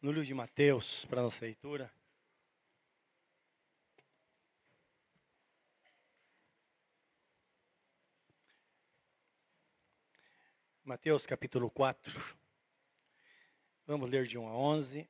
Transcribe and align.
no 0.00 0.12
livro 0.12 0.24
de 0.24 0.34
Mateus, 0.34 1.04
para 1.06 1.22
nossa 1.22 1.44
leitura. 1.44 1.92
Mateus 10.84 11.26
capítulo 11.26 11.68
4. 11.68 12.38
Vamos 13.86 14.08
ler 14.08 14.24
de 14.24 14.38
1 14.38 14.46
a 14.46 14.56
11. 14.56 15.08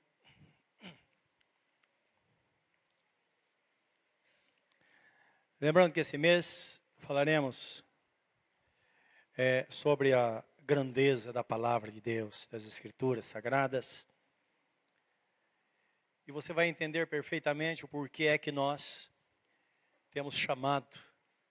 Lembrando 5.61 5.93
que 5.93 6.01
esse 6.01 6.17
mês 6.17 6.81
falaremos 6.97 7.85
é, 9.37 9.67
sobre 9.69 10.15
a 10.15 10.43
grandeza 10.63 11.33
da 11.33 11.45
palavra 11.45 11.93
de 11.93 12.01
Deus, 12.01 12.49
das 12.49 12.65
Escrituras 12.65 13.27
sagradas. 13.27 14.07
E 16.29 16.31
você 16.31 16.53
vai 16.53 16.69
entender 16.69 17.07
perfeitamente 17.07 17.87
o 17.87 17.89
porquê 17.89 18.25
é 18.25 18.37
que 18.37 18.53
nós 18.53 19.11
temos 20.11 20.35
chamado 20.37 21.01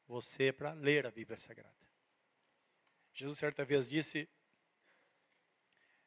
você 0.08 0.54
para 0.54 0.72
ler 0.74 1.08
a 1.08 1.10
Bíblia 1.10 1.36
Sagrada. 1.36 1.74
Jesus 3.12 3.40
certa 3.40 3.66
vez 3.66 3.90
disse: 3.90 4.30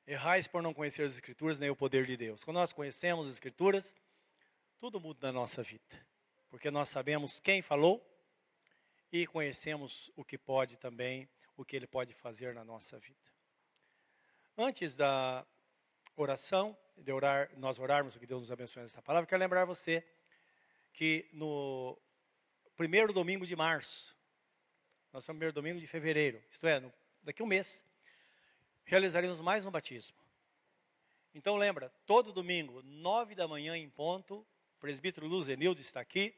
Errais 0.06 0.46
por 0.46 0.62
não 0.62 0.72
conhecer 0.72 1.02
as 1.02 1.14
Escrituras 1.14 1.58
nem 1.58 1.68
o 1.68 1.74
poder 1.74 2.06
de 2.06 2.16
Deus. 2.16 2.44
Quando 2.44 2.58
nós 2.58 2.72
conhecemos 2.72 3.26
as 3.26 3.32
Escrituras, 3.32 3.92
tudo 4.78 5.00
muda 5.00 5.26
na 5.26 5.32
nossa 5.32 5.64
vida, 5.64 6.06
porque 6.48 6.70
nós 6.70 6.88
sabemos 6.88 7.40
quem 7.40 7.60
falou 7.60 8.00
e 9.10 9.26
conhecemos 9.26 10.12
o 10.14 10.24
que 10.24 10.38
pode 10.38 10.76
também 10.76 11.28
o 11.56 11.64
que 11.64 11.74
Ele 11.74 11.88
pode 11.88 12.14
fazer 12.14 12.54
na 12.54 12.64
nossa 12.64 13.00
vida. 13.00 13.32
Antes 14.56 14.94
da 14.94 15.44
oração, 16.14 16.78
de 17.00 17.12
orar, 17.12 17.50
nós 17.56 17.78
orarmos, 17.78 18.16
que 18.16 18.26
Deus 18.26 18.42
nos 18.42 18.52
abençoe 18.52 18.82
nessa 18.82 19.02
palavra, 19.02 19.26
quero 19.26 19.40
lembrar 19.40 19.64
você 19.64 20.04
que 20.92 21.28
no 21.32 21.98
primeiro 22.76 23.12
domingo 23.12 23.46
de 23.46 23.56
março, 23.56 24.16
nós 25.12 25.24
estamos 25.24 25.36
no 25.36 25.40
primeiro 25.40 25.54
domingo 25.54 25.80
de 25.80 25.86
fevereiro, 25.86 26.42
isto 26.50 26.66
é, 26.66 26.80
no, 26.80 26.92
daqui 27.22 27.42
a 27.42 27.44
um 27.44 27.48
mês, 27.48 27.86
realizaremos 28.84 29.40
mais 29.40 29.66
um 29.66 29.70
batismo. 29.70 30.16
Então 31.34 31.56
lembra, 31.56 31.90
todo 32.06 32.32
domingo, 32.32 32.82
nove 32.82 33.34
da 33.34 33.46
manhã 33.46 33.76
em 33.76 33.88
ponto, 33.88 34.46
o 34.76 34.80
presbítero 34.80 35.26
Luzenildo 35.26 35.80
está 35.80 36.00
aqui, 36.00 36.34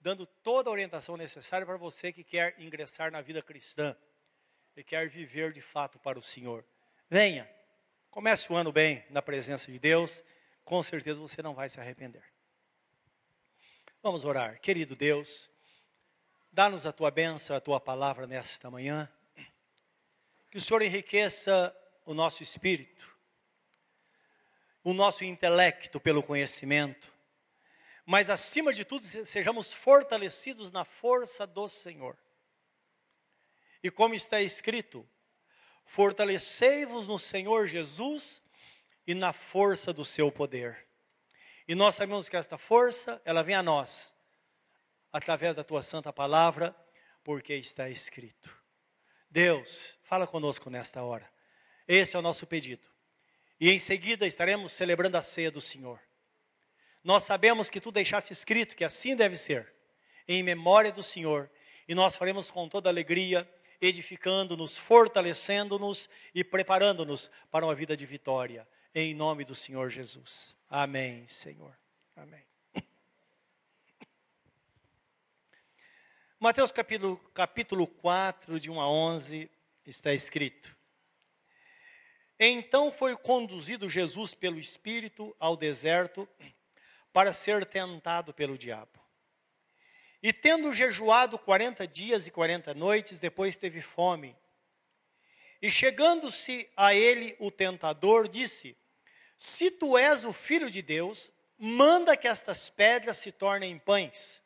dando 0.00 0.26
toda 0.26 0.68
a 0.68 0.72
orientação 0.72 1.16
necessária 1.16 1.66
para 1.66 1.76
você 1.76 2.12
que 2.12 2.24
quer 2.24 2.60
ingressar 2.60 3.10
na 3.10 3.20
vida 3.20 3.40
cristã 3.40 3.96
e 4.76 4.82
quer 4.82 5.08
viver 5.08 5.52
de 5.52 5.62
fato 5.62 5.98
para 5.98 6.18
o 6.18 6.22
Senhor. 6.22 6.64
Venha, 7.08 7.48
comece 8.12 8.52
o 8.52 8.56
ano 8.56 8.70
bem 8.70 9.02
na 9.08 9.22
presença 9.22 9.72
de 9.72 9.78
Deus, 9.78 10.22
com 10.66 10.82
certeza 10.82 11.18
você 11.18 11.40
não 11.40 11.54
vai 11.54 11.70
se 11.70 11.80
arrepender. 11.80 12.22
Vamos 14.02 14.26
orar. 14.26 14.60
Querido 14.60 14.94
Deus, 14.94 15.50
dá-nos 16.52 16.86
a 16.86 16.92
tua 16.92 17.10
bênção, 17.10 17.56
a 17.56 17.60
tua 17.60 17.80
palavra 17.80 18.26
nesta 18.26 18.70
manhã. 18.70 19.10
Que 20.50 20.58
o 20.58 20.60
Senhor 20.60 20.82
enriqueça 20.82 21.74
o 22.04 22.12
nosso 22.12 22.42
espírito, 22.42 23.16
o 24.84 24.92
nosso 24.92 25.24
intelecto 25.24 25.98
pelo 25.98 26.22
conhecimento, 26.22 27.10
mas 28.04 28.28
acima 28.28 28.74
de 28.74 28.84
tudo 28.84 29.06
sejamos 29.24 29.72
fortalecidos 29.72 30.70
na 30.70 30.84
força 30.84 31.46
do 31.46 31.66
Senhor. 31.66 32.18
E 33.82 33.90
como 33.90 34.14
está 34.14 34.42
escrito, 34.42 35.08
fortalecei-vos 35.92 37.06
no 37.06 37.18
Senhor 37.18 37.66
Jesus 37.66 38.40
e 39.06 39.12
na 39.12 39.30
força 39.30 39.92
do 39.92 40.06
seu 40.06 40.32
poder. 40.32 40.86
E 41.68 41.74
nós 41.74 41.96
sabemos 41.96 42.30
que 42.30 42.36
esta 42.36 42.56
força, 42.56 43.20
ela 43.26 43.42
vem 43.42 43.54
a 43.54 43.62
nós, 43.62 44.14
através 45.12 45.54
da 45.54 45.62
tua 45.62 45.82
santa 45.82 46.10
palavra, 46.10 46.74
porque 47.22 47.52
está 47.52 47.90
escrito. 47.90 48.50
Deus, 49.28 49.98
fala 50.02 50.26
conosco 50.26 50.70
nesta 50.70 51.02
hora. 51.02 51.30
Esse 51.86 52.16
é 52.16 52.18
o 52.18 52.22
nosso 52.22 52.46
pedido. 52.46 52.88
E 53.60 53.70
em 53.70 53.78
seguida 53.78 54.26
estaremos 54.26 54.72
celebrando 54.72 55.18
a 55.18 55.22
ceia 55.22 55.50
do 55.50 55.60
Senhor. 55.60 56.00
Nós 57.04 57.24
sabemos 57.24 57.68
que 57.68 57.82
tu 57.82 57.92
deixaste 57.92 58.32
escrito 58.32 58.74
que 58.74 58.84
assim 58.84 59.14
deve 59.14 59.36
ser, 59.36 59.70
em 60.26 60.42
memória 60.42 60.90
do 60.90 61.02
Senhor, 61.02 61.50
e 61.86 61.94
nós 61.94 62.16
faremos 62.16 62.50
com 62.50 62.66
toda 62.66 62.88
alegria 62.88 63.46
edificando-nos, 63.82 64.78
fortalecendo-nos 64.78 66.08
e 66.32 66.44
preparando-nos 66.44 67.28
para 67.50 67.66
uma 67.66 67.74
vida 67.74 67.96
de 67.96 68.06
vitória. 68.06 68.66
Em 68.94 69.12
nome 69.12 69.44
do 69.44 69.56
Senhor 69.56 69.90
Jesus. 69.90 70.56
Amém, 70.70 71.26
Senhor. 71.26 71.76
Amém. 72.14 72.44
Mateus 76.38 76.70
capítulo, 76.70 77.16
capítulo 77.34 77.86
4, 77.88 78.60
de 78.60 78.70
1 78.70 78.80
a 78.80 78.88
11, 78.88 79.50
está 79.84 80.14
escrito: 80.14 80.76
Então 82.38 82.92
foi 82.92 83.16
conduzido 83.16 83.88
Jesus 83.88 84.32
pelo 84.32 84.60
Espírito 84.60 85.34
ao 85.40 85.56
deserto 85.56 86.28
para 87.12 87.32
ser 87.32 87.66
tentado 87.66 88.32
pelo 88.32 88.56
diabo. 88.56 89.01
E 90.22 90.32
tendo 90.32 90.72
jejuado 90.72 91.36
quarenta 91.36 91.86
dias 91.86 92.26
e 92.26 92.30
quarenta 92.30 92.72
noites, 92.72 93.18
depois 93.18 93.56
teve 93.56 93.82
fome. 93.82 94.36
E 95.60 95.68
chegando-se 95.68 96.70
a 96.76 96.94
ele 96.94 97.34
o 97.40 97.50
tentador, 97.50 98.28
disse: 98.28 98.76
Se 99.36 99.70
tu 99.70 99.98
és 99.98 100.24
o 100.24 100.32
filho 100.32 100.70
de 100.70 100.80
Deus, 100.80 101.32
manda 101.58 102.16
que 102.16 102.28
estas 102.28 102.70
pedras 102.70 103.16
se 103.18 103.32
tornem 103.32 103.78
pães. 103.78 104.40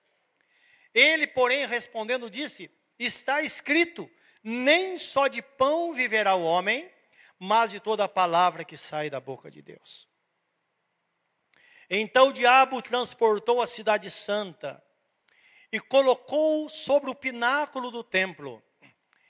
Ele, 0.94 1.26
porém, 1.26 1.66
respondendo, 1.66 2.30
disse: 2.30 2.70
Está 2.98 3.42
escrito: 3.42 4.10
Nem 4.42 4.96
só 4.96 5.28
de 5.28 5.42
pão 5.42 5.92
viverá 5.92 6.34
o 6.34 6.44
homem, 6.44 6.90
mas 7.38 7.70
de 7.70 7.80
toda 7.80 8.04
a 8.04 8.08
palavra 8.08 8.64
que 8.64 8.78
sai 8.78 9.10
da 9.10 9.20
boca 9.20 9.50
de 9.50 9.60
Deus. 9.60 10.08
Então 11.88 12.28
o 12.28 12.32
diabo 12.32 12.80
transportou 12.80 13.60
a 13.60 13.66
cidade 13.66 14.10
santa 14.10 14.82
e 15.76 15.80
colocou 15.80 16.70
sobre 16.70 17.10
o 17.10 17.14
pináculo 17.14 17.90
do 17.90 18.02
templo. 18.02 18.62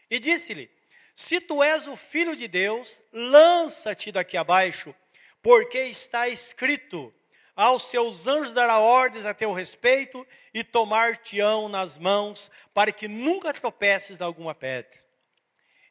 E 0.09 0.21
disse-lhe: 0.21 0.71
Se 1.13 1.41
tu 1.41 1.61
és 1.61 1.89
o 1.89 1.97
filho 1.97 2.37
de 2.37 2.47
Deus, 2.47 3.03
lança-te 3.13 4.13
daqui 4.13 4.37
abaixo, 4.37 4.95
porque 5.43 5.81
está 5.81 6.29
escrito: 6.29 7.13
Aos 7.57 7.91
seus 7.91 8.29
anjos 8.29 8.53
dará 8.53 8.79
ordens 8.79 9.27
a 9.27 9.35
teu 9.35 9.53
respeito 9.53 10.25
e 10.55 10.63
tomar-te-ão 10.63 11.69
nas 11.69 11.99
mãos, 11.99 12.49
para 12.73 12.93
que 12.93 13.09
nunca 13.09 13.53
tropeces 13.53 14.17
de 14.17 14.23
alguma 14.23 14.55
pedra. 14.55 15.05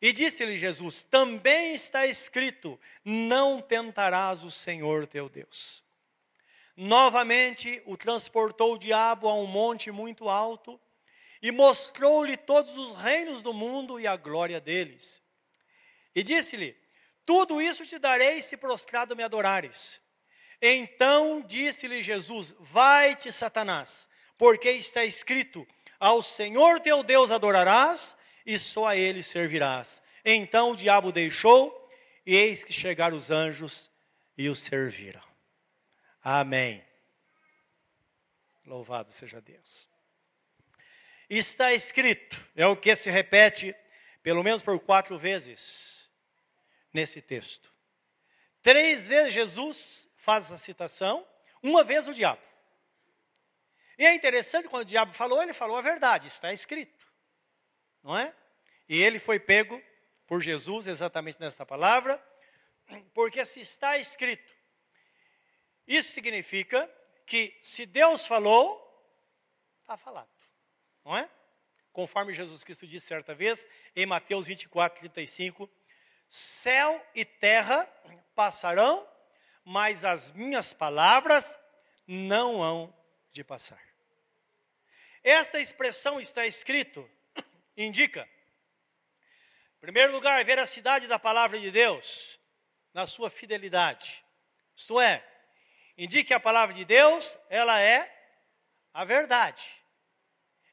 E 0.01 0.13
disse-lhe 0.13 0.55
Jesus: 0.55 1.03
Também 1.03 1.73
está 1.73 2.07
escrito: 2.07 2.79
Não 3.03 3.61
tentarás 3.61 4.45
o 4.45 4.51
Senhor 4.51 5.05
teu 5.05 5.27
Deus. 5.27 5.83
Novamente 6.77 7.81
o 7.85 7.95
transportou 7.95 8.73
o 8.73 8.77
diabo 8.77 9.29
a 9.29 9.33
um 9.33 9.45
monte 9.45 9.91
muito 9.91 10.27
alto 10.27 10.79
e 11.41 11.51
mostrou-lhe 11.51 12.35
todos 12.35 12.77
os 12.77 12.95
reinos 12.95 13.41
do 13.41 13.53
mundo 13.53 13.99
e 13.99 14.05
a 14.05 14.17
glória 14.17 14.59
deles. 14.59 15.21
E 16.13 16.21
disse-lhe: 16.21 16.75
Tudo 17.25 17.61
isso 17.61 17.85
te 17.85 17.97
darei 17.97 18.41
se 18.41 18.57
prostrado 18.57 19.15
me 19.15 19.23
adorares. 19.23 20.01
Então 20.61 21.41
disse-lhe 21.41 22.01
Jesus: 22.01 22.55
Vai-te, 22.59 23.31
Satanás, 23.31 24.09
porque 24.37 24.71
está 24.71 25.05
escrito: 25.05 25.65
Ao 25.99 26.21
Senhor 26.21 26.79
teu 26.79 27.03
Deus 27.03 27.31
adorarás 27.31 28.17
e 28.45 28.59
só 28.59 28.87
a 28.87 28.97
ele 28.97 29.23
servirás. 29.23 30.01
Então 30.25 30.71
o 30.71 30.75
diabo 30.75 31.11
deixou, 31.11 31.89
e 32.25 32.35
eis 32.35 32.63
que 32.63 32.73
chegaram 32.73 33.15
os 33.15 33.31
anjos 33.31 33.89
e 34.37 34.49
o 34.49 34.55
serviram. 34.55 35.34
Amém. 36.27 36.83
Louvado 38.65 39.11
seja 39.11 39.39
Deus. 39.39 39.87
Está 41.29 41.71
escrito, 41.71 42.35
é 42.55 42.65
o 42.65 42.75
que 42.75 42.95
se 42.95 43.11
repete 43.11 43.75
pelo 44.23 44.41
menos 44.41 44.63
por 44.63 44.79
quatro 44.79 45.19
vezes 45.19 46.09
nesse 46.91 47.21
texto. 47.21 47.71
Três 48.59 49.07
vezes 49.07 49.35
Jesus 49.35 50.09
faz 50.15 50.51
a 50.51 50.57
citação, 50.57 51.27
uma 51.61 51.83
vez 51.83 52.07
o 52.07 52.13
diabo. 52.13 52.41
E 53.95 54.03
é 54.03 54.15
interessante 54.15 54.67
quando 54.67 54.81
o 54.81 54.89
diabo 54.89 55.13
falou, 55.13 55.43
ele 55.43 55.53
falou 55.53 55.77
a 55.77 55.81
verdade, 55.81 56.25
está 56.25 56.51
escrito. 56.51 57.05
Não 58.01 58.17
é? 58.17 58.33
E 58.89 58.99
ele 58.99 59.19
foi 59.19 59.39
pego 59.39 59.79
por 60.25 60.41
Jesus 60.41 60.87
exatamente 60.87 61.39
nesta 61.39 61.67
palavra, 61.67 62.19
porque 63.13 63.45
se 63.45 63.59
está 63.59 63.99
escrito, 63.99 64.54
isso 65.87 66.11
significa 66.11 66.89
que 67.25 67.57
se 67.61 67.85
Deus 67.85 68.25
falou, 68.25 68.81
está 69.81 69.97
falado, 69.97 70.29
não 71.03 71.15
é? 71.15 71.29
Conforme 71.91 72.33
Jesus 72.33 72.63
Cristo 72.63 72.85
disse 72.85 73.07
certa 73.07 73.33
vez, 73.33 73.67
em 73.95 74.05
Mateus 74.05 74.47
24, 74.47 74.99
35, 74.99 75.69
céu 76.27 77.05
e 77.13 77.23
terra 77.23 77.85
passarão, 78.35 79.07
mas 79.63 80.03
as 80.03 80.31
minhas 80.31 80.73
palavras 80.73 81.57
não 82.07 82.61
hão 82.61 82.93
de 83.31 83.43
passar. 83.43 83.81
Esta 85.23 85.59
expressão 85.59 86.19
está 86.19 86.45
escrito, 86.45 87.09
indica, 87.77 88.29
em 89.77 89.79
primeiro 89.79 90.11
lugar, 90.11 90.39
a 90.39 90.43
veracidade 90.43 91.07
da 91.07 91.17
palavra 91.17 91.59
de 91.59 91.71
Deus 91.71 92.39
na 92.93 93.07
sua 93.07 93.29
fidelidade. 93.29 94.25
Isto 94.75 94.99
é, 94.99 95.25
indique 95.97 96.27
que 96.27 96.33
a 96.33 96.39
palavra 96.39 96.73
de 96.73 96.85
Deus, 96.85 97.37
ela 97.49 97.79
é 97.79 98.11
a 98.93 99.03
verdade. 99.03 99.81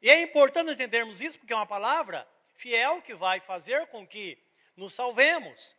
E 0.01 0.11
é 0.11 0.21
importante 0.21 0.73
entendermos 0.73 1.21
isso, 1.21 1.39
porque 1.39 1.53
é 1.53 1.57
uma 1.57 1.67
palavra 1.67 2.29
fiel 2.55 3.01
que 3.03 3.15
vai 3.15 3.41
fazer 3.41 3.87
com 3.89 4.07
que 4.07 4.39
nos 4.77 4.95
salvemos, 4.95 5.77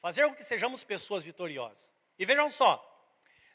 fazer 0.00 0.28
com 0.28 0.34
que 0.34 0.44
sejamos 0.44 0.84
pessoas 0.84 1.24
vitoriosas. 1.24 1.94
E 2.18 2.24
vejam 2.24 2.50
só, 2.50 2.84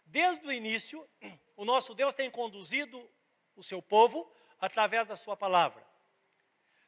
desde 0.06 0.46
o 0.46 0.52
início, 0.52 1.08
o 1.56 1.66
nosso 1.66 1.94
Deus 1.94 2.14
tem 2.14 2.30
conduzido 2.30 3.10
o 3.56 3.64
seu 3.64 3.82
povo 3.82 4.30
através 4.60 5.08
da 5.08 5.16
sua 5.16 5.36
palavra, 5.36 5.86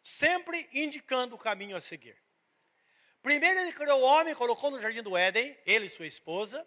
sempre 0.02 0.70
indicando 0.74 1.36
o 1.36 1.38
caminho 1.38 1.76
a 1.76 1.82
seguir. 1.82 2.18
Primeiro 3.22 3.60
ele 3.60 3.74
criou 3.74 4.02
o 4.02 4.04
homem, 4.04 4.36
colocou 4.36 4.70
no 4.70 4.80
jardim 4.80 5.02
do 5.02 5.18
Éden, 5.18 5.58
ele 5.66 5.86
e 5.86 5.90
sua 5.90 6.06
esposa, 6.06 6.66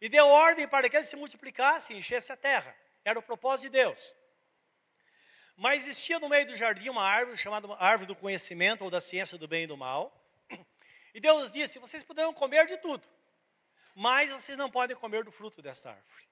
e 0.00 0.08
deu 0.08 0.26
ordem 0.26 0.68
para 0.68 0.88
que 0.88 0.96
ele 0.96 1.04
se 1.04 1.16
multiplicasse 1.16 1.92
e 1.92 1.96
enchesse 1.96 2.32
a 2.32 2.36
terra. 2.36 2.76
Era 3.04 3.18
o 3.18 3.22
propósito 3.22 3.66
de 3.66 3.78
Deus. 3.78 4.14
Mas 5.56 5.82
existia 5.84 6.20
no 6.20 6.28
meio 6.28 6.46
do 6.46 6.54
jardim 6.54 6.88
uma 6.88 7.02
árvore 7.02 7.36
chamada 7.36 7.66
árvore 7.74 8.06
do 8.06 8.14
conhecimento 8.14 8.84
ou 8.84 8.90
da 8.90 9.00
ciência 9.00 9.36
do 9.36 9.48
bem 9.48 9.64
e 9.64 9.66
do 9.66 9.76
mal. 9.76 10.14
E 11.14 11.20
Deus 11.20 11.50
disse: 11.50 11.78
vocês 11.80 12.04
poderão 12.04 12.32
comer 12.32 12.66
de 12.66 12.76
tudo, 12.76 13.08
mas 13.96 14.30
vocês 14.30 14.56
não 14.56 14.70
podem 14.70 14.94
comer 14.94 15.24
do 15.24 15.32
fruto 15.32 15.60
dessa 15.60 15.90
árvore. 15.90 16.28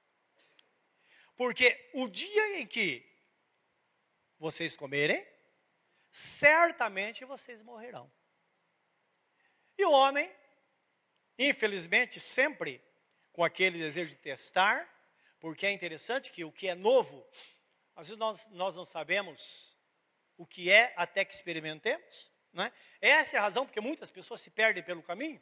Porque 1.34 1.90
o 1.94 2.08
dia 2.08 2.60
em 2.60 2.66
que 2.66 3.04
vocês 4.38 4.76
comerem, 4.76 5.26
certamente 6.10 7.24
vocês 7.24 7.62
morrerão. 7.62 8.12
E 9.76 9.84
o 9.84 9.90
homem, 9.90 10.30
infelizmente, 11.38 12.20
sempre 12.20 12.80
com 13.36 13.44
aquele 13.44 13.78
desejo 13.78 14.14
de 14.14 14.16
testar, 14.16 14.88
porque 15.38 15.66
é 15.66 15.70
interessante 15.70 16.32
que 16.32 16.42
o 16.42 16.50
que 16.50 16.68
é 16.68 16.74
novo, 16.74 17.22
às 17.94 18.08
vezes 18.08 18.18
nós, 18.18 18.46
nós 18.46 18.74
não 18.74 18.84
sabemos 18.86 19.76
o 20.38 20.46
que 20.46 20.70
é 20.70 20.94
até 20.96 21.22
que 21.22 21.34
experimentemos. 21.34 22.32
Né? 22.50 22.72
Essa 22.98 23.36
é 23.36 23.38
a 23.38 23.42
razão 23.42 23.66
porque 23.66 23.78
muitas 23.78 24.10
pessoas 24.10 24.40
se 24.40 24.50
perdem 24.50 24.82
pelo 24.82 25.02
caminho, 25.02 25.38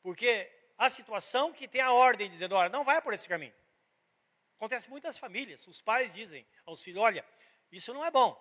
porque 0.00 0.48
a 0.78 0.88
situação 0.88 1.52
que 1.52 1.66
tem 1.66 1.80
a 1.80 1.92
ordem 1.92 2.30
dizendo, 2.30 2.54
olha, 2.54 2.68
não 2.68 2.84
vai 2.84 3.02
por 3.02 3.12
esse 3.12 3.28
caminho. 3.28 3.54
Acontece 4.54 4.88
muitas 4.88 5.18
famílias, 5.18 5.66
os 5.66 5.82
pais 5.82 6.14
dizem 6.14 6.46
aos 6.64 6.84
filhos, 6.84 7.02
olha, 7.02 7.26
isso 7.72 7.92
não 7.92 8.04
é 8.04 8.12
bom. 8.12 8.40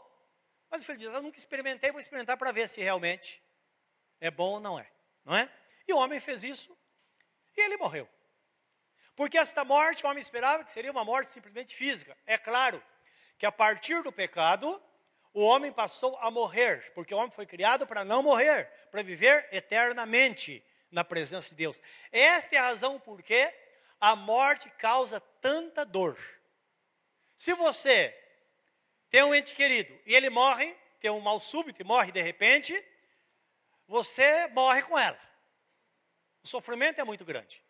Mas 0.69 0.83
o 0.83 0.85
filho 0.85 0.99
diz, 0.99 1.07
eu 1.07 1.21
nunca 1.23 1.39
experimentei, 1.39 1.89
vou 1.89 1.99
experimentar 1.99 2.37
para 2.37 2.51
ver 2.51 2.69
se 2.69 2.79
realmente 2.79 3.41
é 4.21 4.29
bom 4.29 4.51
ou 4.51 4.59
não 4.59 4.77
é. 4.77 4.87
Não 5.25 5.35
é? 5.35 5.51
E 5.87 5.93
o 5.93 5.97
homem 5.97 6.19
fez 6.19 6.43
isso 6.43 6.77
e 7.57 7.61
ele 7.61 7.75
morreu. 7.75 8.07
Porque 9.15 9.37
esta 9.37 9.63
morte, 9.63 10.05
o 10.05 10.09
homem 10.09 10.21
esperava 10.21 10.63
que 10.63 10.71
seria 10.71 10.91
uma 10.91 11.05
morte 11.05 11.31
simplesmente 11.31 11.75
física. 11.75 12.17
É 12.25 12.37
claro 12.37 12.83
que 13.37 13.45
a 13.45 13.51
partir 13.51 14.01
do 14.01 14.11
pecado, 14.11 14.81
o 15.33 15.41
homem 15.43 15.71
passou 15.71 16.17
a 16.17 16.29
morrer, 16.29 16.91
porque 16.93 17.13
o 17.13 17.17
homem 17.17 17.31
foi 17.31 17.45
criado 17.45 17.87
para 17.87 18.03
não 18.03 18.21
morrer, 18.21 18.65
para 18.91 19.01
viver 19.01 19.47
eternamente 19.51 20.63
na 20.91 21.03
presença 21.03 21.49
de 21.49 21.55
Deus. 21.55 21.81
Esta 22.11 22.55
é 22.55 22.59
a 22.59 22.67
razão 22.67 22.99
por 22.99 23.21
que 23.21 23.51
a 23.99 24.15
morte 24.15 24.69
causa 24.71 25.19
tanta 25.41 25.85
dor. 25.85 26.17
Se 27.35 27.53
você 27.53 28.15
tem 29.09 29.23
um 29.23 29.33
ente 29.33 29.55
querido 29.55 29.97
e 30.05 30.13
ele 30.13 30.29
morre, 30.29 30.75
tem 30.99 31.09
um 31.09 31.19
mal 31.19 31.39
súbito 31.39 31.81
e 31.81 31.85
morre 31.85 32.11
de 32.11 32.21
repente, 32.21 32.83
você 33.87 34.47
morre 34.47 34.81
com 34.83 34.97
ela. 34.97 35.19
O 36.43 36.47
sofrimento 36.47 36.99
é 36.99 37.03
muito 37.03 37.23
grande. 37.23 37.62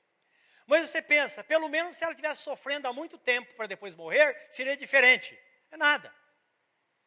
Mas 0.65 0.89
você 0.89 1.01
pensa, 1.01 1.43
pelo 1.43 1.67
menos 1.67 1.95
se 1.95 2.03
ela 2.03 2.13
estivesse 2.13 2.43
sofrendo 2.43 2.87
há 2.87 2.93
muito 2.93 3.17
tempo 3.17 3.53
para 3.55 3.67
depois 3.67 3.95
morrer, 3.95 4.47
seria 4.51 4.77
diferente. 4.77 5.37
É 5.71 5.77
nada. 5.77 6.13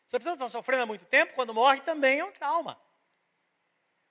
Se 0.07 0.17
a 0.17 0.21
pessoa 0.21 0.35
está 0.35 0.49
sofrendo 0.49 0.83
há 0.83 0.87
muito 0.87 1.05
tempo, 1.05 1.35
quando 1.35 1.55
morre 1.55 1.81
também 1.81 2.21
é 2.21 2.25
um 2.25 2.33
trauma. 2.33 2.81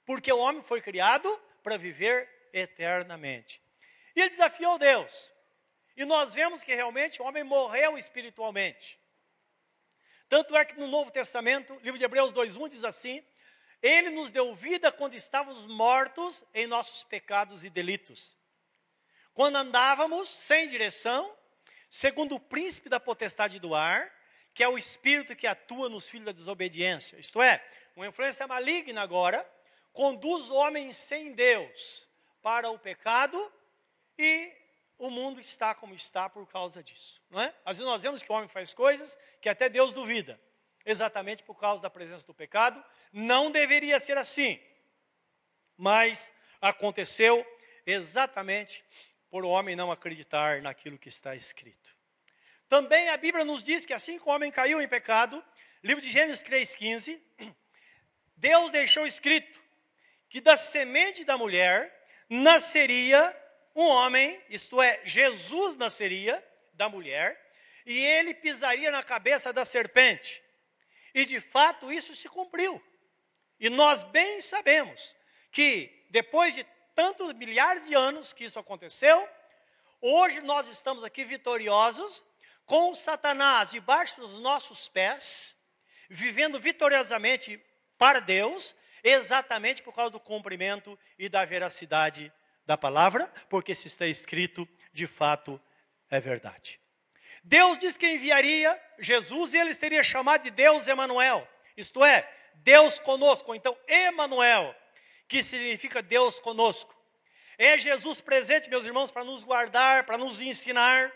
Porque 0.06 0.32
o 0.32 0.38
homem 0.38 0.62
foi 0.62 0.82
criado 0.82 1.30
para 1.64 1.78
viver 1.78 2.30
eternamente. 2.52 3.62
E 4.16 4.22
ele 4.22 4.30
desafiou 4.30 4.78
Deus. 4.78 5.32
E 5.96 6.06
nós 6.06 6.34
vemos 6.34 6.64
que 6.64 6.74
realmente 6.74 7.22
o 7.22 7.26
homem 7.26 7.44
morreu 7.44 7.98
espiritualmente. 7.98 9.00
Tanto 10.28 10.56
é 10.58 10.66
que 10.66 10.78
no 10.78 10.88
Novo 10.88 11.12
Testamento, 11.12 11.80
livro 11.82 11.98
de 11.98 12.04
Hebreus 12.04 12.34
2:1 12.34 12.68
diz 12.70 12.84
assim: 12.84 13.24
Ele 13.82 14.10
nos 14.10 14.32
deu 14.32 14.54
vida 14.56 14.92
quando 14.92 15.14
estávamos 15.14 15.66
mortos 15.66 16.44
em 16.54 16.68
nossos 16.68 17.04
pecados 17.04 17.64
e 17.64 17.70
delitos 17.70 18.38
quando 19.36 19.58
andávamos 19.58 20.30
sem 20.30 20.66
direção, 20.66 21.32
segundo 21.90 22.36
o 22.36 22.40
príncipe 22.40 22.88
da 22.90 23.02
potestade 23.02 23.60
do 23.60 23.76
ar, 23.76 24.12
que 24.54 24.64
é 24.64 24.70
o 24.70 24.78
espírito 24.78 25.36
que 25.36 25.46
atua 25.46 25.90
nos 25.90 26.08
filhos 26.08 26.26
da 26.26 26.32
desobediência. 26.32 27.20
Isto 27.20 27.42
é, 27.42 27.62
uma 27.98 28.08
influência 28.08 28.48
maligna 28.48 29.02
agora 29.02 29.46
conduz 29.92 30.50
homens 30.50 30.96
sem 30.96 31.34
Deus 31.34 32.10
para 32.42 32.70
o 32.70 32.80
pecado 32.80 33.54
e 34.18 34.54
o 34.98 35.10
mundo 35.10 35.42
está 35.42 35.76
como 35.76 35.94
está 35.94 36.30
por 36.30 36.48
causa 36.48 36.82
disso, 36.82 37.22
não 37.30 37.42
é? 37.42 37.54
Às 37.66 37.78
vezes 37.78 37.92
nós 37.92 38.02
vemos 38.02 38.24
que 38.24 38.32
o 38.32 38.36
homem 38.36 38.48
faz 38.48 38.74
coisas 38.74 39.20
que 39.42 39.50
até 39.50 39.68
Deus 39.68 39.94
duvida, 39.94 40.40
exatamente 40.86 41.44
por 41.44 41.56
causa 41.56 41.82
da 41.82 41.90
presença 41.90 42.26
do 42.26 42.34
pecado. 42.34 42.82
Não 43.12 43.52
deveria 43.52 44.00
ser 44.00 44.18
assim, 44.18 44.62
mas 45.76 46.32
aconteceu 46.62 47.46
exatamente 47.86 48.84
por 49.36 49.44
o 49.44 49.50
homem 49.50 49.76
não 49.76 49.92
acreditar 49.92 50.62
naquilo 50.62 50.98
que 50.98 51.10
está 51.10 51.36
escrito. 51.36 51.94
Também 52.70 53.10
a 53.10 53.18
Bíblia 53.18 53.44
nos 53.44 53.62
diz 53.62 53.86
que 53.86 53.92
assim 53.92 54.18
que 54.18 54.24
o 54.24 54.32
homem 54.32 54.50
caiu 54.50 54.80
em 54.80 54.88
pecado, 54.88 55.44
livro 55.84 56.02
de 56.02 56.10
Gênesis 56.10 56.42
3,15, 56.42 57.22
Deus 58.38 58.72
deixou 58.72 59.06
escrito 59.06 59.62
que 60.30 60.40
da 60.40 60.56
semente 60.56 61.26
da 61.26 61.38
mulher 61.38 62.08
nasceria 62.30 63.36
um 63.76 63.84
homem, 63.84 64.42
isto 64.50 64.82
é, 64.82 65.02
Jesus 65.04 65.76
nasceria 65.76 66.42
da 66.72 66.88
mulher, 66.88 67.38
e 67.86 67.94
ele 67.94 68.34
pisaria 68.34 68.90
na 68.90 69.04
cabeça 69.04 69.52
da 69.52 69.66
serpente. 69.66 70.42
E 71.14 71.26
de 71.26 71.42
fato 71.42 71.92
isso 71.92 72.16
se 72.16 72.30
cumpriu. 72.30 72.82
E 73.60 73.70
nós 73.70 74.02
bem 74.02 74.40
sabemos 74.40 75.14
que 75.52 76.06
depois 76.10 76.56
de 76.56 76.66
tantos 76.96 77.34
milhares 77.34 77.86
de 77.86 77.94
anos 77.94 78.32
que 78.32 78.46
isso 78.46 78.58
aconteceu, 78.58 79.28
hoje 80.02 80.40
nós 80.42 80.68
estamos 80.70 81.04
aqui 81.04 81.26
vitoriosos, 81.26 82.24
com 82.66 82.96
Satanás 82.96 83.72
debaixo 83.72 84.22
dos 84.22 84.40
nossos 84.40 84.88
pés, 84.88 85.56
vivendo 86.10 86.60
vitoriosamente 86.60 87.62
para 87.98 88.20
Deus, 88.20 88.74
exatamente 89.04 89.84
por 89.84 89.94
causa 89.94 90.12
do 90.12 90.20
cumprimento 90.20 90.98
e 91.20 91.30
da 91.30 91.44
veracidade 91.46 92.32
da 92.66 92.78
palavra, 92.78 93.32
porque 93.50 93.76
se 93.76 93.88
está 93.88 94.08
escrito, 94.08 94.68
de 94.92 95.06
fato 95.06 95.62
é 96.10 96.20
verdade. 96.20 96.80
Deus 97.44 97.78
diz 97.78 97.98
que 97.98 98.08
enviaria 98.08 98.82
Jesus 98.98 99.54
e 99.54 99.58
ele 99.58 99.74
seria 99.74 100.02
chamado 100.02 100.44
de 100.44 100.50
Deus 100.50 100.88
Emanuel, 100.88 101.48
isto 101.78 102.04
é, 102.04 102.28
Deus 102.56 103.00
conosco. 103.00 103.54
Então, 103.54 103.78
Emanuel 103.88 104.74
que 105.28 105.42
significa 105.44 106.02
Deus 106.02 106.40
conosco. 106.40 106.96
É 107.58 107.78
Jesus 107.78 108.22
presente, 108.22 108.70
meus 108.70 108.86
irmãos, 108.86 109.12
para 109.12 109.24
nos 109.24 109.44
guardar, 109.44 110.06
para 110.06 110.18
nos 110.18 110.42
ensinar, 110.42 111.12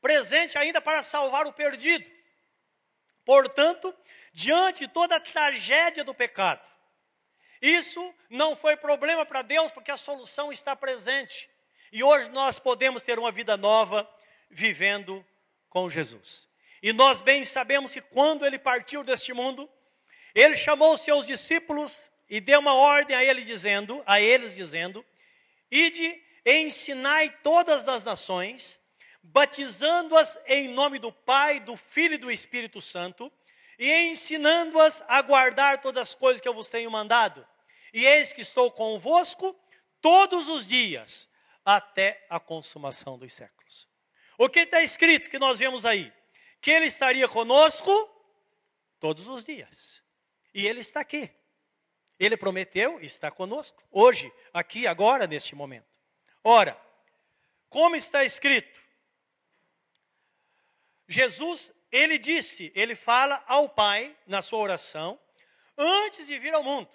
presente 0.00 0.58
ainda 0.58 0.80
para 0.80 1.02
salvar 1.02 1.46
o 1.46 1.52
perdido. 1.52 2.10
Portanto, 3.24 3.94
diante 4.32 4.86
de 4.86 4.92
toda 4.92 5.16
a 5.16 5.20
tragédia 5.20 6.04
do 6.04 6.14
pecado, 6.14 6.60
isso 7.62 8.14
não 8.28 8.54
foi 8.54 8.76
problema 8.76 9.24
para 9.24 9.40
Deus, 9.40 9.70
porque 9.70 9.90
a 9.90 9.96
solução 9.96 10.52
está 10.52 10.76
presente. 10.76 11.48
E 11.90 12.02
hoje 12.02 12.28
nós 12.30 12.58
podemos 12.58 13.02
ter 13.02 13.18
uma 13.18 13.32
vida 13.32 13.56
nova 13.56 14.08
vivendo 14.50 15.24
com 15.70 15.88
Jesus. 15.88 16.48
E 16.82 16.92
nós 16.92 17.20
bem 17.20 17.44
sabemos 17.44 17.94
que 17.94 18.02
quando 18.02 18.44
ele 18.44 18.58
partiu 18.58 19.02
deste 19.02 19.32
mundo, 19.32 19.70
ele 20.34 20.56
chamou 20.56 20.98
seus 20.98 21.26
discípulos 21.26 22.10
e 22.28 22.40
deu 22.40 22.60
uma 22.60 22.74
ordem 22.74 23.16
a 23.16 23.24
ele 23.24 23.42
dizendo, 23.42 24.02
a 24.06 24.20
eles 24.20 24.54
dizendo: 24.54 25.04
Ide 25.70 26.22
e 26.44 26.58
ensinai 26.58 27.30
todas 27.42 27.88
as 27.88 28.04
nações, 28.04 28.78
batizando-as 29.22 30.38
em 30.46 30.68
nome 30.68 30.98
do 30.98 31.10
Pai, 31.12 31.60
do 31.60 31.76
Filho 31.76 32.14
e 32.14 32.18
do 32.18 32.30
Espírito 32.30 32.80
Santo, 32.80 33.32
e 33.78 33.90
ensinando-as 34.08 35.02
a 35.08 35.22
guardar 35.22 35.80
todas 35.80 36.02
as 36.02 36.14
coisas 36.14 36.40
que 36.40 36.48
eu 36.48 36.54
vos 36.54 36.68
tenho 36.68 36.90
mandado. 36.90 37.46
E 37.92 38.04
eis 38.04 38.32
que 38.32 38.40
estou 38.40 38.70
convosco 38.70 39.56
todos 40.00 40.48
os 40.48 40.66
dias, 40.66 41.28
até 41.64 42.26
a 42.28 42.38
consumação 42.38 43.18
dos 43.18 43.32
séculos. 43.32 43.88
O 44.36 44.48
que 44.48 44.60
está 44.60 44.82
escrito 44.82 45.30
que 45.30 45.38
nós 45.38 45.58
vemos 45.58 45.86
aí? 45.86 46.12
Que 46.60 46.70
ele 46.70 46.86
estaria 46.86 47.26
conosco 47.28 47.90
todos 49.00 49.26
os 49.26 49.44
dias. 49.44 50.02
E 50.52 50.66
ele 50.66 50.80
está 50.80 51.00
aqui. 51.00 51.30
Ele 52.18 52.36
prometeu 52.36 53.00
e 53.00 53.06
está 53.06 53.30
conosco, 53.30 53.82
hoje, 53.90 54.32
aqui, 54.52 54.86
agora, 54.86 55.26
neste 55.26 55.54
momento. 55.54 55.86
Ora, 56.42 56.80
como 57.68 57.96
está 57.96 58.24
escrito? 58.24 58.80
Jesus, 61.08 61.72
ele 61.90 62.18
disse, 62.18 62.72
ele 62.74 62.94
fala 62.94 63.42
ao 63.46 63.68
Pai 63.68 64.16
na 64.26 64.42
sua 64.42 64.60
oração, 64.60 65.18
antes 65.76 66.26
de 66.26 66.38
vir 66.38 66.54
ao 66.54 66.62
mundo, 66.62 66.88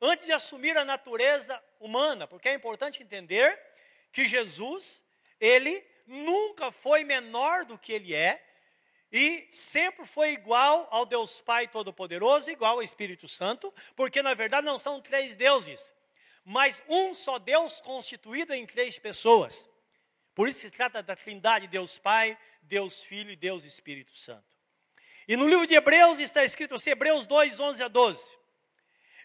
antes 0.00 0.24
de 0.24 0.32
assumir 0.32 0.76
a 0.76 0.84
natureza 0.84 1.62
humana, 1.78 2.26
porque 2.26 2.48
é 2.48 2.54
importante 2.54 3.02
entender 3.02 3.60
que 4.12 4.24
Jesus, 4.24 5.02
ele 5.38 5.84
nunca 6.06 6.72
foi 6.72 7.04
menor 7.04 7.64
do 7.64 7.78
que 7.78 7.92
ele 7.92 8.14
é, 8.14 8.42
e 9.12 9.46
sempre 9.50 10.04
foi 10.04 10.32
igual 10.32 10.88
ao 10.90 11.06
Deus 11.06 11.40
Pai 11.40 11.68
Todo-Poderoso, 11.68 12.50
igual 12.50 12.76
ao 12.76 12.82
Espírito 12.82 13.28
Santo, 13.28 13.72
porque 13.94 14.22
na 14.22 14.34
verdade 14.34 14.66
não 14.66 14.78
são 14.78 15.00
três 15.00 15.36
deuses, 15.36 15.94
mas 16.44 16.82
um 16.88 17.14
só 17.14 17.38
Deus 17.38 17.80
constituído 17.80 18.52
em 18.52 18.66
três 18.66 18.98
pessoas. 18.98 19.70
Por 20.34 20.48
isso 20.48 20.60
se 20.60 20.70
trata 20.70 21.02
da 21.02 21.16
Trindade, 21.16 21.66
Deus 21.66 21.98
Pai, 21.98 22.36
Deus 22.62 23.02
Filho 23.02 23.30
e 23.30 23.36
Deus 23.36 23.64
Espírito 23.64 24.16
Santo. 24.16 24.56
E 25.26 25.36
no 25.36 25.48
livro 25.48 25.66
de 25.66 25.74
Hebreus 25.74 26.18
está 26.18 26.44
escrito 26.44 26.74
assim, 26.74 26.90
Hebreus 26.90 27.26
2, 27.26 27.58
11 27.58 27.82
a 27.82 27.88
12. 27.88 28.38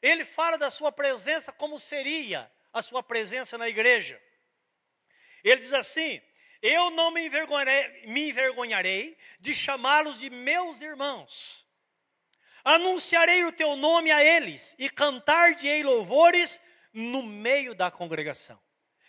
Ele 0.01 0.25
fala 0.25 0.57
da 0.57 0.71
sua 0.71 0.91
presença 0.91 1.51
como 1.51 1.77
seria 1.77 2.51
a 2.73 2.81
sua 2.81 3.03
presença 3.03 3.57
na 3.57 3.69
igreja. 3.69 4.19
Ele 5.43 5.57
diz 5.57 5.73
assim: 5.73 6.21
Eu 6.61 6.91
não 6.91 7.09
me 7.09 7.25
envergonharei, 7.25 8.05
me 8.07 8.29
envergonharei 8.29 9.17
de 9.39 9.55
chamá-los 9.55 10.19
de 10.19 10.29
meus 10.29 10.81
irmãos. 10.81 11.65
Anunciarei 12.63 13.43
o 13.45 13.51
teu 13.51 13.75
nome 13.75 14.11
a 14.11 14.23
eles 14.23 14.75
e 14.77 14.89
cantar-de-ei 14.89 15.83
louvores 15.83 16.61
no 16.93 17.23
meio 17.23 17.73
da 17.73 17.89
congregação. 17.89 18.61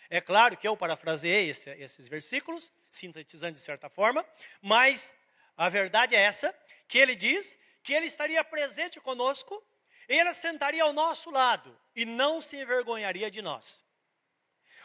É 0.09 0.19
claro 0.19 0.57
que 0.57 0.67
eu 0.67 0.75
parafraseei 0.75 1.49
esse, 1.49 1.69
esses 1.71 2.07
versículos, 2.07 2.71
sintetizando 2.89 3.53
de 3.53 3.61
certa 3.61 3.89
forma, 3.89 4.25
mas 4.61 5.13
a 5.55 5.69
verdade 5.69 6.15
é 6.15 6.19
essa, 6.19 6.55
que 6.87 6.97
ele 6.97 7.15
diz 7.15 7.57
que 7.83 7.93
ele 7.93 8.07
estaria 8.07 8.43
presente 8.43 8.99
conosco, 8.99 9.63
ele 10.07 10.33
sentaria 10.33 10.83
ao 10.83 10.93
nosso 10.93 11.29
lado 11.29 11.77
e 11.95 12.05
não 12.05 12.41
se 12.41 12.57
envergonharia 12.57 13.29
de 13.29 13.41
nós. 13.41 13.83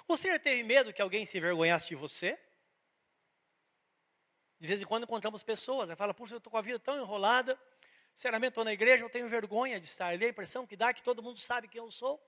Você 0.06 0.38
teve 0.38 0.62
medo 0.62 0.92
que 0.92 1.02
alguém 1.02 1.25
se 1.25 1.38
envergonhasse 1.38 1.88
de 1.88 1.94
você? 1.94 2.38
De 4.60 4.66
vez 4.66 4.82
em 4.82 4.84
quando 4.84 5.04
encontramos 5.04 5.42
pessoas, 5.42 5.88
né? 5.88 5.94
fala, 5.94 6.12
puxa, 6.12 6.34
eu 6.34 6.38
estou 6.38 6.50
com 6.50 6.56
a 6.56 6.62
vida 6.62 6.78
tão 6.78 6.98
enrolada, 7.00 7.58
sinceramente 8.12 8.50
estou 8.50 8.64
na 8.64 8.72
igreja, 8.72 9.04
eu 9.04 9.10
tenho 9.10 9.28
vergonha 9.28 9.78
de 9.78 9.86
estar 9.86 10.08
ali, 10.08 10.26
a 10.26 10.28
impressão 10.28 10.66
que 10.66 10.76
dá 10.76 10.88
é 10.88 10.94
que 10.94 11.02
todo 11.02 11.22
mundo 11.22 11.38
sabe 11.38 11.68
quem 11.68 11.80
eu 11.80 11.90
sou, 11.90 12.20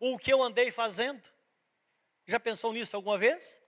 ou 0.00 0.14
o 0.14 0.18
que 0.18 0.32
eu 0.32 0.42
andei 0.42 0.70
fazendo. 0.70 1.22
Já 2.26 2.40
pensou 2.40 2.72
nisso 2.72 2.96
alguma 2.96 3.18
vez? 3.18 3.60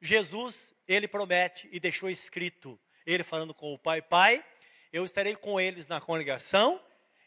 Jesus, 0.00 0.74
ele 0.86 1.08
promete 1.08 1.68
e 1.72 1.80
deixou 1.80 2.08
escrito, 2.08 2.78
ele 3.04 3.24
falando 3.24 3.52
com 3.52 3.74
o 3.74 3.78
Pai, 3.78 4.00
Pai, 4.00 4.44
eu 4.92 5.04
estarei 5.04 5.34
com 5.34 5.60
eles 5.60 5.88
na 5.88 6.00
congregação 6.00 6.80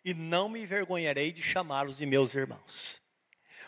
e 0.04 0.14
não 0.14 0.48
me 0.48 0.62
envergonharei 0.62 1.32
de 1.32 1.44
chamá-los 1.44 1.98
de 1.98 2.06
meus 2.06 2.34
irmãos 2.36 3.05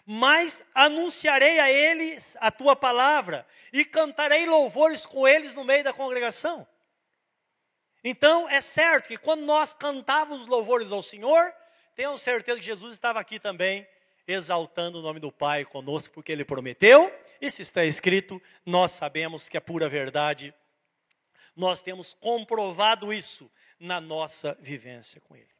mas 0.06 0.64
anunciarei 0.74 1.60
a 1.60 1.72
eles 1.72 2.38
a 2.40 2.50
tua 2.52 2.76
palavra 2.76 3.46
e 3.74 3.84
cantarei 3.84 4.46
louvores 4.46 5.06
com 5.06 5.28
eles 5.28 5.54
no 5.54 5.64
meio 5.64 5.84
da 5.84 5.94
congregação. 5.94 6.68
Então, 8.04 8.48
é 8.48 8.62
certo 8.62 9.08
que 9.08 9.18
quando 9.18 9.42
nós 9.42 9.74
cantávamos 9.74 10.48
louvores 10.48 10.92
ao 10.92 11.02
Senhor, 11.02 11.54
tenham 11.96 12.18
certeza 12.18 12.60
que 12.60 12.66
Jesus 12.66 12.94
estava 12.94 13.20
aqui 13.20 13.40
também, 13.40 13.88
exaltando 14.28 15.00
o 15.00 15.02
nome 15.02 15.20
do 15.20 15.32
Pai 15.32 15.66
conosco, 15.66 16.14
porque 16.14 16.32
Ele 16.32 16.46
prometeu, 16.46 17.14
e 17.42 17.52
se 17.52 17.62
está 17.62 17.84
escrito, 17.84 18.42
nós 18.66 18.92
sabemos 18.92 19.50
que 19.50 19.58
é 19.58 19.60
pura 19.60 19.90
verdade. 19.90 20.54
Nós 21.56 21.82
temos 21.82 22.14
comprovado 22.14 23.12
isso 23.12 23.52
na 23.80 24.00
nossa 24.00 24.58
vivência 24.62 25.20
com 25.22 25.36
Ele 25.36 25.57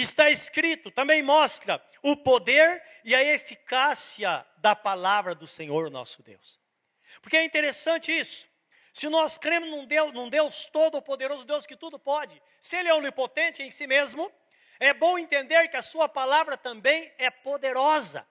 está 0.00 0.30
escrito, 0.30 0.90
também 0.90 1.22
mostra 1.22 1.82
o 2.02 2.16
poder 2.16 2.82
e 3.04 3.14
a 3.14 3.24
eficácia 3.24 4.46
da 4.58 4.76
palavra 4.76 5.34
do 5.34 5.46
Senhor 5.46 5.90
nosso 5.90 6.22
Deus. 6.22 6.60
Porque 7.22 7.36
é 7.36 7.44
interessante 7.44 8.12
isso. 8.12 8.48
Se 8.92 9.08
nós 9.08 9.38
cremos 9.38 9.70
num 9.70 9.86
Deus, 9.86 10.12
num 10.12 10.28
Deus 10.28 10.66
todo-poderoso, 10.66 11.44
Deus 11.44 11.66
que 11.66 11.76
tudo 11.76 11.98
pode, 11.98 12.40
se 12.60 12.76
Ele 12.76 12.88
é 12.88 12.94
onipotente 12.94 13.62
em 13.62 13.70
si 13.70 13.86
mesmo, 13.86 14.32
é 14.78 14.92
bom 14.92 15.18
entender 15.18 15.68
que 15.68 15.76
a 15.76 15.82
Sua 15.82 16.08
palavra 16.08 16.56
também 16.56 17.12
é 17.18 17.30
poderosa. 17.30 18.26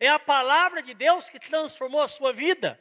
É 0.00 0.08
a 0.08 0.18
palavra 0.18 0.82
de 0.82 0.94
Deus 0.94 1.28
que 1.28 1.38
transformou 1.38 2.00
a 2.00 2.08
sua 2.08 2.32
vida, 2.32 2.80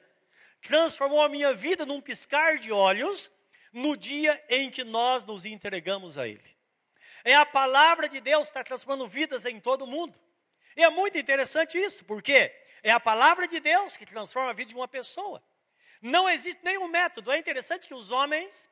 transformou 0.61 1.21
a 1.21 1.29
minha 1.29 1.53
vida 1.53 1.85
num 1.85 2.01
piscar 2.01 2.57
de 2.57 2.71
olhos, 2.71 3.31
no 3.71 3.95
dia 3.95 4.43
em 4.49 4.69
que 4.69 4.83
nós 4.83 5.23
nos 5.25 5.45
entregamos 5.45 6.17
a 6.17 6.27
Ele. 6.27 6.52
É 7.23 7.35
a 7.35 7.45
palavra 7.45 8.09
de 8.09 8.19
Deus 8.19 8.43
que 8.43 8.49
está 8.49 8.63
transformando 8.63 9.07
vidas 9.07 9.45
em 9.45 9.59
todo 9.59 9.83
o 9.83 9.87
mundo. 9.87 10.19
E 10.75 10.83
é 10.83 10.89
muito 10.89 11.17
interessante 11.17 11.77
isso, 11.77 12.03
porque 12.03 12.53
é 12.81 12.91
a 12.91 12.99
palavra 12.99 13.47
de 13.47 13.59
Deus 13.59 13.95
que 13.95 14.05
transforma 14.05 14.49
a 14.49 14.53
vida 14.53 14.69
de 14.69 14.75
uma 14.75 14.87
pessoa. 14.87 15.41
Não 16.01 16.29
existe 16.29 16.63
nenhum 16.63 16.87
método. 16.87 17.31
É 17.31 17.37
interessante 17.37 17.87
que 17.87 17.93
os 17.93 18.11
homens, 18.11 18.69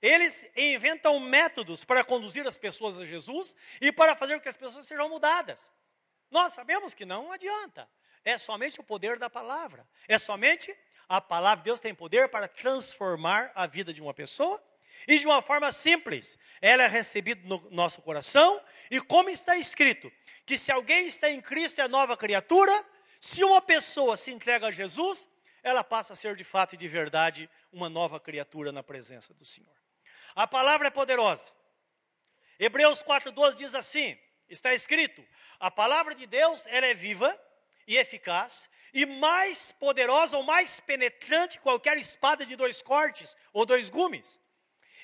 eles 0.00 0.48
inventam 0.56 1.20
métodos 1.20 1.84
para 1.84 2.02
conduzir 2.02 2.46
as 2.46 2.56
pessoas 2.56 2.98
a 2.98 3.04
Jesus 3.04 3.54
e 3.80 3.92
para 3.92 4.16
fazer 4.16 4.34
com 4.34 4.40
que 4.40 4.48
as 4.48 4.56
pessoas 4.56 4.86
sejam 4.86 5.08
mudadas. 5.08 5.70
Nós 6.28 6.54
sabemos 6.54 6.92
que 6.94 7.04
não 7.04 7.30
adianta. 7.30 7.88
É 8.24 8.36
somente 8.36 8.80
o 8.80 8.84
poder 8.84 9.18
da 9.18 9.30
palavra. 9.30 9.86
É 10.08 10.18
somente 10.18 10.76
a 11.08 11.20
palavra. 11.20 11.62
Deus 11.62 11.78
tem 11.78 11.94
poder 11.94 12.28
para 12.28 12.48
transformar 12.48 13.52
a 13.54 13.66
vida 13.66 13.92
de 13.92 14.02
uma 14.02 14.14
pessoa 14.14 14.60
e 15.06 15.18
de 15.18 15.26
uma 15.26 15.42
forma 15.42 15.72
simples, 15.72 16.38
ela 16.60 16.84
é 16.84 16.86
recebida 16.86 17.40
no 17.44 17.70
nosso 17.70 18.00
coração, 18.02 18.62
e 18.90 19.00
como 19.00 19.30
está 19.30 19.56
escrito, 19.56 20.12
que 20.46 20.58
se 20.58 20.70
alguém 20.70 21.06
está 21.06 21.30
em 21.30 21.40
Cristo 21.40 21.80
é 21.80 21.88
nova 21.88 22.16
criatura, 22.16 22.72
se 23.20 23.44
uma 23.44 23.60
pessoa 23.60 24.16
se 24.16 24.30
entrega 24.30 24.66
a 24.66 24.70
Jesus, 24.70 25.28
ela 25.62 25.84
passa 25.84 26.12
a 26.12 26.16
ser 26.16 26.34
de 26.34 26.44
fato 26.44 26.74
e 26.74 26.78
de 26.78 26.88
verdade 26.88 27.48
uma 27.72 27.88
nova 27.88 28.18
criatura 28.18 28.72
na 28.72 28.82
presença 28.82 29.32
do 29.32 29.44
Senhor. 29.44 29.74
A 30.34 30.46
palavra 30.46 30.88
é 30.88 30.90
poderosa. 30.90 31.52
Hebreus 32.58 33.02
4,12 33.02 33.54
diz 33.56 33.74
assim: 33.74 34.18
está 34.48 34.74
escrito, 34.74 35.24
a 35.60 35.70
palavra 35.70 36.14
de 36.14 36.26
Deus 36.26 36.66
ela 36.66 36.86
é 36.86 36.94
viva 36.94 37.40
e 37.86 37.96
eficaz, 37.96 38.68
e 38.92 39.06
mais 39.06 39.72
poderosa 39.72 40.36
ou 40.36 40.42
mais 40.42 40.80
penetrante 40.80 41.56
que 41.56 41.62
qualquer 41.62 41.96
espada 41.98 42.44
de 42.44 42.56
dois 42.56 42.82
cortes 42.82 43.36
ou 43.52 43.64
dois 43.64 43.88
gumes 43.88 44.40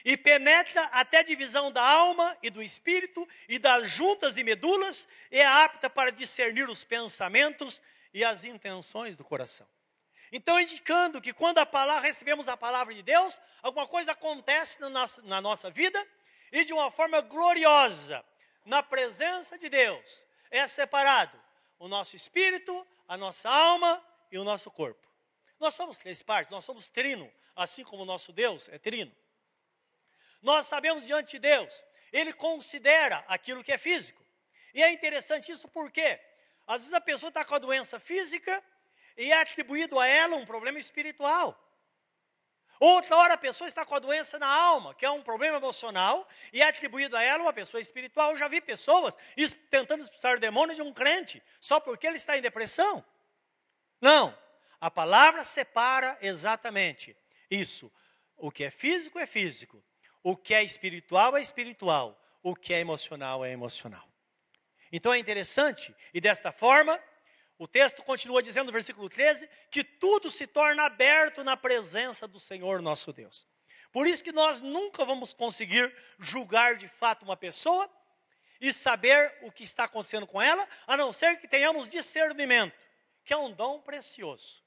e 0.04 0.16
penetra 0.16 0.84
até 0.86 1.18
a 1.18 1.22
divisão 1.22 1.70
da 1.70 1.82
alma 1.82 2.36
e 2.42 2.50
do 2.50 2.62
espírito 2.62 3.28
e 3.48 3.58
das 3.58 3.90
juntas 3.90 4.36
e 4.36 4.44
medulas, 4.44 5.08
e 5.30 5.38
é 5.38 5.46
apta 5.46 5.90
para 5.90 6.12
discernir 6.12 6.68
os 6.68 6.84
pensamentos 6.84 7.82
e 8.12 8.24
as 8.24 8.44
intenções 8.44 9.16
do 9.16 9.24
coração. 9.24 9.68
Então, 10.30 10.60
indicando 10.60 11.20
que 11.20 11.32
quando 11.32 11.58
a 11.58 11.66
palavra, 11.66 12.02
recebemos 12.02 12.48
a 12.48 12.56
palavra 12.56 12.94
de 12.94 13.02
Deus, 13.02 13.40
alguma 13.62 13.86
coisa 13.86 14.12
acontece 14.12 14.80
na 14.80 14.90
nossa, 14.90 15.22
na 15.22 15.40
nossa 15.40 15.70
vida 15.70 16.06
e 16.52 16.64
de 16.64 16.72
uma 16.72 16.90
forma 16.90 17.20
gloriosa, 17.20 18.24
na 18.64 18.82
presença 18.82 19.56
de 19.56 19.68
Deus, 19.68 20.26
é 20.50 20.66
separado 20.66 21.38
o 21.78 21.88
nosso 21.88 22.16
espírito, 22.16 22.86
a 23.06 23.16
nossa 23.16 23.48
alma 23.48 24.04
e 24.30 24.38
o 24.38 24.44
nosso 24.44 24.70
corpo. 24.70 25.08
Nós 25.58 25.74
somos 25.74 25.98
três 25.98 26.22
partes, 26.22 26.52
nós 26.52 26.64
somos 26.64 26.88
trino, 26.88 27.30
assim 27.56 27.82
como 27.82 28.02
o 28.02 28.06
nosso 28.06 28.32
Deus 28.32 28.68
é 28.68 28.78
trino. 28.78 29.14
Nós 30.40 30.66
sabemos 30.66 31.06
diante 31.06 31.32
de 31.32 31.38
Deus, 31.40 31.84
Ele 32.12 32.32
considera 32.32 33.24
aquilo 33.28 33.62
que 33.64 33.72
é 33.72 33.78
físico. 33.78 34.24
E 34.74 34.82
é 34.82 34.92
interessante 34.92 35.50
isso 35.50 35.68
porque, 35.68 36.20
às 36.66 36.82
vezes 36.82 36.94
a 36.94 37.00
pessoa 37.00 37.28
está 37.28 37.44
com 37.44 37.54
a 37.54 37.58
doença 37.58 37.98
física 37.98 38.62
e 39.16 39.32
é 39.32 39.40
atribuído 39.40 39.98
a 39.98 40.06
ela 40.06 40.36
um 40.36 40.46
problema 40.46 40.78
espiritual. 40.78 41.58
Outra 42.80 43.16
hora 43.16 43.34
a 43.34 43.38
pessoa 43.38 43.66
está 43.66 43.84
com 43.84 43.94
a 43.94 43.98
doença 43.98 44.38
na 44.38 44.46
alma, 44.46 44.94
que 44.94 45.04
é 45.04 45.10
um 45.10 45.22
problema 45.22 45.56
emocional, 45.56 46.28
e 46.52 46.62
é 46.62 46.68
atribuído 46.68 47.16
a 47.16 47.22
ela 47.22 47.42
uma 47.42 47.52
pessoa 47.52 47.80
espiritual. 47.80 48.30
Eu 48.30 48.36
já 48.36 48.46
vi 48.46 48.60
pessoas 48.60 49.16
tentando 49.68 50.02
expulsar 50.02 50.36
o 50.36 50.40
demônio 50.40 50.76
de 50.76 50.82
um 50.82 50.92
crente, 50.92 51.42
só 51.60 51.80
porque 51.80 52.06
ele 52.06 52.16
está 52.16 52.38
em 52.38 52.40
depressão. 52.40 53.04
Não, 54.00 54.36
a 54.80 54.88
palavra 54.88 55.42
separa 55.42 56.16
exatamente 56.20 57.16
isso. 57.50 57.92
O 58.36 58.52
que 58.52 58.62
é 58.62 58.70
físico 58.70 59.18
é 59.18 59.26
físico, 59.26 59.82
o 60.22 60.36
que 60.36 60.54
é 60.54 60.62
espiritual 60.62 61.36
é 61.36 61.40
espiritual, 61.40 62.18
o 62.42 62.54
que 62.54 62.72
é 62.74 62.80
emocional 62.80 63.44
é 63.44 63.50
emocional. 63.52 64.06
Então 64.90 65.12
é 65.12 65.18
interessante, 65.18 65.94
e 66.14 66.20
desta 66.20 66.50
forma, 66.50 67.00
O 67.58 67.66
texto 67.66 68.02
continua 68.02 68.40
dizendo 68.40 68.66
no 68.66 68.72
versículo 68.72 69.08
13 69.08 69.48
que 69.68 69.82
tudo 69.82 70.30
se 70.30 70.46
torna 70.46 70.84
aberto 70.84 71.42
na 71.42 71.56
presença 71.56 72.28
do 72.28 72.38
Senhor 72.38 72.80
nosso 72.80 73.12
Deus. 73.12 73.48
Por 73.90 74.06
isso 74.06 74.22
que 74.22 74.30
nós 74.30 74.60
nunca 74.60 75.04
vamos 75.04 75.32
conseguir 75.32 75.92
julgar 76.20 76.76
de 76.76 76.86
fato 76.86 77.24
uma 77.24 77.36
pessoa 77.36 77.90
e 78.60 78.72
saber 78.72 79.36
o 79.42 79.50
que 79.50 79.64
está 79.64 79.84
acontecendo 79.84 80.26
com 80.26 80.40
ela, 80.40 80.68
a 80.86 80.96
não 80.96 81.12
ser 81.12 81.40
que 81.40 81.48
tenhamos 81.48 81.88
discernimento, 81.88 82.78
que 83.24 83.32
é 83.32 83.36
um 83.36 83.52
dom 83.52 83.80
precioso. 83.80 84.62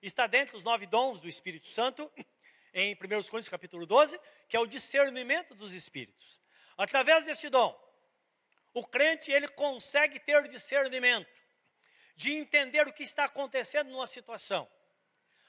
Está 0.00 0.28
dentro 0.28 0.54
dos 0.54 0.62
nove 0.62 0.86
dons 0.86 1.20
do 1.20 1.28
Espírito 1.28 1.66
Santo, 1.66 2.10
em 2.72 2.94
1 2.94 2.98
Coríntios 2.98 3.48
capítulo 3.48 3.86
12, 3.86 4.18
que 4.48 4.56
é 4.56 4.60
o 4.60 4.66
discernimento 4.66 5.54
dos 5.54 5.72
espíritos. 5.72 6.40
Através 6.76 7.24
desse 7.24 7.48
dom, 7.48 7.74
o 8.74 8.86
crente 8.86 9.32
ele 9.32 9.48
consegue 9.48 10.20
ter 10.20 10.46
discernimento 10.48 11.30
de 12.14 12.32
entender 12.32 12.86
o 12.86 12.92
que 12.92 13.02
está 13.02 13.24
acontecendo 13.24 13.90
numa 13.90 14.06
situação. 14.06 14.68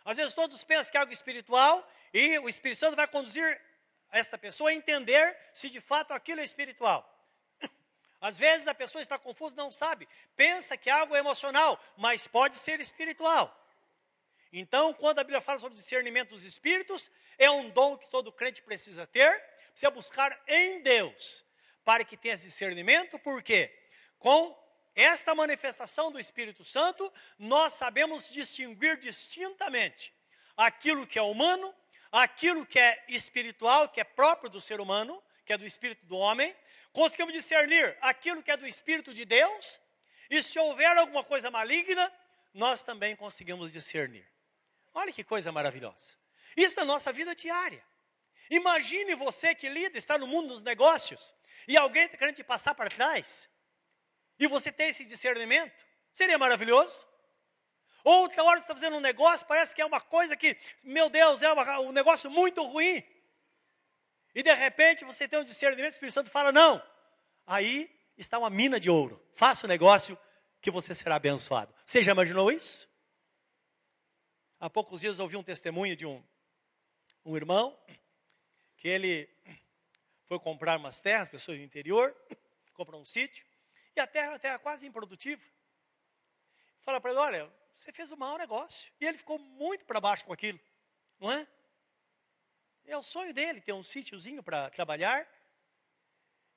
Às 0.05 0.17
vezes 0.17 0.33
todos 0.33 0.63
pensam 0.63 0.91
que 0.91 0.97
é 0.97 1.01
algo 1.01 1.11
espiritual 1.11 1.85
e 2.13 2.39
o 2.39 2.47
Espírito 2.47 2.79
Santo 2.79 2.95
vai 2.95 3.07
conduzir 3.07 3.61
esta 4.09 4.37
pessoa 4.37 4.69
a 4.69 4.73
entender 4.73 5.37
se 5.53 5.69
de 5.69 5.81
fato 5.81 6.13
aquilo 6.13 6.39
é 6.39 6.43
espiritual. 6.43 7.05
Às 8.21 8.37
vezes 8.37 8.67
a 8.67 8.73
pessoa 8.73 9.01
está 9.01 9.19
confusa, 9.19 9.55
não 9.57 9.69
sabe, 9.69 10.07
pensa 10.35 10.77
que 10.77 10.89
é 10.89 10.93
algo 10.93 11.15
emocional, 11.15 11.77
mas 11.97 12.25
pode 12.25 12.57
ser 12.57 12.79
espiritual. 12.79 13.53
Então, 14.51 14.93
quando 14.93 15.19
a 15.19 15.23
Bíblia 15.23 15.41
fala 15.41 15.59
sobre 15.59 15.77
discernimento 15.77 16.29
dos 16.29 16.43
espíritos, 16.43 17.11
é 17.37 17.49
um 17.49 17.69
dom 17.69 17.97
que 17.97 18.09
todo 18.09 18.31
crente 18.31 18.61
precisa 18.61 19.05
ter, 19.05 19.41
precisa 19.71 19.91
buscar 19.91 20.41
em 20.47 20.81
Deus, 20.81 21.45
para 21.83 22.03
que 22.03 22.17
tenha 22.17 22.35
discernimento, 22.35 23.19
porque 23.19 23.73
com 24.17 24.57
esta 24.95 25.35
manifestação 25.35 26.11
do 26.11 26.19
Espírito 26.19 26.63
Santo, 26.63 27.13
nós 27.37 27.73
sabemos 27.73 28.29
distinguir 28.29 28.97
distintamente 28.97 30.11
aquilo 30.55 31.05
que 31.05 31.19
é 31.19 31.21
humano, 31.21 31.73
aquilo 32.11 32.65
que 32.65 32.79
é 32.79 33.05
espiritual, 33.07 33.89
que 33.89 34.01
é 34.01 34.03
próprio 34.03 34.49
do 34.49 34.59
ser 34.59 34.81
humano, 34.81 35.21
que 35.45 35.53
é 35.53 35.57
do 35.57 35.65
espírito 35.65 36.05
do 36.07 36.17
homem, 36.17 36.55
conseguimos 36.91 37.33
discernir 37.33 37.95
aquilo 38.01 38.41
que 38.41 38.51
é 38.51 38.57
do 38.57 38.65
espírito 38.65 39.13
de 39.13 39.23
Deus, 39.23 39.79
e 40.29 40.41
se 40.41 40.57
houver 40.59 40.97
alguma 40.97 41.23
coisa 41.23 41.51
maligna, 41.51 42.11
nós 42.53 42.83
também 42.83 43.15
conseguimos 43.15 43.71
discernir. 43.71 44.27
Olha 44.97 45.13
que 45.13 45.23
coisa 45.23 45.51
maravilhosa. 45.51 46.17
Isso 46.55 46.79
é 46.79 46.83
nossa 46.83 47.13
vida 47.13 47.35
diária. 47.35 47.85
Imagine 48.49 49.13
você 49.13 49.53
que 49.53 49.69
lida, 49.69 49.95
está 49.95 50.17
no 50.17 50.25
mundo 50.25 50.47
dos 50.47 50.63
negócios, 50.63 51.35
e 51.67 51.77
alguém 51.77 52.05
está 52.05 52.17
querendo 52.17 52.37
te 52.37 52.43
passar 52.43 52.73
para 52.73 52.89
trás, 52.89 53.47
e 54.39 54.47
você 54.47 54.71
tem 54.71 54.89
esse 54.89 55.05
discernimento, 55.05 55.85
seria 56.11 56.37
maravilhoso. 56.39 57.05
Outra 58.03 58.43
hora 58.43 58.57
você 58.57 58.63
está 58.63 58.73
fazendo 58.73 58.97
um 58.97 58.99
negócio, 59.11 59.45
parece 59.45 59.75
que 59.75 59.81
é 59.83 59.85
uma 59.85 60.01
coisa 60.01 60.35
que, 60.35 60.57
meu 60.83 61.11
Deus, 61.11 61.43
é 61.43 61.51
uma, 61.51 61.79
um 61.81 61.91
negócio 61.91 62.31
muito 62.31 62.63
ruim. 62.63 63.03
E 64.33 64.41
de 64.41 64.53
repente 64.53 65.05
você 65.05 65.27
tem 65.27 65.37
um 65.37 65.43
discernimento, 65.43 65.91
o 65.91 65.95
Espírito 65.95 66.15
Santo 66.15 66.31
fala: 66.31 66.51
não, 66.51 66.81
aí 67.45 67.87
está 68.17 68.39
uma 68.39 68.49
mina 68.49 68.79
de 68.79 68.89
ouro, 68.89 69.23
faça 69.31 69.67
o 69.67 69.69
negócio 69.69 70.17
que 70.59 70.71
você 70.71 70.95
será 70.95 71.17
abençoado. 71.17 71.71
Você 71.85 72.01
já 72.01 72.13
imaginou 72.13 72.51
isso? 72.51 72.86
Há 74.59 74.69
poucos 74.69 75.01
dias 75.01 75.19
ouvi 75.19 75.37
um 75.37 75.43
testemunho 75.43 75.95
de 75.95 76.03
um, 76.03 76.23
um 77.23 77.37
irmão, 77.37 77.77
que 78.75 78.87
ele 78.87 79.29
foi 80.25 80.39
comprar 80.39 80.79
umas 80.79 80.99
terras, 80.99 81.29
pessoas 81.29 81.59
do 81.59 81.63
interior, 81.63 82.15
comprou 82.73 82.99
um 82.99 83.05
sítio, 83.05 83.45
e 83.95 83.99
a 83.99 84.07
terra, 84.07 84.33
a 84.33 84.39
terra 84.39 84.57
quase 84.57 84.87
improdutiva. 84.87 85.43
Fala 86.81 86.99
para 86.99 87.11
ele, 87.11 87.19
olha, 87.19 87.53
você 87.75 87.91
fez 87.91 88.11
um 88.11 88.17
mau 88.17 88.35
negócio. 88.37 88.91
E 88.99 89.05
ele 89.05 89.17
ficou 89.19 89.37
muito 89.37 89.85
para 89.85 90.01
baixo 90.01 90.25
com 90.25 90.33
aquilo, 90.33 90.59
não 91.19 91.31
é? 91.31 91.47
É 92.85 92.97
o 92.97 93.03
sonho 93.03 93.33
dele, 93.33 93.61
ter 93.61 93.73
um 93.73 93.83
sítiozinho 93.83 94.41
para 94.41 94.71
trabalhar. 94.71 95.27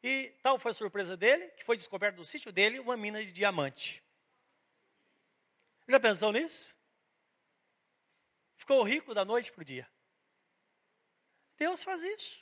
E 0.03 0.33
tal 0.43 0.59
foi 0.59 0.71
a 0.71 0.75
surpresa 0.75 1.19
dele, 1.19 1.49
que 1.49 1.65
foi 1.65 1.77
descoberto 1.77 2.17
no 2.17 2.25
sítio 2.25 2.51
dele 2.51 2.79
uma 2.79 2.97
mina 2.97 3.23
de 3.23 3.31
diamante. 3.31 4.03
Já 5.87 6.01
pensou 6.01 6.33
nisso? 6.33 6.80
Ficou 8.71 8.85
rico 8.85 9.13
da 9.13 9.25
noite 9.25 9.51
para 9.51 9.63
o 9.63 9.65
dia. 9.65 9.85
Deus 11.59 11.83
faz 11.83 12.05
isso. 12.05 12.39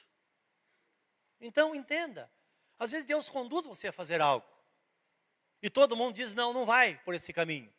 Então 1.41 1.75
entenda, 1.75 2.31
às 2.79 2.91
vezes 2.91 3.07
Deus 3.07 3.31
conduz 3.31 3.65
você 3.65 3.89
a 3.89 3.93
fazer 3.93 4.21
algo. 4.21 4.47
E 5.63 5.71
todo 5.71 5.97
mundo 5.97 6.15
diz: 6.15 6.35
não, 6.35 6.53
não 6.53 6.67
vai 6.67 7.01
por 7.03 7.15
esse 7.15 7.33
caminho. 7.33 7.73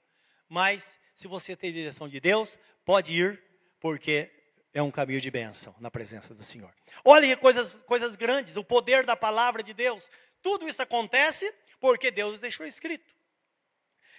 Mas 0.47 0.97
se 1.13 1.27
você 1.27 1.55
tem 1.55 1.71
direção 1.71 2.07
de 2.07 2.19
Deus, 2.19 2.57
pode 2.83 3.13
ir, 3.13 3.39
porque 3.79 4.31
é 4.73 4.81
um 4.81 4.89
caminho 4.89 5.21
de 5.21 5.29
bênção 5.29 5.75
na 5.79 5.91
presença 5.91 6.33
do 6.33 6.43
Senhor. 6.43 6.73
Olha 7.05 7.27
que 7.27 7.39
coisas, 7.39 7.75
coisas 7.85 8.15
grandes, 8.15 8.57
o 8.57 8.63
poder 8.63 9.05
da 9.05 9.15
palavra 9.15 9.61
de 9.61 9.75
Deus. 9.75 10.09
Tudo 10.41 10.67
isso 10.67 10.81
acontece 10.81 11.53
porque 11.79 12.09
Deus 12.09 12.39
deixou 12.39 12.65
escrito. 12.65 13.13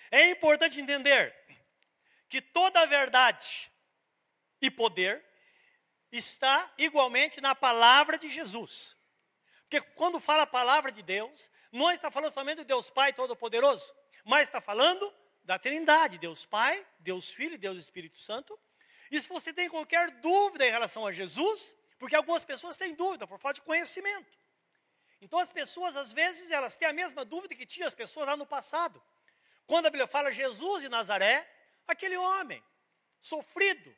É 0.08 0.30
importante 0.30 0.80
entender 0.80 1.34
que 2.28 2.40
toda 2.40 2.80
a 2.80 2.86
verdade 2.86 3.69
e 4.60 4.70
poder 4.70 5.24
está 6.12 6.72
igualmente 6.76 7.40
na 7.40 7.54
palavra 7.54 8.18
de 8.18 8.28
Jesus. 8.28 8.96
Porque 9.62 9.80
quando 9.80 10.18
fala 10.18 10.42
a 10.42 10.46
palavra 10.46 10.90
de 10.90 11.02
Deus, 11.02 11.50
não 11.70 11.90
está 11.92 12.10
falando 12.10 12.32
somente 12.32 12.58
do 12.58 12.64
Deus 12.64 12.90
Pai 12.90 13.12
Todo-Poderoso, 13.12 13.92
mas 14.24 14.48
está 14.48 14.60
falando 14.60 15.12
da 15.44 15.58
Trindade, 15.58 16.18
Deus 16.18 16.44
Pai, 16.44 16.84
Deus 16.98 17.32
Filho 17.32 17.54
e 17.54 17.58
Deus 17.58 17.78
Espírito 17.78 18.18
Santo. 18.18 18.58
E 19.10 19.20
se 19.20 19.28
você 19.28 19.52
tem 19.52 19.68
qualquer 19.68 20.10
dúvida 20.20 20.66
em 20.66 20.70
relação 20.70 21.06
a 21.06 21.12
Jesus, 21.12 21.76
porque 21.98 22.16
algumas 22.16 22.44
pessoas 22.44 22.76
têm 22.76 22.94
dúvida 22.94 23.26
por 23.26 23.38
falta 23.38 23.60
de 23.60 23.62
conhecimento. 23.62 24.38
Então 25.20 25.38
as 25.38 25.50
pessoas, 25.50 25.96
às 25.96 26.12
vezes, 26.12 26.50
elas 26.50 26.76
têm 26.76 26.88
a 26.88 26.92
mesma 26.92 27.24
dúvida 27.24 27.54
que 27.54 27.66
tinham 27.66 27.86
as 27.86 27.94
pessoas 27.94 28.26
lá 28.26 28.36
no 28.36 28.46
passado. 28.46 29.02
Quando 29.66 29.86
a 29.86 29.90
Bíblia 29.90 30.06
fala 30.06 30.32
Jesus 30.32 30.82
de 30.82 30.88
Nazaré, 30.88 31.48
aquele 31.86 32.16
homem 32.16 32.62
sofrido, 33.20 33.94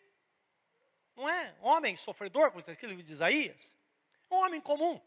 não 1.17 1.29
é? 1.29 1.55
Homem 1.61 1.95
sofredor, 1.97 2.49
como 2.49 2.61
está 2.61 2.73
escrito 2.73 3.03
de 3.03 3.13
Isaías. 3.13 3.77
Um 4.31 4.37
homem 4.37 4.61
comum, 4.61 5.01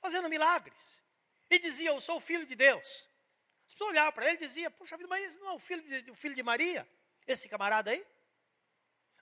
fazendo 0.00 0.28
milagres. 0.28 1.02
E 1.50 1.58
dizia: 1.58 1.90
Eu 1.90 2.00
sou 2.00 2.16
o 2.16 2.20
filho 2.20 2.46
de 2.46 2.54
Deus. 2.54 3.08
As 3.66 3.74
pessoas 3.74 3.90
olhavam 3.90 4.12
para 4.12 4.26
ele 4.26 4.36
e 4.36 4.46
diziam: 4.46 4.70
Puxa 4.72 4.96
vida, 4.96 5.08
mas 5.08 5.24
esse 5.24 5.38
não 5.38 5.48
é 5.48 5.52
o 5.52 5.58
filho, 5.58 5.82
de, 5.82 6.10
o 6.10 6.14
filho 6.14 6.34
de 6.34 6.42
Maria? 6.42 6.88
Esse 7.26 7.48
camarada 7.48 7.90
aí? 7.90 8.04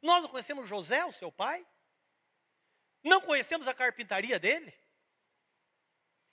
Nós 0.02 0.22
não 0.22 0.28
conhecemos 0.28 0.68
José, 0.68 1.04
o 1.04 1.12
seu 1.12 1.30
pai? 1.30 1.66
Não 3.02 3.20
conhecemos 3.20 3.66
a 3.68 3.74
carpintaria 3.74 4.38
dele? 4.38 4.74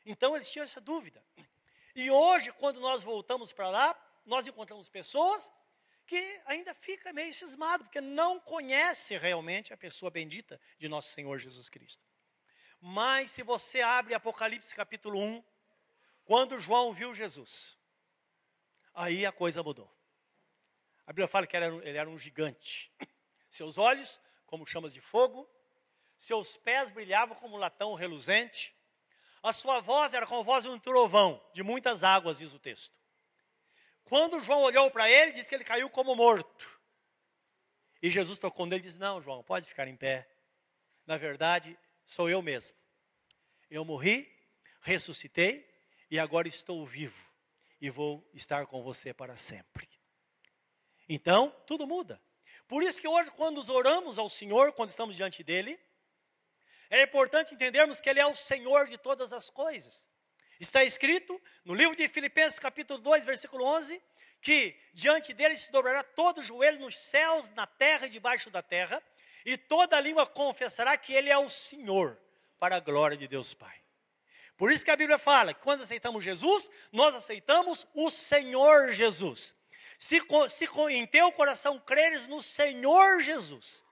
Então 0.06 0.36
eles 0.36 0.52
tinham 0.52 0.64
essa 0.64 0.80
dúvida. 0.80 1.24
E 1.96 2.10
hoje, 2.12 2.52
quando 2.54 2.80
nós 2.80 3.04
voltamos 3.04 3.52
para 3.52 3.70
lá, 3.70 4.22
nós 4.26 4.48
encontramos 4.48 4.88
pessoas 4.88 5.52
que 6.08 6.42
ainda 6.46 6.74
fica 6.74 7.12
meio 7.12 7.34
cismado, 7.34 7.84
porque 7.84 8.00
não 8.00 8.40
conhece 8.40 9.18
realmente 9.18 9.74
a 9.74 9.78
pessoa 9.78 10.10
bendita 10.10 10.60
de 10.80 10.88
nosso 10.88 11.12
Senhor 11.12 11.38
Jesus 11.38 11.70
Cristo. 11.70 12.02
Mas 12.80 13.32
se 13.32 13.44
você 13.44 13.82
abre 13.82 14.14
Apocalipse 14.14 14.74
capítulo 14.74 15.20
1, 15.20 15.44
quando 16.24 16.60
João 16.60 16.94
viu 16.94 17.14
Jesus, 17.14 17.78
aí 18.94 19.26
a 19.26 19.32
coisa 19.32 19.62
mudou. 19.62 19.94
A 21.06 21.12
Bíblia 21.12 21.28
fala 21.28 21.46
que 21.46 21.56
ele 21.56 21.66
era, 21.66 21.76
um, 21.76 21.82
ele 21.82 21.98
era 21.98 22.10
um 22.10 22.18
gigante. 22.18 22.92
Seus 23.50 23.78
olhos, 23.78 24.20
como 24.46 24.66
chamas 24.66 24.94
de 24.94 25.02
fogo, 25.02 25.50
seus 26.18 26.56
pés 26.58 26.90
brilhavam 26.90 27.36
como 27.36 27.58
latão 27.58 27.94
reluzente, 27.96 28.76
a 29.44 29.54
sua 29.54 29.80
voz 29.82 30.14
era 30.14 30.26
como 30.26 30.42
a 30.42 30.44
voz 30.44 30.64
de 30.64 30.70
um 30.70 30.80
trovão, 30.80 31.42
de 31.54 31.64
muitas 31.64 32.04
águas, 32.04 32.40
diz 32.40 32.54
o 32.54 32.60
texto. 32.60 32.96
Quando 34.08 34.40
João 34.40 34.62
olhou 34.62 34.90
para 34.90 35.10
ele, 35.10 35.32
disse 35.32 35.50
que 35.50 35.56
ele 35.56 35.64
caiu 35.64 35.90
como 35.90 36.16
morto. 36.16 36.80
E 38.02 38.10
Jesus 38.10 38.40
tocou 38.40 38.66
nele 38.66 38.82
e 38.82 38.86
disse: 38.86 39.00
Não, 39.00 39.22
João, 39.22 39.44
pode 39.44 39.68
ficar 39.68 39.88
em 39.88 39.96
pé. 39.96 40.28
Na 41.06 41.18
verdade, 41.18 41.78
sou 42.06 42.30
eu 42.30 42.42
mesmo. 42.42 42.78
Eu 43.70 43.84
morri, 43.84 44.32
ressuscitei 44.82 45.68
e 46.10 46.18
agora 46.18 46.48
estou 46.48 46.86
vivo 46.86 47.30
e 47.82 47.90
vou 47.90 48.26
estar 48.34 48.66
com 48.66 48.82
você 48.82 49.14
para 49.14 49.36
sempre. 49.36 49.90
Então, 51.10 51.54
tudo 51.66 51.86
muda. 51.86 52.22
Por 52.68 52.84
isso 52.84 53.02
que 53.02 53.08
hoje, 53.08 53.30
quando 53.32 53.58
nos 53.58 53.70
oramos 53.70 54.18
ao 54.18 54.30
Senhor, 54.30 54.72
quando 54.74 54.90
estamos 54.90 55.16
diante 55.16 55.44
dele, 55.44 55.80
é 56.90 57.04
importante 57.04 57.54
entendermos 57.54 58.00
que 58.00 58.10
ele 58.10 58.20
é 58.20 58.26
o 58.26 58.36
Senhor 58.36 58.88
de 58.88 58.98
todas 58.98 59.34
as 59.34 59.50
coisas. 59.50 60.10
Está 60.60 60.84
escrito 60.84 61.40
no 61.64 61.74
livro 61.74 61.96
de 61.96 62.08
Filipenses, 62.08 62.58
capítulo 62.60 63.00
2, 63.00 63.26
versículo 63.26 63.64
11, 63.64 64.02
que 64.42 64.76
diante 64.92 65.34
dele 65.34 65.56
se 65.56 65.72
dobrará 65.72 66.04
todo 66.04 66.40
o 66.40 66.44
joelho 66.44 66.80
nos 66.80 66.98
céus, 66.98 67.52
na 67.52 67.68
terra 67.68 68.08
e 68.08 68.10
debaixo 68.10 68.50
da 68.50 68.64
terra, 68.64 69.02
e 69.46 69.56
toda 69.56 70.00
língua 70.00 70.26
confessará 70.26 70.98
que 70.98 71.14
ele 71.14 71.30
é 71.30 71.38
o 71.38 71.48
Senhor, 71.48 72.18
para 72.60 72.78
a 72.78 72.80
glória 72.80 73.16
de 73.16 73.28
Deus 73.28 73.54
Pai. 73.54 73.76
Por 74.58 74.72
isso 74.72 74.84
que 74.84 74.90
a 74.90 74.96
Bíblia 74.96 75.20
fala 75.20 75.54
que 75.54 75.62
quando 75.62 75.84
aceitamos 75.84 76.24
Jesus, 76.24 76.72
nós 76.92 77.14
aceitamos 77.14 77.86
o 77.94 78.10
Senhor 78.10 78.92
Jesus. 78.92 79.54
se, 80.00 80.20
se 80.50 80.68
em 80.90 81.06
teu 81.06 81.32
coração 81.32 81.80
creres 81.80 82.28
no 82.28 82.42
Senhor 82.42 83.22
Jesus, 83.22 83.86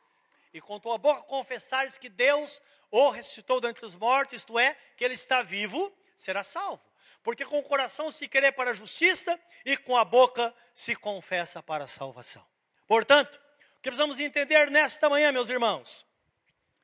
e 0.51 0.60
com 0.60 0.80
tua 0.80 0.97
boca 0.97 1.21
confessares 1.23 1.99
que 1.99 2.10
Deus 2.10 2.60
o 2.89 3.10
ressuscitou 3.10 3.62
dentre 3.62 3.86
os 3.86 3.95
mortos, 3.95 4.41
isto 4.41 4.58
é, 4.58 4.75
que 4.97 5.04
ele 5.04 5.13
está 5.13 5.43
vivo, 5.43 5.93
será 6.15 6.43
salvo. 6.43 6.84
Porque 7.23 7.45
com 7.45 7.60
o 7.60 7.63
coração 7.63 8.12
se 8.12 8.28
crê 8.28 8.51
para 8.51 8.71
a 8.71 8.73
justiça 8.73 9.39
e 9.65 9.75
com 9.78 9.97
a 9.97 10.06
boca 10.06 10.54
se 10.73 10.95
confessa 10.95 11.63
para 11.63 11.86
a 11.86 11.88
salvação. 11.88 12.45
Portanto, 12.88 13.36
o 13.78 13.82
que 13.82 13.89
precisamos 13.89 14.19
entender 14.19 14.69
nesta 14.69 15.10
manhã, 15.10 15.32
meus 15.32 15.49
irmãos, 15.49 16.06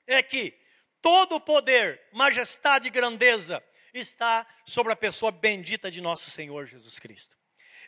é 0.08 0.24
que 0.24 0.58
todo 1.02 1.36
o 1.36 1.42
poder, 1.42 2.02
majestade 2.12 2.88
e 2.88 2.92
grandeza 2.92 3.64
está 3.94 4.48
sobre 4.66 4.94
a 4.94 4.96
pessoa 4.96 5.32
bendita 5.32 5.92
de 5.92 6.02
nosso 6.02 6.32
Senhor 6.32 6.66
Jesus 6.66 6.98
Cristo. 7.00 7.38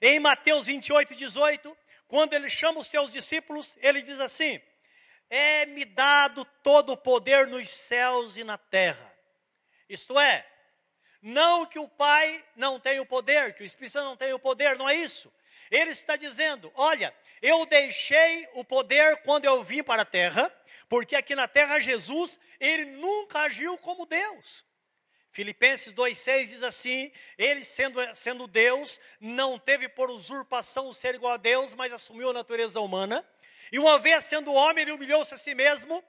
Em 0.02 0.20
Mateus 0.20 0.66
28, 0.66 1.16
18, 1.16 1.78
quando 2.08 2.34
ele 2.34 2.50
chama 2.50 2.80
os 2.80 2.88
seus 2.88 3.12
discípulos, 3.12 3.78
ele 3.82 4.02
diz 4.02 4.20
assim: 4.20 4.62
É-me 5.30 5.86
dado 5.86 6.46
todo 6.62 6.92
o 6.92 6.98
poder 6.98 7.48
nos 7.48 7.70
céus 7.70 8.38
e 8.38 8.44
na 8.44 8.58
terra. 8.58 9.12
Isto 9.88 10.20
é, 10.20 10.46
não 11.24 11.66
que 11.66 11.80
o 11.80 11.88
Pai 11.88 12.44
não 12.54 12.78
tenha 12.78 13.02
o 13.02 13.06
poder, 13.06 13.56
que 13.56 13.64
o 13.64 13.66
Espírito 13.66 13.94
Santo 13.94 14.10
não 14.10 14.18
tenha 14.18 14.36
o 14.36 14.40
poder, 14.40 14.78
não 14.78 14.90
é 14.90 14.96
isso. 14.96 15.34
Ele 15.72 15.92
está 15.92 16.18
dizendo: 16.18 16.70
Olha, 16.76 17.16
eu 17.42 17.66
deixei 17.66 18.46
o 18.54 18.66
poder 18.66 19.22
quando 19.24 19.46
eu 19.46 19.64
vim 19.64 19.82
para 19.82 20.02
a 20.02 20.06
terra, 20.06 20.54
porque 20.90 21.16
aqui 21.16 21.34
na 21.34 21.48
terra 21.48 21.80
Jesus, 21.80 22.38
ele 22.60 22.84
nunca 22.86 23.40
agiu 23.40 23.78
como 23.78 24.06
Deus. 24.06 24.66
Filipenses 25.32 25.94
2,6 25.94 26.44
diz 26.50 26.62
assim: 26.62 27.10
Ele, 27.38 27.64
sendo, 27.64 28.00
sendo 28.16 28.46
Deus, 28.46 29.00
não 29.20 29.58
teve 29.58 29.88
por 29.88 30.12
usurpação 30.12 30.90
o 30.90 30.94
ser 30.94 31.16
igual 31.16 31.34
a 31.34 31.38
Deus, 31.38 31.74
mas 31.74 31.94
assumiu 31.94 32.32
a 32.32 32.34
natureza 32.34 32.82
humana. 32.82 33.26
E 33.72 33.80
uma 33.80 33.98
vez 33.98 34.26
sendo 34.26 34.54
homem, 34.54 34.82
ele 34.82 34.92
humilhou-se 34.92 35.34
a 35.34 35.38
si 35.38 35.56
mesmo, 35.56 36.04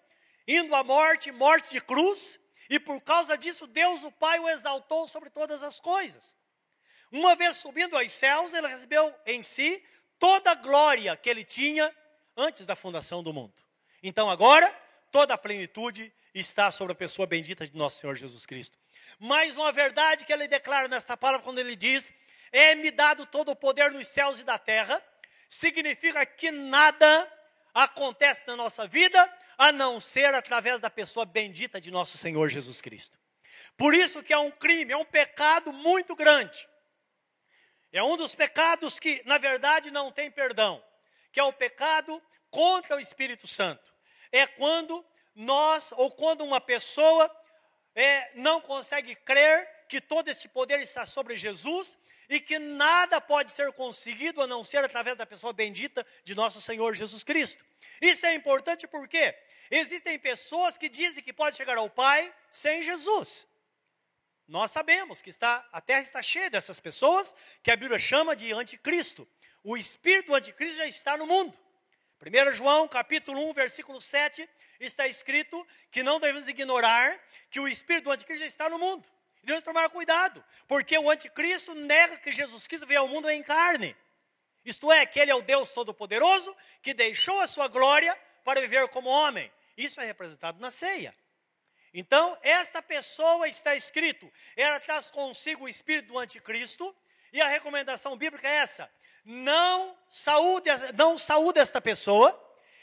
indo 0.47 0.75
à 0.75 0.83
morte, 0.83 1.31
morte 1.31 1.71
de 1.71 1.81
cruz. 1.81 2.39
E 2.75 2.79
por 2.81 3.01
causa 3.01 3.39
disso, 3.39 3.69
Deus 3.69 4.03
o 4.03 4.11
Pai 4.11 4.41
o 4.41 4.49
exaltou 4.49 5.07
sobre 5.07 5.31
todas 5.31 5.63
as 5.63 5.79
coisas. 5.79 6.37
Uma 7.09 7.37
vez 7.37 7.59
subindo 7.59 7.97
aos 7.97 8.11
céus, 8.11 8.53
ele 8.53 8.67
recebeu 8.67 9.15
em 9.25 9.45
si 9.45 9.81
toda 10.19 10.51
a 10.51 10.57
glória 10.57 11.17
que 11.17 11.31
ele 11.31 11.45
tinha 11.45 11.95
antes 12.37 12.67
da 12.67 12.75
fundação 12.75 13.23
do 13.23 13.33
mundo. 13.33 13.55
Então 14.03 14.29
agora, 14.29 14.69
toda 15.13 15.35
a 15.35 15.39
plenitude 15.39 16.13
está 16.35 16.69
sobre 16.73 16.95
a 16.95 16.97
pessoa 16.97 17.29
bendita 17.29 17.65
de 17.65 17.77
nosso 17.77 18.01
Senhor 18.01 18.17
Jesus 18.17 18.45
Cristo. 18.45 18.77
Mas 19.21 19.57
uma 19.57 19.71
verdade 19.71 20.25
que 20.25 20.33
ele 20.33 20.49
declara 20.49 20.89
nesta 20.89 21.17
palavra, 21.17 21.45
quando 21.45 21.61
ele 21.61 21.77
diz: 21.77 22.13
É-me 22.51 22.91
dado 22.91 23.25
todo 23.25 23.53
o 23.53 23.57
poder 23.57 23.93
nos 23.93 24.09
céus 24.09 24.41
e 24.41 24.43
da 24.43 24.59
terra, 24.59 25.01
significa 25.49 26.27
que 26.27 26.51
nada 26.51 27.33
acontece 27.73 28.45
na 28.49 28.57
nossa 28.57 28.85
vida 28.89 29.33
a 29.57 29.73
não 29.73 30.01
ser 30.01 30.35
através 30.35 30.81
da 30.81 30.91
pessoa 30.91 31.25
bendita 31.25 31.81
de 31.81 31.91
nosso 31.91 32.19
Senhor 32.19 32.49
Jesus 32.49 32.81
Cristo. 32.81 33.19
Por 33.77 33.95
isso 33.95 34.23
que 34.23 34.33
é 34.33 34.39
um 34.39 34.51
crime, 34.51 34.93
é 34.93 34.97
um 34.97 35.05
pecado 35.05 35.73
muito 35.73 36.15
grande. 36.15 36.69
É 37.93 38.03
um 38.03 38.17
dos 38.17 38.35
pecados 38.35 38.99
que, 38.99 39.23
na 39.25 39.39
verdade, 39.39 39.91
não 39.91 40.11
tem 40.11 40.31
perdão, 40.31 40.83
que 41.33 41.39
é 41.39 41.45
o 41.45 41.53
pecado 41.53 42.21
contra 42.51 42.97
o 42.97 43.01
Espírito 43.01 43.47
Santo. 43.47 43.93
É 44.33 44.47
quando 44.47 45.05
nós, 45.35 45.93
ou 45.97 46.11
quando 46.11 46.43
uma 46.43 46.61
pessoa 46.61 47.31
é, 47.95 48.31
não 48.35 48.61
consegue 48.61 49.15
crer 49.15 49.69
que 49.89 50.01
todo 50.01 50.29
este 50.29 50.49
poder 50.49 50.81
está 50.81 51.07
sobre 51.07 51.37
Jesus 51.37 51.99
e 52.29 52.41
que 52.41 52.59
nada 52.59 53.21
pode 53.21 53.51
ser 53.51 53.73
conseguido 53.73 54.43
a 54.43 54.47
não 54.47 54.65
ser 54.65 54.79
através 54.79 55.17
da 55.17 55.27
pessoa 55.27 55.53
bendita 55.53 56.07
de 56.25 56.35
nosso 56.35 56.61
Senhor 56.61 56.95
Jesus 56.95 57.23
Cristo. 57.23 57.65
Isso 58.01 58.27
é 58.27 58.35
importante 58.35 58.87
porque 58.87 59.37
existem 59.71 60.19
pessoas 60.19 60.77
que 60.77 60.89
dizem 60.89 61.23
que 61.23 61.33
pode 61.33 61.57
chegar 61.57 61.77
ao 61.77 61.91
Pai 61.91 62.33
sem 62.51 62.83
Jesus. 62.83 63.47
Nós 64.47 64.71
sabemos 64.71 65.23
que 65.23 65.31
está, 65.31 65.67
a 65.73 65.81
terra 65.81 66.03
está 66.03 66.21
cheia 66.21 66.51
dessas 66.51 66.79
pessoas 66.79 67.35
que 67.63 67.71
a 67.71 67.77
Bíblia 67.77 67.99
chama 67.99 68.37
de 68.37 68.53
anticristo. 68.53 69.27
O 69.63 69.77
espírito 69.77 70.27
do 70.27 70.35
anticristo 70.35 70.77
já 70.77 70.87
está 70.87 71.17
no 71.17 71.27
mundo. 71.27 71.57
1 72.21 72.53
João 72.53 72.87
capítulo 72.87 73.49
1, 73.51 73.53
versículo 73.55 74.01
7, 74.01 74.49
está 74.79 75.09
escrito 75.09 75.67
que 75.91 76.03
não 76.03 76.21
devemos 76.21 76.47
ignorar 76.49 77.19
que 77.51 77.61
o 77.61 77.69
espírito 77.69 78.05
do 78.05 78.13
anticristo 78.13 78.41
já 78.41 78.47
está 78.47 78.69
no 78.69 78.79
mundo. 78.79 79.05
Devemos 79.43 79.65
tomar 79.65 79.89
cuidado, 79.91 80.43
porque 80.67 80.97
o 80.97 81.11
anticristo 81.11 81.75
nega 81.75 82.17
que 82.17 82.33
Jesus 82.33 82.67
Cristo 82.67 82.87
veio 82.87 83.01
ao 83.01 83.09
mundo 83.09 83.29
em 83.29 83.43
carne. 83.43 83.97
Isto 84.65 84.91
é, 84.91 85.05
que 85.05 85.21
ele 85.21 85.31
é 85.31 85.35
o 85.35 85.43
Deus 85.43 85.71
Todo-Poderoso 85.71 86.57
que 86.83 86.95
deixou 86.95 87.41
a 87.41 87.47
sua 87.47 87.69
glória 87.69 88.19
para 88.45 88.61
viver 88.61 88.87
como 88.89 89.09
homem. 89.09 89.51
Isso 89.77 90.01
é 90.01 90.05
representado 90.05 90.61
na 90.61 90.71
ceia. 90.71 91.15
Então, 91.93 92.37
esta 92.43 92.83
pessoa 92.83 93.49
está 93.49 93.75
escrito, 93.75 94.31
ela 94.57 94.81
traz 94.81 95.11
consigo 95.11 95.65
o 95.65 95.69
espírito 95.69 96.09
do 96.09 96.19
anticristo, 96.19 96.95
e 97.33 97.41
a 97.41 97.49
recomendação 97.49 98.17
bíblica 98.17 98.49
é 98.49 98.57
essa: 98.57 98.91
não 99.25 99.97
saúde, 100.09 100.71
não 100.97 101.17
saúde 101.17 101.59
esta 101.59 101.81
pessoa 101.81 102.41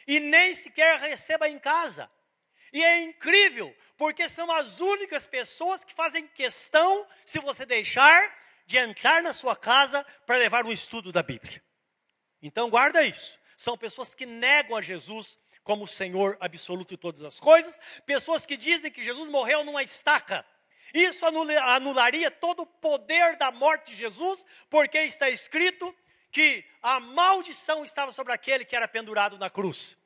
e 0.07 0.19
nem 0.19 0.53
sequer 0.53 0.99
receba 0.99 1.47
em 1.47 1.59
casa. 1.59 2.09
E 2.73 2.83
é 2.83 3.01
incrível, 3.01 3.75
porque 3.97 4.27
são 4.29 4.49
as 4.51 4.79
únicas 4.79 5.27
pessoas 5.27 5.83
que 5.83 5.93
fazem 5.93 6.25
questão, 6.27 7.05
se 7.25 7.39
você 7.39 7.65
deixar, 7.65 8.33
de 8.65 8.77
entrar 8.77 9.21
na 9.21 9.33
sua 9.33 9.55
casa 9.55 10.05
para 10.25 10.37
levar 10.37 10.65
um 10.65 10.71
estudo 10.71 11.11
da 11.11 11.21
Bíblia. 11.21 11.61
Então 12.41 12.69
guarda 12.69 13.03
isso. 13.03 13.37
São 13.57 13.77
pessoas 13.77 14.15
que 14.15 14.25
negam 14.25 14.75
a 14.75 14.81
Jesus 14.81 15.37
como 15.63 15.87
Senhor 15.87 16.37
absoluto 16.39 16.89
de 16.89 16.97
todas 16.97 17.23
as 17.23 17.39
coisas, 17.39 17.79
pessoas 18.05 18.45
que 18.45 18.57
dizem 18.57 18.91
que 18.91 19.03
Jesus 19.03 19.29
morreu 19.29 19.63
numa 19.63 19.83
estaca. 19.83 20.45
Isso 20.93 21.25
anularia 21.25 22.29
todo 22.29 22.63
o 22.63 22.65
poder 22.65 23.37
da 23.37 23.51
morte 23.51 23.91
de 23.91 23.97
Jesus, 23.97 24.45
porque 24.69 24.97
está 24.99 25.29
escrito 25.29 25.95
que 26.31 26.65
a 26.81 26.99
maldição 26.99 27.83
estava 27.83 28.11
sobre 28.11 28.33
aquele 28.33 28.65
que 28.65 28.75
era 28.75 28.87
pendurado 28.87 29.37
na 29.37 29.49
cruz. 29.49 29.97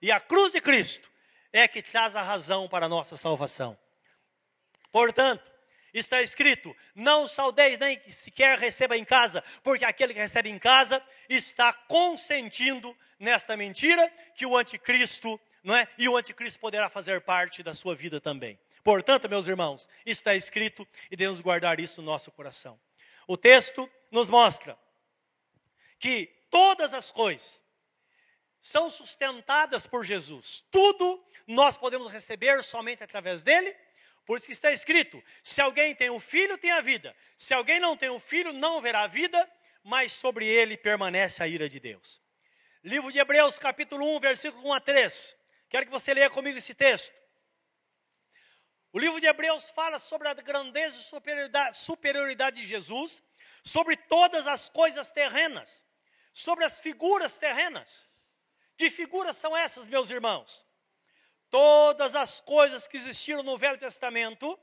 E 0.00 0.12
a 0.12 0.20
cruz 0.20 0.52
de 0.52 0.60
Cristo 0.60 1.10
é 1.52 1.66
que 1.66 1.82
traz 1.82 2.14
a 2.14 2.22
razão 2.22 2.68
para 2.68 2.86
a 2.86 2.88
nossa 2.88 3.16
salvação. 3.16 3.76
Portanto, 4.92 5.50
está 5.98 6.22
escrito: 6.22 6.74
não 6.94 7.26
saudeis 7.26 7.78
nem 7.78 8.00
sequer 8.08 8.58
receba 8.58 8.96
em 8.96 9.04
casa, 9.04 9.42
porque 9.62 9.84
aquele 9.84 10.14
que 10.14 10.20
recebe 10.20 10.48
em 10.48 10.58
casa 10.58 11.02
está 11.28 11.72
consentindo 11.72 12.96
nesta 13.18 13.56
mentira 13.56 14.10
que 14.34 14.46
o 14.46 14.56
anticristo, 14.56 15.40
não 15.62 15.74
é? 15.74 15.88
E 15.98 16.08
o 16.08 16.16
anticristo 16.16 16.60
poderá 16.60 16.88
fazer 16.88 17.20
parte 17.20 17.62
da 17.62 17.74
sua 17.74 17.94
vida 17.94 18.20
também. 18.20 18.58
Portanto, 18.82 19.28
meus 19.28 19.46
irmãos, 19.46 19.88
está 20.06 20.34
escrito 20.34 20.86
e 21.10 21.16
devemos 21.16 21.40
guardar 21.40 21.78
isso 21.80 22.00
no 22.00 22.06
nosso 22.06 22.30
coração. 22.30 22.80
O 23.26 23.36
texto 23.36 23.90
nos 24.10 24.30
mostra 24.30 24.78
que 25.98 26.26
todas 26.50 26.94
as 26.94 27.10
coisas 27.12 27.62
são 28.60 28.88
sustentadas 28.88 29.86
por 29.86 30.04
Jesus. 30.04 30.64
Tudo 30.70 31.22
nós 31.46 31.76
podemos 31.76 32.10
receber 32.10 32.62
somente 32.62 33.02
através 33.02 33.42
dele. 33.42 33.74
Por 34.28 34.36
isso 34.36 34.46
que 34.46 34.52
está 34.52 34.70
escrito: 34.70 35.16
se 35.42 35.60
alguém 35.60 35.92
tem 35.94 36.10
o 36.10 36.20
filho, 36.20 36.58
tem 36.58 36.70
a 36.70 36.82
vida. 36.82 37.16
Se 37.36 37.52
alguém 37.54 37.80
não 37.80 37.96
tem 37.96 38.10
o 38.10 38.20
filho, 38.20 38.52
não 38.52 38.80
verá 38.80 39.00
a 39.04 39.06
vida, 39.06 39.40
mas 39.82 40.12
sobre 40.12 40.46
ele 40.46 40.76
permanece 40.76 41.42
a 41.42 41.48
ira 41.48 41.68
de 41.68 41.80
Deus. 41.80 42.22
Livro 42.84 43.10
de 43.10 43.18
Hebreus, 43.18 43.58
capítulo 43.58 44.04
1, 44.16 44.20
versículo 44.20 44.68
1 44.68 44.72
a 44.74 44.80
3. 44.80 45.36
Quero 45.70 45.86
que 45.86 45.90
você 45.90 46.12
leia 46.12 46.28
comigo 46.28 46.58
esse 46.58 46.74
texto. 46.74 47.12
O 48.92 48.98
livro 48.98 49.18
de 49.20 49.26
Hebreus 49.26 49.70
fala 49.70 49.98
sobre 49.98 50.28
a 50.28 50.34
grandeza 50.34 50.98
e 51.00 51.02
superioridade, 51.02 51.76
superioridade 51.78 52.60
de 52.60 52.66
Jesus, 52.66 53.22
sobre 53.64 53.96
todas 53.96 54.46
as 54.46 54.68
coisas 54.68 55.10
terrenas 55.10 55.84
sobre 56.38 56.64
as 56.64 56.78
figuras 56.78 57.36
terrenas. 57.36 58.08
Que 58.76 58.90
figuras 58.90 59.36
são 59.36 59.56
essas, 59.56 59.88
meus 59.88 60.08
irmãos? 60.08 60.64
Todas 61.50 62.14
as 62.14 62.40
coisas 62.40 62.86
que 62.86 62.96
existiram 62.96 63.42
no 63.42 63.56
Velho 63.56 63.78
Testamento, 63.78 64.58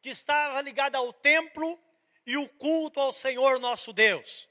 que 0.00 0.10
estava 0.10 0.60
ligada 0.60 0.98
ao 0.98 1.12
templo 1.12 1.78
e 2.26 2.36
o 2.36 2.48
culto 2.48 3.00
ao 3.00 3.12
Senhor 3.12 3.58
nosso 3.58 3.92
Deus. 3.92 4.48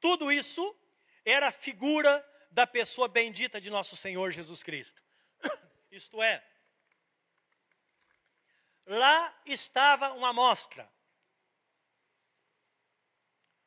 Tudo 0.00 0.30
isso 0.30 0.76
era 1.24 1.50
figura 1.50 2.24
da 2.50 2.66
pessoa 2.66 3.08
bendita 3.08 3.60
de 3.60 3.70
nosso 3.70 3.96
Senhor 3.96 4.30
Jesus 4.30 4.62
Cristo. 4.62 5.02
Isto 5.90 6.22
é, 6.22 6.44
lá 8.86 9.34
estava 9.44 10.12
uma 10.12 10.30
amostra 10.30 10.90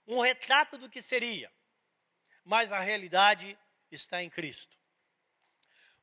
um 0.10 0.22
retrato 0.22 0.76
do 0.76 0.90
que 0.90 1.04
seria, 1.04 1.54
mas 2.44 2.72
a 2.72 2.80
realidade 2.80 3.58
está 3.92 4.24
em 4.24 4.30
Cristo. 4.30 4.79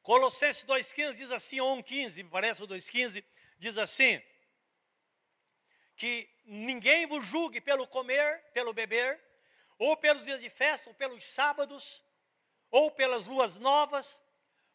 Colossenses 0.06 0.64
2,15 0.64 1.16
diz 1.16 1.32
assim, 1.32 1.58
ou 1.58 1.76
1,15, 1.78 2.22
me 2.22 2.30
parece 2.30 2.62
o 2.62 2.68
2,15, 2.68 3.24
diz 3.58 3.76
assim, 3.76 4.22
que 5.96 6.30
ninguém 6.44 7.08
vos 7.08 7.26
julgue 7.26 7.60
pelo 7.60 7.88
comer, 7.88 8.40
pelo 8.52 8.72
beber, 8.72 9.20
ou 9.76 9.96
pelos 9.96 10.24
dias 10.24 10.40
de 10.40 10.48
festa, 10.48 10.88
ou 10.88 10.94
pelos 10.94 11.24
sábados, 11.24 12.04
ou 12.70 12.88
pelas 12.92 13.26
luas 13.26 13.56
novas, 13.56 14.22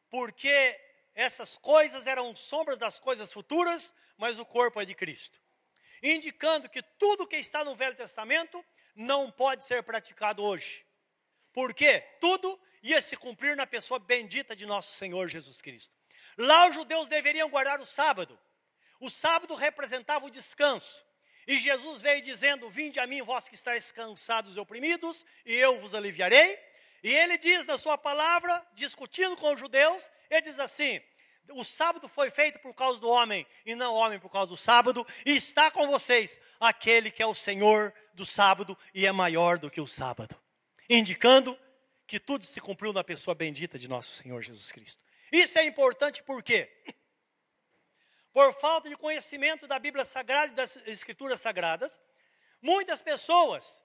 porque 0.09 0.77
essas 1.15 1.57
coisas 1.57 2.07
eram 2.07 2.35
sombras 2.35 2.77
das 2.77 2.99
coisas 2.99 3.31
futuras, 3.31 3.95
mas 4.17 4.37
o 4.37 4.45
corpo 4.45 4.81
é 4.81 4.85
de 4.85 4.93
Cristo. 4.93 5.39
Indicando 6.03 6.67
que 6.67 6.83
tudo 6.83 7.25
que 7.25 7.37
está 7.37 7.63
no 7.63 7.73
Velho 7.73 7.95
Testamento 7.95 8.61
não 8.93 9.31
pode 9.31 9.63
ser 9.63 9.81
praticado 9.81 10.43
hoje. 10.43 10.85
Porque 11.53 12.01
tudo 12.19 12.59
ia 12.81 13.01
se 13.01 13.15
cumprir 13.15 13.55
na 13.55 13.67
pessoa 13.67 13.99
bendita 13.99 14.55
de 14.55 14.65
nosso 14.65 14.93
Senhor 14.93 15.27
Jesus 15.29 15.61
Cristo. 15.61 15.93
Lá 16.37 16.67
os 16.67 16.75
judeus 16.75 17.07
deveriam 17.07 17.49
guardar 17.49 17.79
o 17.79 17.85
sábado. 17.85 18.39
O 18.99 19.09
sábado 19.09 19.55
representava 19.55 20.25
o 20.25 20.29
descanso. 20.29 21.03
E 21.47 21.57
Jesus 21.57 22.01
veio 22.01 22.21
dizendo: 22.21 22.69
Vinde 22.69 22.99
a 22.99 23.07
mim, 23.07 23.21
vós 23.21 23.47
que 23.47 23.55
estáis 23.55 23.91
cansados 23.91 24.55
e 24.55 24.59
oprimidos, 24.59 25.25
e 25.45 25.53
eu 25.53 25.79
vos 25.79 25.93
aliviarei. 25.93 26.59
E 27.03 27.13
ele 27.13 27.37
diz 27.37 27.65
na 27.65 27.77
sua 27.77 27.97
palavra, 27.97 28.65
discutindo 28.73 29.35
com 29.35 29.51
os 29.53 29.59
judeus, 29.59 30.09
ele 30.29 30.43
diz 30.43 30.59
assim: 30.59 31.01
o 31.49 31.63
sábado 31.63 32.07
foi 32.07 32.29
feito 32.29 32.59
por 32.59 32.73
causa 32.73 32.99
do 32.99 33.09
homem 33.09 33.45
e 33.65 33.75
não 33.75 33.93
o 33.93 33.97
homem 33.97 34.19
por 34.19 34.29
causa 34.29 34.49
do 34.49 34.57
sábado, 34.57 35.05
e 35.25 35.35
está 35.35 35.69
com 35.71 35.87
vocês 35.87 36.39
aquele 36.59 37.11
que 37.11 37.23
é 37.23 37.25
o 37.25 37.33
Senhor 37.33 37.93
do 38.13 38.25
sábado 38.25 38.77
e 38.93 39.05
é 39.05 39.11
maior 39.11 39.57
do 39.57 39.69
que 39.69 39.81
o 39.81 39.87
sábado, 39.87 40.35
indicando 40.89 41.57
que 42.11 42.19
tudo 42.19 42.45
se 42.45 42.59
cumpriu 42.59 42.91
na 42.91 43.05
pessoa 43.05 43.33
bendita 43.33 43.79
de 43.79 43.87
nosso 43.87 44.13
Senhor 44.15 44.41
Jesus 44.41 44.69
Cristo. 44.69 45.01
Isso 45.31 45.57
é 45.57 45.63
importante 45.63 46.21
por 46.21 46.43
quê? 46.43 46.69
Por 48.33 48.53
falta 48.53 48.89
de 48.89 48.97
conhecimento 48.97 49.65
da 49.65 49.79
Bíblia 49.79 50.03
Sagrada 50.03 50.51
e 50.51 50.55
das 50.55 50.75
Escrituras 50.85 51.39
Sagradas, 51.39 51.97
muitas 52.61 53.01
pessoas 53.01 53.81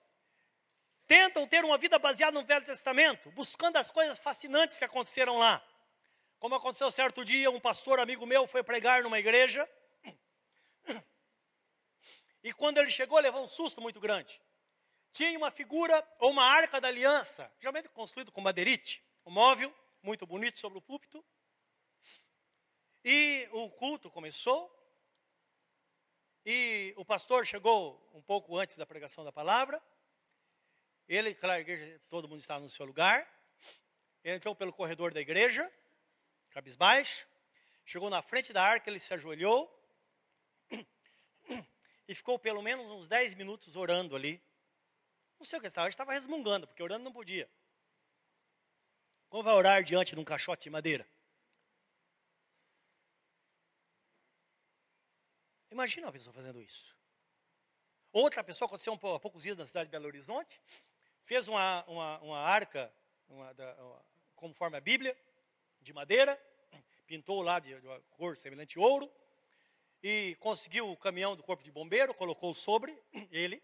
tentam 1.07 1.47
ter 1.47 1.65
uma 1.65 1.79
vida 1.79 2.01
baseada 2.01 2.33
no 2.33 2.45
Velho 2.45 2.65
Testamento, 2.65 3.31
buscando 3.31 3.77
as 3.77 3.93
coisas 3.93 4.19
fascinantes 4.19 4.77
que 4.77 4.85
aconteceram 4.85 5.39
lá. 5.39 5.65
Como 6.41 6.57
aconteceu 6.57 6.91
certo 6.91 7.25
dia, 7.25 7.49
um 7.49 7.61
pastor 7.61 8.01
amigo 8.01 8.27
meu 8.27 8.49
foi 8.49 8.65
pregar 8.65 9.05
numa 9.05 9.21
igreja. 9.21 9.71
E 12.43 12.53
quando 12.53 12.79
ele 12.79 12.91
chegou, 12.91 13.21
levou 13.21 13.45
um 13.45 13.47
susto 13.47 13.81
muito 13.81 14.01
grande. 14.01 14.43
Tinha 15.17 15.39
uma 15.39 15.51
figura 15.51 16.07
ou 16.19 16.31
uma 16.31 16.45
arca 16.45 16.79
da 16.79 16.89
aliança, 16.89 17.51
geralmente 17.59 17.89
construído 17.89 18.31
com 18.31 18.43
madeirite, 18.43 19.03
um 19.25 19.31
móvel 19.31 19.75
muito 20.03 20.27
bonito 20.27 20.59
sobre 20.59 20.77
o 20.77 20.83
púlpito. 20.83 21.25
E 23.03 23.49
o 23.51 23.71
culto 23.71 24.11
começou. 24.11 24.71
E 26.45 26.93
o 26.99 27.03
pastor 27.03 27.47
chegou 27.47 27.99
um 28.13 28.21
pouco 28.21 28.59
antes 28.59 28.77
da 28.77 28.85
pregação 28.85 29.25
da 29.25 29.33
palavra. 29.33 29.83
Ele, 31.09 31.35
claro, 31.35 31.63
igreja, 31.63 31.99
todo 32.11 32.29
mundo 32.29 32.41
estava 32.41 32.61
no 32.61 32.69
seu 32.69 32.85
lugar. 32.85 33.27
Ele 34.23 34.37
entrou 34.37 34.55
pelo 34.55 34.71
corredor 34.71 35.15
da 35.15 35.21
igreja, 35.23 35.73
cabisbaixo. 36.51 37.27
Chegou 37.87 38.11
na 38.11 38.21
frente 38.21 38.53
da 38.53 38.63
arca, 38.63 38.91
ele 38.91 39.01
se 39.01 39.15
ajoelhou. 39.15 39.67
E 42.09 42.15
ficou 42.15 42.39
pelo 42.39 42.63
menos 42.63 42.87
uns 42.87 43.09
10 43.09 43.35
minutos 43.35 43.75
orando 43.75 44.15
ali. 44.15 44.41
Não 45.39 45.47
sei 45.47 45.59
o 45.59 45.63
que 45.63 45.69
estava, 45.69 45.89
estava 45.89 46.13
resmungando, 46.13 46.67
porque 46.67 46.83
orando 46.83 47.05
não 47.05 47.13
podia. 47.13 47.49
Como 49.29 49.43
vai 49.43 49.55
orar 49.55 49.83
diante 49.83 50.15
de 50.15 50.21
um 50.21 50.25
caixote 50.25 50.65
de 50.65 50.71
madeira? 50.71 51.07
Imagina 55.71 56.07
uma 56.07 56.13
pessoa 56.13 56.33
fazendo 56.33 56.61
isso. 56.61 56.97
Outra 58.13 58.43
pessoa 58.43 58.67
aconteceu 58.67 58.93
um, 58.93 59.15
há 59.15 59.21
poucos 59.21 59.43
dias 59.43 59.59
na 59.59 59.67
cidade 59.67 59.89
de 59.89 59.91
Belo 59.91 60.07
Horizonte 60.07 60.61
fez 61.27 61.49
uma, 61.49 61.85
uma, 61.87 62.19
uma 62.21 62.39
arca, 62.39 62.91
uma, 63.29 63.53
da, 63.53 63.75
uma, 63.83 64.03
conforme 64.35 64.77
a 64.77 64.81
Bíblia, 64.81 65.17
de 65.81 65.93
madeira, 65.93 66.41
pintou 67.07 67.43
lá 67.43 67.59
de, 67.59 67.79
de 67.81 67.87
uma 67.87 68.01
cor 68.11 68.37
semelhante 68.37 68.79
ouro, 68.79 69.11
e 70.03 70.37
conseguiu 70.39 70.91
o 70.91 70.97
caminhão 70.97 71.35
do 71.37 71.43
corpo 71.43 71.65
de 71.65 71.71
bombeiro, 71.71 72.15
colocou 72.15 72.55
sobre 72.55 72.97
ele, 73.31 73.63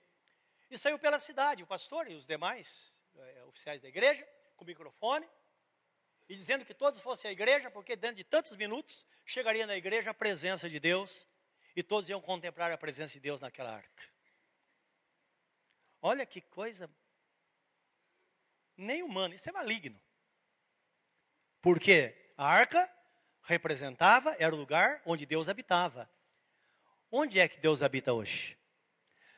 e 0.72 0.78
saiu 0.78 0.98
pela 0.98 1.18
cidade, 1.18 1.62
o 1.62 1.66
pastor 1.66 2.10
e 2.10 2.14
os 2.14 2.26
demais 2.26 2.94
é, 3.14 3.44
oficiais 3.44 3.82
da 3.82 3.88
igreja, 3.88 4.26
com 4.56 4.64
o 4.64 4.66
microfone, 4.66 5.28
e 6.26 6.34
dizendo 6.34 6.64
que 6.64 6.72
todos 6.72 6.98
fossem 6.98 7.28
à 7.28 7.32
igreja, 7.32 7.70
porque 7.70 7.94
dentro 7.94 8.16
de 8.16 8.24
tantos 8.24 8.56
minutos 8.56 9.06
chegaria 9.26 9.66
na 9.66 9.76
igreja 9.76 10.12
a 10.12 10.14
presença 10.14 10.70
de 10.70 10.80
Deus, 10.80 11.28
e 11.76 11.82
todos 11.82 12.08
iam 12.08 12.22
contemplar 12.22 12.72
a 12.72 12.78
presença 12.78 13.12
de 13.12 13.20
Deus 13.20 13.42
naquela 13.42 13.74
arca. 13.74 14.02
Olha 16.00 16.24
que 16.24 16.40
coisa 16.40 16.90
nem 18.74 19.02
humano, 19.02 19.34
isso 19.34 19.48
é 19.48 19.52
maligno. 19.52 20.00
Porque 21.60 22.32
a 22.36 22.46
arca 22.46 22.90
representava, 23.42 24.34
era 24.38 24.54
o 24.54 24.58
lugar 24.58 25.02
onde 25.04 25.26
Deus 25.26 25.50
habitava. 25.50 26.10
Onde 27.10 27.38
é 27.38 27.46
que 27.46 27.60
Deus 27.60 27.82
habita 27.82 28.14
hoje? 28.14 28.58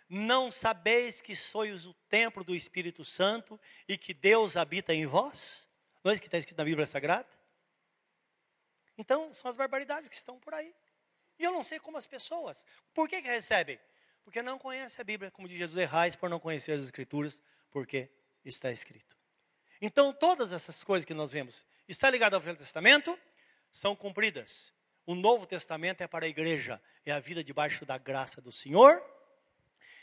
Não 0.09 0.51
sabeis 0.51 1.21
que 1.21 1.35
sois 1.35 1.87
o 1.87 1.95
templo 2.09 2.45
do 2.45 2.55
Espírito 2.55 3.05
Santo 3.05 3.59
e 3.89 3.97
que 3.97 4.13
Deus 4.13 4.57
habita 4.57 4.93
em 4.93 5.07
vós? 5.07 5.67
Não 6.03 6.11
é 6.11 6.15
isso 6.15 6.21
que 6.21 6.29
está 6.29 6.39
escrito 6.39 6.59
na 6.59 6.65
Bíblia 6.65 6.87
Sagrada? 6.87 7.29
Então, 8.97 9.33
são 9.33 9.49
as 9.49 9.57
barbaridades 9.57 10.09
que 10.09 10.15
estão 10.15 10.39
por 10.39 10.55
aí. 10.55 10.75
E 11.39 11.45
eu 11.45 11.51
não 11.51 11.65
sei 11.65 11.81
como 11.81 11.97
as 11.97 12.07
pessoas, 12.07 12.65
por 12.93 13.09
que, 13.09 13.21
que 13.21 13.29
recebem? 13.29 13.81
Porque 14.23 14.41
não 14.41 14.59
conhecem 14.59 15.01
a 15.01 15.05
Bíblia, 15.05 15.31
como 15.31 15.49
diz 15.49 15.59
Jesus, 15.59 15.77
errais 15.77 16.15
por 16.15 16.31
não 16.31 16.39
conhecer 16.39 16.73
as 16.73 16.85
Escrituras, 16.85 17.43
porque 17.71 18.09
está 18.45 18.71
escrito. 18.71 19.17
Então, 19.81 20.13
todas 20.13 20.53
essas 20.53 20.85
coisas 20.85 21.05
que 21.05 21.13
nós 21.13 21.33
vemos, 21.33 21.67
está 21.89 22.09
ligado 22.09 22.35
ao 22.35 22.41
Velho 22.41 22.57
Testamento, 22.57 23.19
são 23.73 23.97
cumpridas. 23.97 24.73
O 25.05 25.15
Novo 25.15 25.45
Testamento 25.45 26.03
é 26.03 26.07
para 26.07 26.25
a 26.25 26.29
igreja, 26.29 26.81
é 27.05 27.13
a 27.13 27.19
vida 27.19 27.43
debaixo 27.43 27.85
da 27.85 27.99
graça 27.99 28.41
do 28.41 28.53
Senhor 28.53 29.03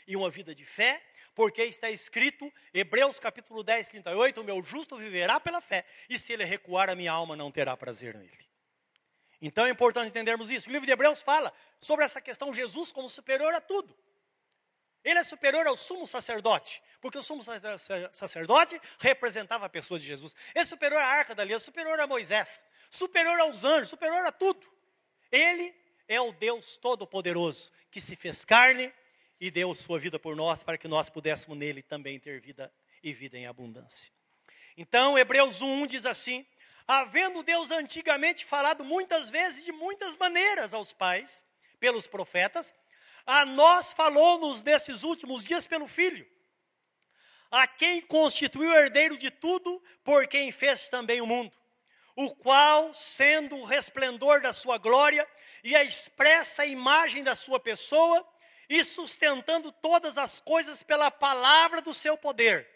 e 0.06 0.16
uma 0.16 0.30
vida 0.30 0.54
de 0.54 0.64
fé, 0.64 1.02
porque 1.34 1.62
está 1.64 1.90
escrito, 1.90 2.52
Hebreus 2.74 3.18
capítulo 3.18 3.62
10, 3.62 3.88
38, 3.88 4.40
o 4.40 4.44
meu 4.44 4.62
justo 4.62 4.96
viverá 4.96 5.40
pela 5.40 5.60
fé, 5.60 5.84
e 6.08 6.18
se 6.18 6.32
ele 6.32 6.44
recuar, 6.44 6.90
a 6.90 6.94
minha 6.94 7.12
alma 7.12 7.34
não 7.34 7.50
terá 7.50 7.76
prazer 7.76 8.14
nele. 8.16 8.42
Então 9.40 9.66
é 9.66 9.70
importante 9.70 10.08
entendermos 10.08 10.50
isso. 10.50 10.68
O 10.68 10.72
livro 10.72 10.86
de 10.86 10.92
Hebreus 10.92 11.20
fala 11.20 11.52
sobre 11.80 12.04
essa 12.04 12.20
questão, 12.20 12.54
Jesus 12.54 12.92
como 12.92 13.10
superior 13.10 13.52
a 13.52 13.60
tudo. 13.60 13.96
Ele 15.04 15.18
é 15.18 15.24
superior 15.24 15.66
ao 15.66 15.76
sumo 15.76 16.06
sacerdote, 16.06 16.80
porque 17.00 17.18
o 17.18 17.22
sumo 17.22 17.42
sacerdote 18.12 18.80
representava 19.00 19.66
a 19.66 19.68
pessoa 19.68 19.98
de 19.98 20.06
Jesus. 20.06 20.36
Ele 20.54 20.62
é 20.62 20.64
superior 20.64 21.02
à 21.02 21.06
arca 21.06 21.34
da 21.34 21.42
aliança, 21.42 21.64
superior 21.64 21.98
a 21.98 22.06
Moisés, 22.06 22.64
superior 22.88 23.38
aos 23.40 23.64
anjos, 23.64 23.88
superior 23.88 24.24
a 24.24 24.30
tudo. 24.30 24.64
Ele 25.30 25.74
é 26.06 26.20
o 26.20 26.30
Deus 26.32 26.76
Todo-Poderoso 26.76 27.72
que 27.90 28.00
se 28.00 28.14
fez 28.14 28.44
carne 28.44 28.92
e 29.42 29.50
deu 29.50 29.74
sua 29.74 29.98
vida 29.98 30.20
por 30.20 30.36
nós 30.36 30.62
para 30.62 30.78
que 30.78 30.86
nós 30.86 31.10
pudéssemos 31.10 31.58
nele 31.58 31.82
também 31.82 32.16
ter 32.20 32.40
vida 32.40 32.72
e 33.02 33.12
vida 33.12 33.36
em 33.36 33.44
abundância. 33.44 34.12
Então, 34.76 35.18
Hebreus 35.18 35.60
1 35.60 35.84
diz 35.88 36.06
assim: 36.06 36.46
Havendo 36.86 37.42
Deus 37.42 37.72
antigamente 37.72 38.44
falado 38.44 38.84
muitas 38.84 39.30
vezes 39.30 39.64
de 39.64 39.72
muitas 39.72 40.16
maneiras 40.16 40.72
aos 40.72 40.92
pais, 40.92 41.44
pelos 41.80 42.06
profetas, 42.06 42.72
a 43.26 43.44
nós 43.44 43.92
falou-nos 43.92 44.62
nesses 44.62 45.02
últimos 45.02 45.44
dias 45.44 45.66
pelo 45.66 45.88
Filho, 45.88 46.24
a 47.50 47.66
quem 47.66 48.00
constituiu 48.00 48.72
herdeiro 48.72 49.18
de 49.18 49.28
tudo, 49.28 49.82
por 50.04 50.28
quem 50.28 50.52
fez 50.52 50.88
também 50.88 51.20
o 51.20 51.26
mundo, 51.26 51.52
o 52.14 52.32
qual, 52.32 52.94
sendo 52.94 53.56
o 53.56 53.64
resplendor 53.64 54.40
da 54.40 54.52
sua 54.52 54.78
glória 54.78 55.28
e 55.64 55.74
a 55.74 55.82
expressa 55.82 56.64
imagem 56.64 57.24
da 57.24 57.34
sua 57.34 57.58
pessoa, 57.58 58.24
e 58.72 58.82
sustentando 58.84 59.70
todas 59.70 60.16
as 60.16 60.40
coisas 60.40 60.82
pela 60.82 61.10
palavra 61.10 61.82
do 61.82 61.92
seu 61.92 62.16
poder, 62.16 62.66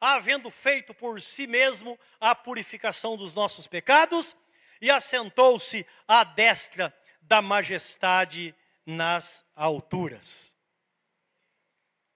havendo 0.00 0.50
feito 0.50 0.94
por 0.94 1.20
si 1.20 1.46
mesmo 1.46 2.00
a 2.18 2.34
purificação 2.34 3.14
dos 3.14 3.34
nossos 3.34 3.66
pecados, 3.66 4.34
e 4.80 4.90
assentou-se 4.90 5.86
à 6.06 6.24
destra 6.24 6.96
da 7.20 7.42
majestade 7.42 8.54
nas 8.86 9.44
alturas. 9.54 10.56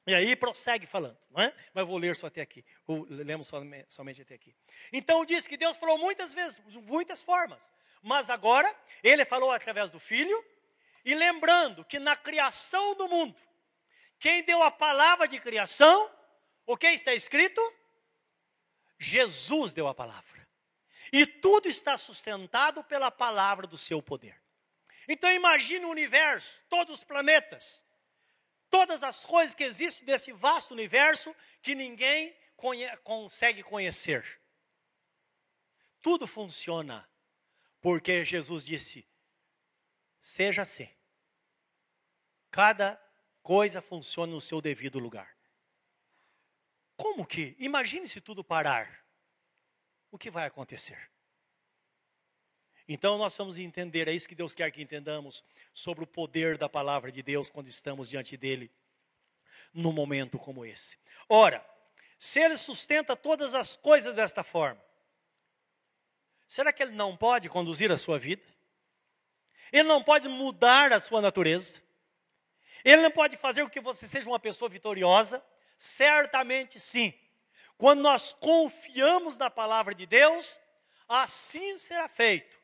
E 0.07 0.15
aí 0.15 0.35
prossegue 0.35 0.87
falando, 0.87 1.19
não 1.31 1.43
é? 1.43 1.55
mas 1.75 1.87
vou 1.87 1.99
ler 1.99 2.17
só 2.17 2.29
até 2.29 2.41
aqui, 2.41 2.65
ou 2.87 3.07
lemos 3.11 3.51
somente 3.89 4.23
até 4.23 4.37
aqui. 4.37 4.57
Então 4.91 5.23
diz 5.23 5.47
que 5.47 5.59
Deus 5.59 5.77
falou 5.77 5.99
muitas 5.99 6.33
vezes, 6.33 6.59
muitas 6.87 7.23
formas, 7.23 7.71
mas 8.01 8.31
agora 8.31 8.75
ele 9.03 9.27
falou 9.27 9.51
através 9.51 9.91
do 9.91 10.01
Filho, 10.01 10.43
e 11.05 11.15
lembrando 11.15 11.85
que 11.85 11.99
na 11.99 12.17
criação 12.17 12.95
do 12.95 13.09
mundo, 13.09 13.41
quem 14.19 14.43
deu 14.45 14.63
a 14.63 14.71
palavra 14.71 15.27
de 15.27 15.41
criação, 15.41 16.11
o 16.65 16.77
que 16.77 16.87
está 16.89 17.13
escrito? 17.13 17.61
Jesus 18.99 19.73
deu 19.73 19.89
a 19.89 19.95
palavra. 19.95 20.49
E 21.13 21.27
tudo 21.27 21.69
está 21.69 21.99
sustentado 21.99 22.85
pela 22.85 23.11
palavra 23.11 23.67
do 23.67 23.77
seu 23.77 24.01
poder. 24.01 24.41
Então 25.09 25.31
imagine 25.31 25.85
o 25.85 25.91
universo, 25.91 26.63
todos 26.69 27.01
os 27.01 27.05
planetas, 27.05 27.85
todas 28.71 29.03
as 29.03 29.25
coisas 29.25 29.55
que 29.55 29.65
existem 29.65 30.07
nesse 30.07 30.33
vasto 30.33 30.73
universo 30.73 31.35
que 31.61 31.75
ninguém 31.75 32.35
conhe 32.57 32.89
consegue 32.99 33.63
conhecer. 33.63 34.41
Tudo 36.01 36.27
funciona 36.27 37.09
porque 37.81 38.25
Jesus 38.25 38.65
disse: 38.65 39.05
seja 40.23 40.63
assim. 40.63 40.89
Cada 42.51 42.99
coisa 43.43 43.83
funciona 43.83 44.33
no 44.33 44.41
seu 44.41 44.61
devido 44.61 44.99
lugar. 44.99 45.37
Como 46.97 47.27
que? 47.27 47.57
Imagine 47.59 48.07
se 48.07 48.21
tudo 48.21 48.45
parar. 48.45 49.05
O 50.11 50.17
que 50.17 50.31
vai 50.31 50.47
acontecer? 50.47 51.11
Então 52.87 53.17
nós 53.17 53.37
vamos 53.37 53.59
entender, 53.59 54.09
é 54.09 54.13
isso 54.13 54.29
que 54.29 54.35
Deus 54.35 54.55
quer 54.55 54.71
que 54.71 54.83
entendamos 54.83 55.45
sobre 55.73 56.05
o 56.05 56.07
poder 56.07 56.59
da 56.59 56.69
palavra 56.69 57.11
de 57.11 57.23
Deus 57.23 57.49
quando 57.49 57.69
estamos 57.69 58.11
diante 58.11 58.37
dele 58.37 58.71
num 59.73 59.93
momento 59.93 60.39
como 60.39 60.65
esse. 60.65 60.99
Ora, 61.29 61.67
se 62.19 62.41
ele 62.41 62.57
sustenta 62.57 63.17
todas 63.17 63.55
as 63.55 63.77
coisas 63.77 64.15
desta 64.15 64.45
forma, 64.45 64.83
será 66.47 66.73
que 66.73 66.83
ele 66.83 66.93
não 66.93 67.17
pode 67.17 67.49
conduzir 67.49 67.91
a 67.91 67.97
sua 67.97 68.19
vida? 68.19 68.52
Ele 69.73 69.89
não 69.89 70.03
pode 70.03 70.29
mudar 70.29 70.93
a 70.93 71.01
sua 71.01 71.21
natureza? 71.21 71.81
Ele 72.85 73.01
não 73.01 73.11
pode 73.11 73.37
fazer 73.37 73.63
com 73.65 73.71
que 73.71 73.81
você 73.81 74.07
seja 74.07 74.29
uma 74.29 74.39
pessoa 74.39 74.69
vitoriosa? 74.69 75.43
Certamente 75.79 76.79
sim. 76.79 77.15
Quando 77.79 78.01
nós 78.01 78.33
confiamos 78.35 79.39
na 79.39 79.51
palavra 79.51 79.95
de 79.95 80.05
Deus, 80.05 80.61
assim 81.09 81.77
será 81.79 82.09
feito. 82.09 82.57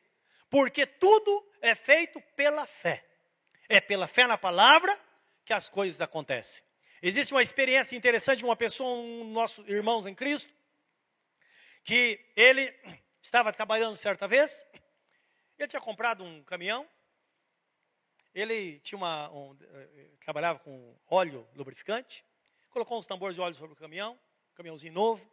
Porque 0.49 0.85
tudo 0.85 1.45
é 1.61 1.75
feito 1.75 2.21
pela 2.35 2.65
fé. 2.65 3.03
É 3.67 3.81
pela 3.81 4.07
fé 4.07 4.27
na 4.27 4.37
palavra 4.37 4.97
que 5.43 5.53
as 5.53 5.67
coisas 5.67 5.99
acontecem. 6.01 6.63
Existe 7.01 7.33
uma 7.33 7.41
experiência 7.41 7.95
interessante 7.95 8.39
de 8.39 8.45
uma 8.45 8.55
pessoa, 8.55 8.89
um 8.89 9.23
nossos 9.31 9.67
irmãos 9.67 10.05
em 10.05 10.13
Cristo, 10.13 10.53
que 11.83 12.19
ele 12.35 12.73
estava 13.21 13.53
trabalhando 13.53 13.95
certa 13.95 14.27
vez, 14.27 14.65
ele 15.57 15.67
tinha 15.67 15.81
comprado 15.81 16.23
um 16.23 16.43
caminhão, 16.43 16.87
ele 18.33 18.79
tinha 18.79 18.97
uma, 18.97 19.31
um, 19.31 19.57
eh, 19.61 20.11
trabalhava 20.19 20.59
com 20.59 20.97
óleo 21.07 21.47
lubrificante, 21.55 22.23
colocou 22.69 22.97
uns 22.97 23.07
tambores 23.07 23.35
de 23.35 23.41
óleo 23.41 23.55
sobre 23.55 23.73
o 23.73 23.75
caminhão, 23.75 24.19
caminhãozinho 24.55 24.93
novo, 24.93 25.29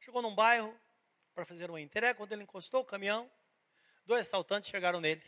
chegou 0.00 0.20
num 0.22 0.34
bairro 0.34 0.78
para 1.34 1.44
fazer 1.44 1.70
uma 1.70 1.80
entrega, 1.80 2.14
quando 2.14 2.32
ele 2.32 2.42
encostou 2.42 2.80
o 2.82 2.84
caminhão, 2.84 3.30
dois 4.04 4.26
assaltantes 4.26 4.70
chegaram 4.70 5.00
nele, 5.00 5.22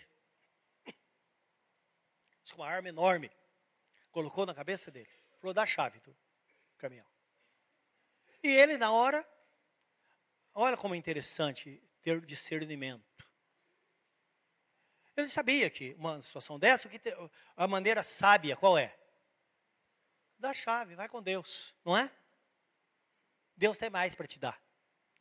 com 2.52 2.62
uma 2.62 2.68
arma 2.68 2.88
enorme, 2.88 3.30
colocou 4.10 4.46
na 4.46 4.54
cabeça 4.54 4.90
dele. 4.90 5.10
Falou, 5.38 5.54
dá 5.54 5.62
a 5.62 5.66
chave 5.66 6.00
do 6.00 6.16
caminhão. 6.76 7.06
E 8.42 8.48
ele, 8.48 8.76
na 8.76 8.90
hora, 8.90 9.26
olha 10.54 10.76
como 10.76 10.94
é 10.94 10.98
interessante 10.98 11.82
ter 12.02 12.20
discernimento. 12.24 13.27
Ele 15.18 15.26
sabia 15.26 15.68
que 15.68 15.94
uma 15.94 16.22
situação 16.22 16.60
dessa, 16.60 16.88
que 16.88 17.00
a 17.56 17.66
maneira 17.66 18.04
sábia 18.04 18.56
qual 18.56 18.78
é? 18.78 18.96
Dá 20.38 20.50
a 20.50 20.54
chave, 20.54 20.94
vai 20.94 21.08
com 21.08 21.20
Deus, 21.20 21.74
não 21.84 21.96
é? 21.96 22.08
Deus 23.56 23.76
tem 23.76 23.90
mais 23.90 24.14
para 24.14 24.28
te 24.28 24.38
dar. 24.38 24.62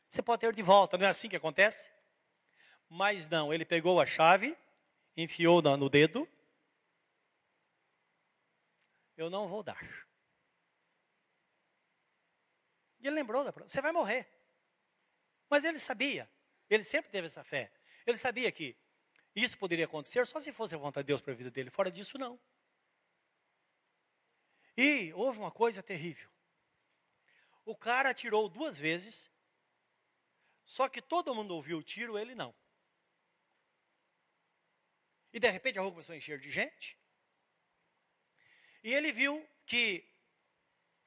Você 0.08 0.22
pode 0.22 0.42
ter 0.42 0.54
de 0.54 0.62
volta, 0.62 0.96
não 0.96 1.04
é 1.04 1.08
assim 1.08 1.28
que 1.28 1.34
acontece? 1.34 1.90
Mas 2.88 3.28
não, 3.28 3.52
ele 3.52 3.64
pegou 3.64 4.00
a 4.00 4.06
chave, 4.06 4.56
enfiou 5.16 5.60
no 5.60 5.90
dedo. 5.90 6.28
Eu 9.16 9.28
não 9.28 9.48
vou 9.48 9.64
dar. 9.64 9.82
E 13.00 13.08
ele 13.08 13.16
lembrou 13.16 13.42
da 13.42 13.50
você 13.50 13.82
vai 13.82 13.90
morrer. 13.90 14.32
Mas 15.50 15.64
ele 15.64 15.80
sabia, 15.80 16.30
ele 16.70 16.84
sempre 16.84 17.10
teve 17.10 17.26
essa 17.26 17.42
fé. 17.42 17.72
Ele 18.06 18.16
sabia 18.16 18.52
que 18.52 18.76
isso 19.34 19.56
poderia 19.58 19.84
acontecer 19.84 20.26
só 20.26 20.40
se 20.40 20.52
fosse 20.52 20.74
a 20.74 20.78
vontade 20.78 21.04
de 21.04 21.08
Deus 21.08 21.20
para 21.20 21.32
a 21.32 21.36
vida 21.36 21.50
dele. 21.50 21.70
Fora 21.70 21.90
disso, 21.90 22.18
não. 22.18 22.38
E 24.76 25.12
houve 25.14 25.38
uma 25.38 25.50
coisa 25.50 25.82
terrível. 25.82 26.30
O 27.64 27.76
cara 27.76 28.10
atirou 28.10 28.48
duas 28.48 28.78
vezes, 28.78 29.30
só 30.64 30.88
que 30.88 31.02
todo 31.02 31.34
mundo 31.34 31.54
ouviu 31.54 31.78
o 31.78 31.82
tiro, 31.82 32.18
ele 32.18 32.34
não. 32.34 32.54
E 35.32 35.38
de 35.38 35.50
repente 35.50 35.78
a 35.78 35.82
rua 35.82 35.90
começou 35.90 36.14
a 36.14 36.16
encher 36.16 36.38
de 36.40 36.50
gente. 36.50 36.98
E 38.82 38.94
ele 38.94 39.12
viu 39.12 39.46
que 39.66 40.08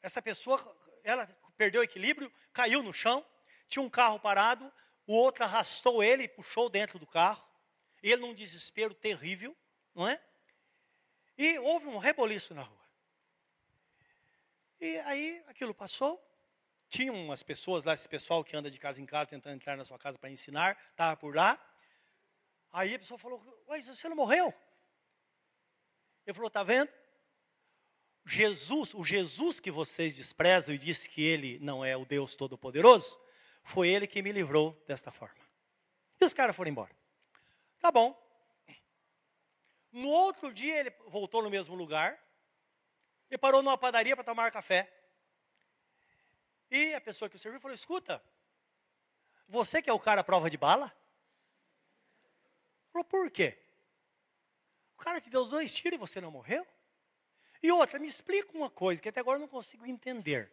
essa 0.02 0.22
pessoa, 0.22 0.60
ela 1.04 1.26
perdeu 1.58 1.82
o 1.82 1.84
equilíbrio, 1.84 2.32
caiu 2.54 2.84
no 2.84 2.94
chão, 2.94 3.26
tinha 3.68 3.82
um 3.82 3.90
carro 3.90 4.20
parado, 4.20 4.72
o 5.08 5.14
outro 5.14 5.44
arrastou 5.44 6.04
ele 6.04 6.24
e 6.24 6.28
puxou 6.30 6.70
dentro 6.70 7.00
do 7.00 7.08
carro. 7.08 7.51
Ele 8.02 8.22
num 8.22 8.34
desespero 8.34 8.94
terrível, 8.94 9.56
não 9.94 10.08
é? 10.08 10.22
E 11.38 11.58
houve 11.60 11.88
um 11.88 11.98
reboliço 11.98 12.54
na 12.54 12.64
rua. 12.64 12.82
E 14.80 14.98
aí 15.00 15.44
aquilo 15.48 15.74
passou. 15.74 16.22
Tinha 16.90 17.14
umas 17.14 17.42
pessoas 17.42 17.86
lá, 17.86 17.94
esse 17.94 18.10
pessoal 18.10 18.44
que 18.44 18.56
anda 18.56 18.70
de 18.70 18.78
casa 18.78 19.00
em 19.00 19.06
casa 19.06 19.30
tentando 19.30 19.56
entrar 19.56 19.78
na 19.78 19.86
sua 19.86 19.98
casa 19.98 20.18
para 20.18 20.30
ensinar, 20.30 20.78
estava 20.90 21.16
por 21.16 21.36
lá. 21.36 21.60
Aí 22.72 22.96
a 22.96 23.00
pessoa 23.00 23.18
falou: 23.18 23.64
Mas 23.68 23.88
você 23.88 24.10
não 24.10 24.16
morreu? 24.16 24.54
Ele 26.26 26.34
falou: 26.34 26.48
Está 26.48 26.64
vendo? 26.64 26.92
Jesus, 28.26 28.94
o 28.94 29.04
Jesus 29.04 29.60
que 29.60 29.72
vocês 29.72 30.16
desprezam 30.16 30.76
e 30.76 30.78
diz 30.78 31.08
que 31.08 31.24
ele 31.24 31.60
não 31.60 31.84
é 31.84 31.96
o 31.98 32.06
Deus 32.06 32.36
Todo-Poderoso, 32.36 33.20
foi 33.64 33.90
ele 33.90 34.06
que 34.06 34.22
me 34.22 34.32
livrou 34.32 34.80
desta 34.88 35.12
forma. 35.12 35.42
E 36.20 36.26
os 36.26 36.34
caras 36.34 36.56
foram 36.56 36.72
embora. 36.72 37.01
Tá 37.82 37.92
bom. 37.92 38.16
No 39.92 40.08
outro 40.08 40.54
dia 40.54 40.80
ele 40.80 40.92
voltou 41.08 41.42
no 41.42 41.50
mesmo 41.50 41.76
lugar 41.76 42.18
e 43.30 43.38
parou 43.38 43.64
numa 43.64 43.78
padaria 43.78 44.16
para 44.16 44.24
tomar 44.24 44.52
café. 44.52 44.90
E 46.70 46.94
a 46.94 47.02
pessoa 47.02 47.28
que 47.28 47.36
o 47.36 47.40
serviu 47.40 47.60
falou: 47.60 47.74
Escuta, 47.74 48.24
você 49.48 49.82
que 49.82 49.90
é 49.90 49.94
o 49.94 50.00
cara 50.00 50.22
à 50.22 50.24
prova 50.24 50.50
de 50.50 50.58
bala? 50.58 50.96
Falou: 52.94 53.04
Por 53.04 53.32
quê? 53.32 53.58
O 54.96 55.04
cara 55.04 55.20
te 55.20 55.32
deu 55.32 55.42
os 55.42 55.50
dois 55.50 55.74
tiros 55.74 55.98
e 55.98 56.00
você 56.00 56.22
não 56.22 56.30
morreu? 56.30 56.66
E 57.64 57.72
outra, 57.72 58.00
me 58.00 58.08
explica 58.08 58.56
uma 58.56 58.70
coisa 58.70 59.02
que 59.02 59.10
até 59.10 59.20
agora 59.20 59.38
eu 59.38 59.42
não 59.42 59.48
consigo 59.48 59.86
entender. 59.86 60.52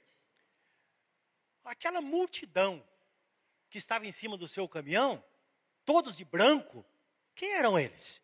Aquela 1.64 2.00
multidão 2.00 2.82
que 3.68 3.76
estava 3.76 4.06
em 4.06 4.12
cima 4.12 4.36
do 4.38 4.48
seu 4.48 4.66
caminhão, 4.66 5.22
todos 5.84 6.16
de 6.16 6.24
branco, 6.24 6.84
quem 7.38 7.53
eram 7.53 7.79
eles? 7.79 8.20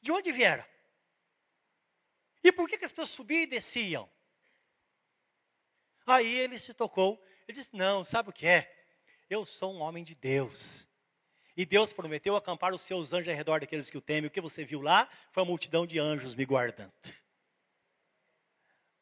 De 0.00 0.12
onde 0.12 0.30
vieram? 0.30 0.64
E 2.44 2.52
por 2.52 2.68
que, 2.68 2.78
que 2.78 2.84
as 2.84 2.92
pessoas 2.92 3.10
subiam 3.10 3.42
e 3.42 3.46
desciam? 3.46 4.08
Aí 6.06 6.32
ele 6.38 6.56
se 6.56 6.72
tocou, 6.72 7.22
ele 7.46 7.58
disse: 7.58 7.76
Não, 7.76 8.04
sabe 8.04 8.30
o 8.30 8.32
que 8.32 8.46
é? 8.46 8.72
Eu 9.28 9.44
sou 9.44 9.74
um 9.74 9.80
homem 9.80 10.04
de 10.04 10.14
Deus. 10.14 10.88
E 11.56 11.66
Deus 11.66 11.92
prometeu 11.92 12.36
acampar 12.36 12.72
os 12.72 12.82
seus 12.82 13.12
anjos 13.12 13.28
ao 13.28 13.34
redor 13.34 13.60
daqueles 13.60 13.90
que 13.90 13.98
o 13.98 14.00
temem. 14.00 14.28
O 14.28 14.30
que 14.30 14.40
você 14.40 14.64
viu 14.64 14.80
lá 14.80 15.08
foi 15.32 15.42
a 15.42 15.46
multidão 15.46 15.84
de 15.84 15.98
anjos 15.98 16.34
me 16.34 16.44
guardando. 16.44 16.92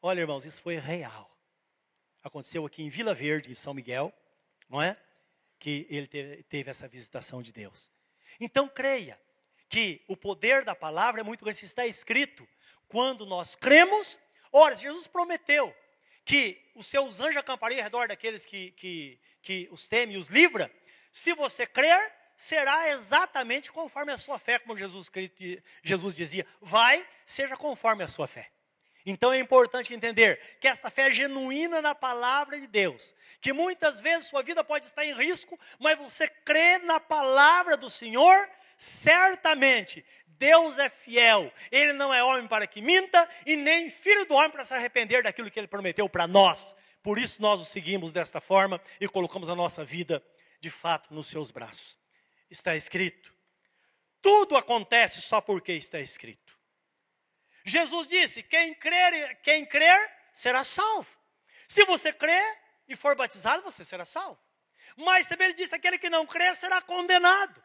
Olha, 0.01 0.21
irmãos, 0.21 0.43
isso 0.43 0.61
foi 0.61 0.77
real. 0.77 1.29
Aconteceu 2.23 2.65
aqui 2.65 2.81
em 2.81 2.89
Vila 2.89 3.13
Verde, 3.13 3.51
em 3.51 3.55
São 3.55 3.75
Miguel, 3.75 4.11
não 4.67 4.81
é? 4.81 4.99
Que 5.59 5.85
ele 5.87 6.07
teve, 6.07 6.43
teve 6.43 6.69
essa 6.71 6.87
visitação 6.87 7.43
de 7.43 7.53
Deus. 7.53 7.91
Então, 8.39 8.67
creia 8.67 9.19
que 9.69 10.03
o 10.07 10.17
poder 10.17 10.65
da 10.65 10.75
palavra 10.75 11.21
é 11.21 11.23
muito 11.23 11.43
grande. 11.43 11.63
Está 11.63 11.85
escrito, 11.85 12.47
quando 12.87 13.25
nós 13.25 13.55
cremos, 13.55 14.19
ora, 14.51 14.75
Jesus 14.75 15.07
prometeu 15.07 15.73
que 16.25 16.59
os 16.75 16.87
seus 16.87 17.19
anjos 17.19 17.37
acampariam 17.37 17.79
ao 17.79 17.83
redor 17.83 18.07
daqueles 18.07 18.45
que, 18.45 18.71
que, 18.71 19.19
que 19.41 19.69
os 19.71 19.87
temem 19.87 20.15
e 20.15 20.17
os 20.17 20.27
livra. 20.27 20.71
Se 21.11 21.33
você 21.33 21.65
crer, 21.65 22.13
será 22.35 22.89
exatamente 22.89 23.71
conforme 23.71 24.11
a 24.11 24.17
sua 24.17 24.39
fé, 24.39 24.59
como 24.59 24.77
Jesus, 24.77 25.11
Jesus 25.83 26.15
dizia. 26.15 26.45
Vai, 26.61 27.05
seja 27.25 27.57
conforme 27.57 28.03
a 28.03 28.07
sua 28.07 28.27
fé. 28.27 28.51
Então 29.05 29.31
é 29.31 29.39
importante 29.39 29.93
entender 29.93 30.39
que 30.59 30.67
esta 30.67 30.89
fé 30.89 31.07
é 31.07 31.11
genuína 31.11 31.81
na 31.81 31.95
palavra 31.95 32.59
de 32.59 32.67
Deus, 32.67 33.15
que 33.39 33.53
muitas 33.53 34.01
vezes 34.01 34.27
sua 34.27 34.43
vida 34.43 34.63
pode 34.63 34.85
estar 34.85 35.05
em 35.05 35.13
risco, 35.13 35.59
mas 35.79 35.97
você 35.97 36.27
crê 36.27 36.77
na 36.79 36.99
palavra 36.99 37.77
do 37.77 37.89
Senhor, 37.89 38.49
certamente 38.77 40.05
Deus 40.27 40.77
é 40.77 40.89
fiel, 40.89 41.51
Ele 41.71 41.93
não 41.93 42.13
é 42.13 42.23
homem 42.23 42.47
para 42.47 42.67
que 42.67 42.81
minta, 42.81 43.27
e 43.45 43.55
nem 43.55 43.89
filho 43.89 44.25
do 44.25 44.35
homem 44.35 44.51
para 44.51 44.65
se 44.65 44.73
arrepender 44.73 45.23
daquilo 45.23 45.49
que 45.49 45.59
Ele 45.59 45.67
prometeu 45.67 46.07
para 46.07 46.27
nós. 46.27 46.75
Por 47.01 47.17
isso 47.17 47.41
nós 47.41 47.61
o 47.61 47.65
seguimos 47.65 48.11
desta 48.11 48.41
forma 48.41 48.81
e 48.99 49.07
colocamos 49.07 49.49
a 49.49 49.55
nossa 49.55 49.83
vida, 49.83 50.23
de 50.59 50.69
fato, 50.69 51.13
nos 51.13 51.27
seus 51.27 51.51
braços. 51.51 51.97
Está 52.49 52.75
escrito. 52.75 53.33
Tudo 54.21 54.57
acontece 54.57 55.21
só 55.21 55.39
porque 55.39 55.73
está 55.73 55.99
escrito. 55.99 56.58
Jesus 57.63 58.07
disse: 58.07 58.43
quem 58.43 58.73
crer, 58.73 59.39
quem 59.41 59.65
crer 59.65 60.11
será 60.33 60.63
salvo. 60.63 61.09
Se 61.67 61.85
você 61.85 62.11
crer, 62.11 62.57
e 62.89 62.95
for 62.95 63.15
batizado, 63.15 63.61
você 63.61 63.85
será 63.85 64.03
salvo. 64.03 64.41
Mas 64.97 65.27
também 65.27 65.45
ele 65.45 65.53
disse: 65.53 65.75
aquele 65.75 65.99
que 65.99 66.09
não 66.09 66.25
crê 66.25 66.53
será 66.55 66.81
condenado. 66.81 67.63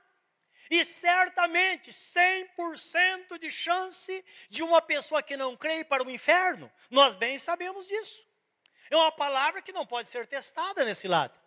E 0.70 0.84
certamente 0.84 1.90
100% 1.90 3.38
de 3.38 3.50
chance 3.50 4.24
de 4.48 4.62
uma 4.62 4.80
pessoa 4.80 5.22
que 5.22 5.36
não 5.36 5.56
crê 5.56 5.80
ir 5.80 5.84
para 5.84 6.02
o 6.02 6.10
inferno. 6.10 6.70
Nós 6.90 7.14
bem 7.14 7.38
sabemos 7.38 7.86
disso. 7.86 8.26
É 8.90 8.96
uma 8.96 9.12
palavra 9.12 9.62
que 9.62 9.72
não 9.72 9.86
pode 9.86 10.08
ser 10.08 10.26
testada 10.26 10.84
nesse 10.84 11.08
lado. 11.08 11.38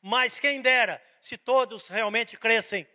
Mas 0.00 0.40
quem 0.40 0.60
dera 0.60 1.02
se 1.20 1.36
todos 1.36 1.88
realmente 1.88 2.36
crescem 2.36 2.86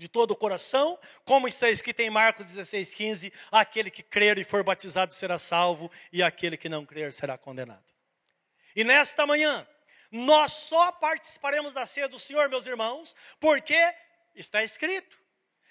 de 0.00 0.08
todo 0.08 0.30
o 0.30 0.36
coração, 0.36 0.98
como 1.26 1.46
está 1.46 1.68
escrito 1.68 2.00
em 2.00 2.08
Marcos 2.08 2.46
16, 2.46 2.94
15: 2.94 3.32
aquele 3.52 3.90
que 3.90 4.02
crer 4.02 4.38
e 4.38 4.44
for 4.44 4.64
batizado 4.64 5.12
será 5.12 5.38
salvo, 5.38 5.90
e 6.10 6.22
aquele 6.22 6.56
que 6.56 6.70
não 6.70 6.86
crer 6.86 7.12
será 7.12 7.36
condenado. 7.36 7.84
E 8.74 8.82
nesta 8.82 9.26
manhã, 9.26 9.68
nós 10.10 10.52
só 10.52 10.90
participaremos 10.90 11.74
da 11.74 11.84
ceia 11.84 12.08
do 12.08 12.18
Senhor, 12.18 12.48
meus 12.48 12.66
irmãos, 12.66 13.14
porque 13.38 13.78
está 14.34 14.64
escrito. 14.64 15.18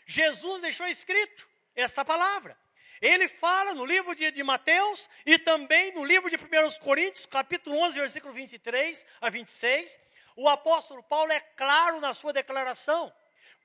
Jesus 0.05 0.61
deixou 0.61 0.87
escrito 0.87 1.49
esta 1.75 2.05
palavra. 2.05 2.55
Ele 3.01 3.27
fala 3.27 3.73
no 3.73 3.83
livro 3.83 4.13
de, 4.13 4.29
de, 4.29 4.43
Mateus 4.43 5.09
e 5.25 5.39
também 5.39 5.91
no 5.93 6.05
livro 6.05 6.29
de 6.29 6.35
1 6.35 6.39
Coríntios, 6.83 7.25
capítulo 7.25 7.79
11, 7.79 7.99
versículo 7.99 8.33
23 8.33 9.07
a 9.21 9.29
26. 9.31 9.99
O 10.35 10.47
apóstolo 10.47 11.01
Paulo 11.01 11.31
é 11.31 11.39
claro 11.39 11.99
na 11.99 12.13
sua 12.13 12.31
declaração. 12.31 13.11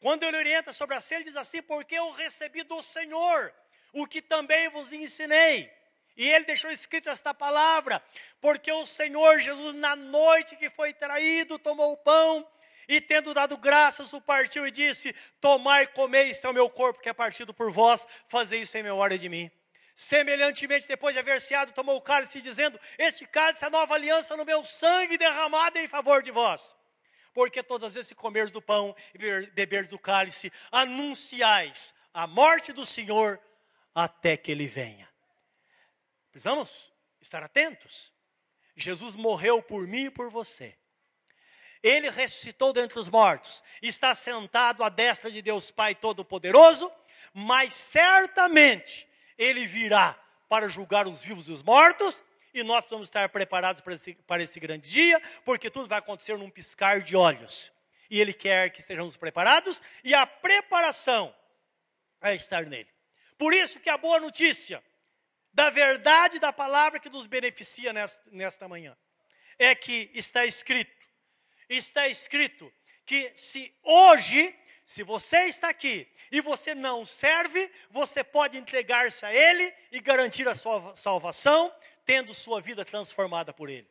Quando 0.05 0.23
ele 0.23 0.37
orienta 0.37 0.71
sobre 0.71 0.95
a 0.95 1.01
ceia, 1.01 1.17
ele 1.17 1.25
diz 1.25 1.37
assim: 1.37 1.63
Porque 1.63 1.95
eu 1.95 2.11
recebi 2.13 2.63
do 2.63 2.83
Senhor 2.83 3.55
o 3.91 4.07
que 4.07 4.21
também 4.21 4.69
vos 4.69 4.93
ensinei 4.93 5.57
e 6.15 6.29
ele 6.29 6.45
deixou 6.45 6.71
escrito 6.71 7.09
esta 7.09 7.33
palavra, 7.33 8.03
porque 8.39 8.71
o 8.71 8.85
Senhor 8.85 9.41
Jesus, 9.41 9.75
na 9.75 9.97
noite 9.97 10.57
que 10.57 10.69
foi 10.69 10.93
traído, 10.93 11.59
tomou 11.59 11.93
o 11.93 11.97
pão 11.97 12.47
e, 12.87 13.01
tendo 13.01 13.33
dado 13.33 13.57
graças, 13.57 14.13
o 14.13 14.21
partiu 14.21 14.67
e 14.67 14.71
disse: 14.71 15.17
Tomai 15.41 15.87
comei, 15.87 16.29
este 16.33 16.45
é 16.45 16.51
o 16.51 16.53
meu 16.53 16.69
corpo 16.69 17.01
que 17.01 17.09
é 17.09 17.15
partido 17.15 17.55
por 17.55 17.71
vós, 17.71 18.07
fazei 18.29 18.61
isso 18.61 18.77
em 18.77 18.83
memória 18.83 19.17
de 19.17 19.31
mim. 19.31 19.51
Semelhantemente, 19.97 20.87
depois 20.87 21.15
de 21.15 21.21
haver 21.21 21.41
ceado, 21.41 21.73
tomou 21.73 21.97
o 21.97 22.03
cálice, 22.03 22.43
dizendo: 22.43 22.79
Este 22.99 23.27
cálice 23.27 23.65
é 23.65 23.69
a 23.69 23.71
nova 23.71 23.95
aliança 23.95 24.37
no 24.37 24.45
meu 24.45 24.63
sangue 24.65 25.17
derramado 25.17 25.79
em 25.79 25.89
favor 25.89 26.23
de 26.23 26.31
vós. 26.31 26.77
Porque 27.35 27.62
todas 27.62 27.89
as 27.89 27.95
vezes 27.95 28.11
que 28.11 28.14
comeres 28.14 28.51
do 28.51 28.62
pão 28.62 28.97
e 29.12 29.47
beberes 29.51 29.89
do 29.89 29.99
cálice, 29.99 30.53
anunciais 30.70 31.93
a 32.14 32.26
morte 32.26 32.72
do 32.72 32.87
Senhor 32.87 33.41
até 33.93 34.37
que 34.37 34.53
ele 34.53 34.68
venha. 34.68 35.09
Precisamos 36.30 36.93
estar 37.20 37.43
atentos. 37.43 38.12
Jesus 38.76 39.14
morreu 39.14 39.62
por 39.62 39.87
mim 39.87 40.07
e 40.07 40.11
por 40.11 40.30
você. 40.30 40.76
Ele 41.82 42.09
ressuscitou 42.09 42.72
dentre 42.72 42.99
os 42.99 43.09
mortos, 43.09 43.62
está 43.82 44.14
sentado 44.14 44.82
à 44.82 44.89
destra 44.89 45.30
de 45.30 45.43
Deus 45.43 45.70
Pai 45.70 45.95
Todo-Poderoso, 45.95 46.91
mas 47.32 47.74
certamente 47.74 49.07
ele 49.37 49.66
virá 49.66 50.18
para 50.49 50.68
julgar 50.68 51.07
os 51.07 51.22
vivos 51.22 51.49
e 51.49 51.53
os 51.53 51.62
mortos, 51.62 52.22
e 52.55 52.63
nós 52.63 52.85
precisamos 52.85 53.09
estar 53.09 53.29
preparados 53.29 53.83
para 53.83 53.95
esse, 53.95 54.15
para 54.15 54.43
esse 54.43 54.61
grande 54.61 54.89
dia, 54.89 55.21
porque 55.45 55.69
tudo 55.69 55.89
vai 55.89 55.99
acontecer 55.99 56.39
num 56.39 56.49
piscar 56.49 57.03
de 57.03 57.17
olhos. 57.17 57.73
E 58.09 58.21
Ele 58.21 58.33
quer 58.33 58.71
que 58.71 58.81
estejamos 58.81 59.17
preparados, 59.17 59.83
e 60.03 60.15
a 60.15 60.25
preparação 60.25 61.35
é 62.23 62.35
estar 62.35 62.65
nele. 62.65 62.89
Por 63.37 63.53
isso 63.53 63.81
que 63.81 63.91
a 63.91 63.99
boa 63.99 64.21
notícia 64.21 64.83
da 65.55 65.71
verdade 65.71 66.41
da 66.41 66.53
palavra 66.53 66.99
que 66.99 67.09
nos 67.09 67.29
beneficia 67.29 67.93
nesta, 67.93 68.23
nesta 68.31 68.69
manhã. 68.69 68.97
É 69.57 69.73
que 69.73 70.11
está 70.13 70.45
escrito, 70.45 71.07
está 71.69 72.09
escrito 72.09 72.73
que 73.07 73.33
se 73.37 73.73
hoje, 73.85 74.53
se 74.85 75.05
você 75.05 75.45
está 75.45 75.69
aqui 75.69 76.09
e 76.33 76.41
você 76.41 76.75
não 76.75 77.07
serve, 77.07 77.71
você 77.89 78.25
pode 78.25 78.59
entregar-se 78.59 79.25
a 79.25 79.33
Ele 79.33 79.73
e 79.93 80.01
garantir 80.01 80.49
a 80.49 80.57
sua 80.57 80.97
salvação, 80.97 81.73
tendo 82.05 82.35
sua 82.35 82.61
vida 82.61 82.85
transformada 82.85 83.53
por 83.53 83.69
Ele. 83.69 83.89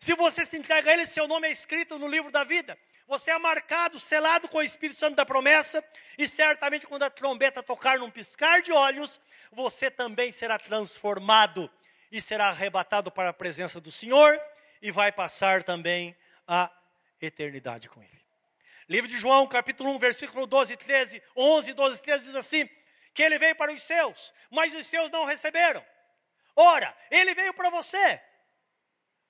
Se 0.00 0.14
você 0.14 0.44
se 0.44 0.56
entrega 0.56 0.90
a 0.90 0.92
Ele, 0.92 1.06
seu 1.06 1.28
nome 1.28 1.48
é 1.48 1.50
escrito 1.50 1.98
no 1.98 2.08
livro 2.08 2.30
da 2.30 2.44
vida. 2.44 2.78
Você 3.06 3.30
é 3.30 3.38
marcado, 3.38 4.00
selado 4.00 4.48
com 4.48 4.58
o 4.58 4.62
Espírito 4.62 4.98
Santo 4.98 5.16
da 5.16 5.26
promessa, 5.26 5.84
e 6.16 6.26
certamente 6.26 6.86
quando 6.86 7.02
a 7.02 7.10
trombeta 7.10 7.62
tocar 7.62 7.98
num 7.98 8.10
piscar 8.10 8.62
de 8.62 8.72
olhos, 8.72 9.20
você 9.50 9.90
também 9.90 10.32
será 10.32 10.58
transformado 10.58 11.70
e 12.10 12.20
será 12.20 12.48
arrebatado 12.48 13.10
para 13.10 13.30
a 13.30 13.34
presença 13.34 13.80
do 13.80 13.90
Senhor 13.90 14.40
e 14.80 14.90
vai 14.90 15.12
passar 15.12 15.62
também 15.62 16.16
a 16.46 16.70
eternidade 17.20 17.88
com 17.88 18.02
Ele. 18.02 18.22
Livro 18.88 19.08
de 19.08 19.18
João, 19.18 19.46
capítulo 19.46 19.90
1, 19.90 19.98
versículo 19.98 20.46
12, 20.46 20.76
13, 20.76 21.22
11, 21.36 21.72
12, 21.72 22.02
13 22.02 22.24
diz 22.24 22.34
assim: 22.34 22.68
que 23.14 23.22
ele 23.22 23.38
veio 23.38 23.54
para 23.56 23.72
os 23.72 23.82
seus, 23.82 24.32
mas 24.50 24.74
os 24.74 24.86
seus 24.86 25.10
não 25.10 25.24
receberam. 25.24 25.84
Ora, 26.54 26.96
ele 27.10 27.34
veio 27.34 27.54
para 27.54 27.70
você, 27.70 28.20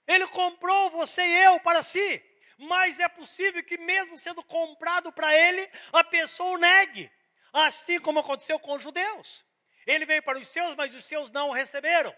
ele 0.07 0.27
comprou 0.29 0.91
você 0.91 1.23
e 1.23 1.45
eu 1.45 1.61
para 1.61 1.83
si 1.83 2.23
mas 2.63 3.01
é 3.01 3.09
possível 3.09 3.63
que, 3.63 3.77
mesmo 3.77 4.17
sendo 4.17 4.43
comprado 4.43 5.13
para 5.13 5.37
ele, 5.37 5.69
a 5.93 6.05
pessoa 6.05 6.51
o 6.53 6.59
negue, 6.59 7.11
assim 7.53 7.99
como 7.99 8.21
aconteceu 8.21 8.59
com 8.59 8.77
os 8.77 8.83
judeus. 8.83 9.45
Ele 9.87 10.07
veio 10.07 10.23
para 10.23 10.39
os 10.39 10.47
seus, 10.47 10.75
mas 10.77 10.95
os 10.95 11.05
seus 11.05 11.31
não 11.31 11.49
o 11.49 11.53
receberam. 11.53 12.15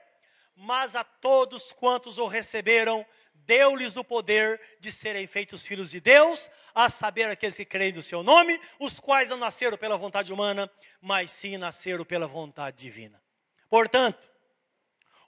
Mas 0.55 0.95
a 0.95 1.03
todos 1.03 1.73
quantos 1.73 2.19
o 2.19 2.27
receberam, 2.27 3.07
deu-lhes 3.33 3.97
o 3.97 4.05
poder 4.05 4.61
de 4.79 4.93
serem 4.93 5.27
feitos 5.27 5.67
filhos 5.67 5.91
de 5.91 5.99
Deus, 5.99 6.51
a 6.75 6.91
saber 6.91 7.25
aqueles 7.25 7.57
que 7.57 7.65
creem 7.65 7.93
do 7.93 8.03
seu 8.03 8.23
nome, 8.23 8.61
os 8.79 9.01
quais 9.01 9.31
não 9.31 9.39
nasceram 9.39 9.79
pela 9.79 9.97
vontade 9.97 10.33
humana, 10.33 10.71
mas 11.01 11.31
sim 11.31 11.57
nasceram 11.57 12.05
pela 12.05 12.27
vontade 12.27 12.77
divina. 12.77 13.21
Portanto, 13.69 14.31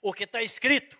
o 0.01 0.13
que 0.13 0.23
está 0.23 0.41
escrito 0.41 0.97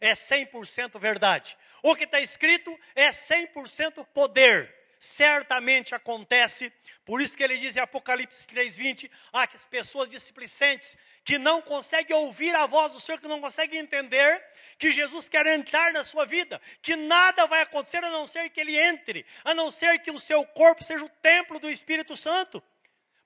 é 0.00 0.12
100% 0.12 0.98
verdade. 0.98 1.56
O 1.82 1.94
que 1.94 2.04
está 2.04 2.20
escrito 2.20 2.78
é 2.94 3.10
100% 3.10 4.06
poder. 4.06 4.74
Certamente 4.98 5.94
acontece, 5.94 6.70
por 7.06 7.22
isso 7.22 7.34
que 7.34 7.42
ele 7.42 7.56
diz 7.56 7.74
em 7.74 7.80
Apocalipse 7.80 8.46
3,20: 8.46 9.10
ah, 9.32 9.46
que 9.46 9.56
as 9.56 9.64
pessoas 9.64 10.10
displicentes 10.10 10.94
que 11.24 11.38
não 11.38 11.62
conseguem 11.62 12.14
ouvir 12.14 12.54
a 12.54 12.66
voz 12.66 12.92
do 12.92 13.00
Senhor, 13.00 13.18
que 13.18 13.28
não 13.28 13.40
conseguem 13.40 13.78
entender 13.78 14.44
que 14.78 14.90
Jesus 14.90 15.28
quer 15.28 15.46
entrar 15.46 15.92
na 15.92 16.04
sua 16.04 16.26
vida, 16.26 16.60
que 16.82 16.96
nada 16.96 17.46
vai 17.46 17.62
acontecer 17.62 18.04
a 18.04 18.10
não 18.10 18.26
ser 18.26 18.50
que 18.50 18.60
ele 18.60 18.78
entre, 18.78 19.24
a 19.44 19.54
não 19.54 19.70
ser 19.70 20.00
que 20.00 20.10
o 20.10 20.20
seu 20.20 20.44
corpo 20.44 20.84
seja 20.84 21.04
o 21.04 21.08
templo 21.08 21.58
do 21.58 21.70
Espírito 21.70 22.16
Santo, 22.16 22.62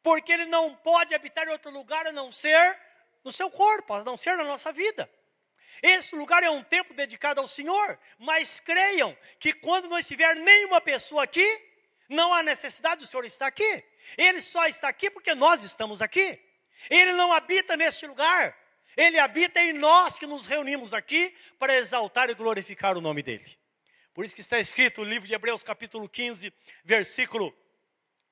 porque 0.03 0.33
ele 0.33 0.47
não 0.47 0.75
pode 0.75 1.15
habitar 1.15 1.47
em 1.49 1.51
outro 1.53 1.71
lugar 1.71 2.07
a 2.07 2.13
não 2.13 2.31
ser 2.31 2.79
no 3.25 3.33
seu 3.33 3.51
corpo, 3.51 3.95
a 3.95 4.05
não 4.05 4.17
ser 4.17 4.37
na 4.37 4.45
nossa 4.45 4.73
vida. 4.73 5.11
Esse 5.83 6.15
lugar 6.15 6.43
é 6.43 6.51
um 6.51 6.63
templo 6.63 6.95
dedicado 6.95 7.41
ao 7.41 7.49
Senhor, 7.49 7.99
mas 8.19 8.61
creiam 8.61 9.17
que 9.39 9.53
quando 9.53 9.89
não 9.89 9.99
estiver 9.99 10.37
nenhuma 10.37 10.81
pessoa 10.81 11.25
aqui, 11.25 11.47
não 12.09 12.33
há 12.33 12.43
necessidade 12.43 13.01
do 13.01 13.07
Senhor 13.07 13.25
estar 13.25 13.47
aqui. 13.47 13.85
Ele 14.17 14.41
só 14.41 14.67
está 14.67 14.89
aqui 14.89 15.11
porque 15.11 15.35
nós 15.35 15.65
estamos 15.65 16.01
aqui. 16.01 16.39
Ele 16.91 17.13
não 17.15 17.33
habita 17.33 17.77
neste 17.77 18.07
lugar. 18.07 18.57
Ele 18.97 19.19
habita 19.19 19.61
em 19.61 19.73
nós 19.73 20.19
que 20.19 20.27
nos 20.27 20.47
reunimos 20.47 20.95
aqui 20.95 21.35
para 21.59 21.77
exaltar 21.77 22.31
e 22.31 22.35
glorificar 22.35 22.97
o 22.97 23.01
nome 23.01 23.23
dele. 23.23 23.59
Por 24.13 24.25
isso 24.25 24.35
que 24.35 24.41
está 24.41 24.61
escrito 24.61 25.03
no 25.03 25.11
livro 25.11 25.27
de 25.27 25.35
Hebreus, 25.35 25.65
capítulo 25.65 26.09
15, 26.09 26.53
versículo 26.85 27.53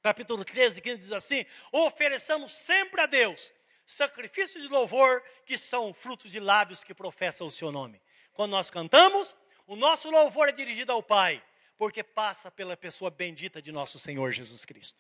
capítulo 0.01 0.45
13, 0.45 0.81
15 0.81 0.97
diz 0.97 1.13
assim: 1.13 1.45
"Ofereçamos 1.73 2.53
sempre 2.53 3.01
a 3.01 3.07
Deus 3.07 3.53
sacrifícios 3.87 4.63
de 4.63 4.69
louvor 4.69 5.23
que 5.45 5.59
são 5.59 5.93
frutos 5.93 6.31
de 6.31 6.41
lábios 6.41 6.85
que 6.85 6.95
professam 6.95 7.47
o 7.47 7.51
seu 7.51 7.71
nome. 7.73 8.01
Quando 8.33 8.53
nós 8.53 8.71
cantamos, 8.71 9.37
o 9.67 9.77
nosso 9.77 10.11
louvor 10.11 10.49
é 10.49 10.53
dirigido 10.53 10.93
ao 10.93 11.03
Pai, 11.03 11.43
porque 11.77 12.03
passa 12.03 12.51
pela 12.51 12.77
pessoa 12.77 13.11
bendita 13.11 13.61
de 13.61 13.73
nosso 13.73 13.99
Senhor 13.99 14.33
Jesus 14.33 14.65
Cristo. 14.65 14.99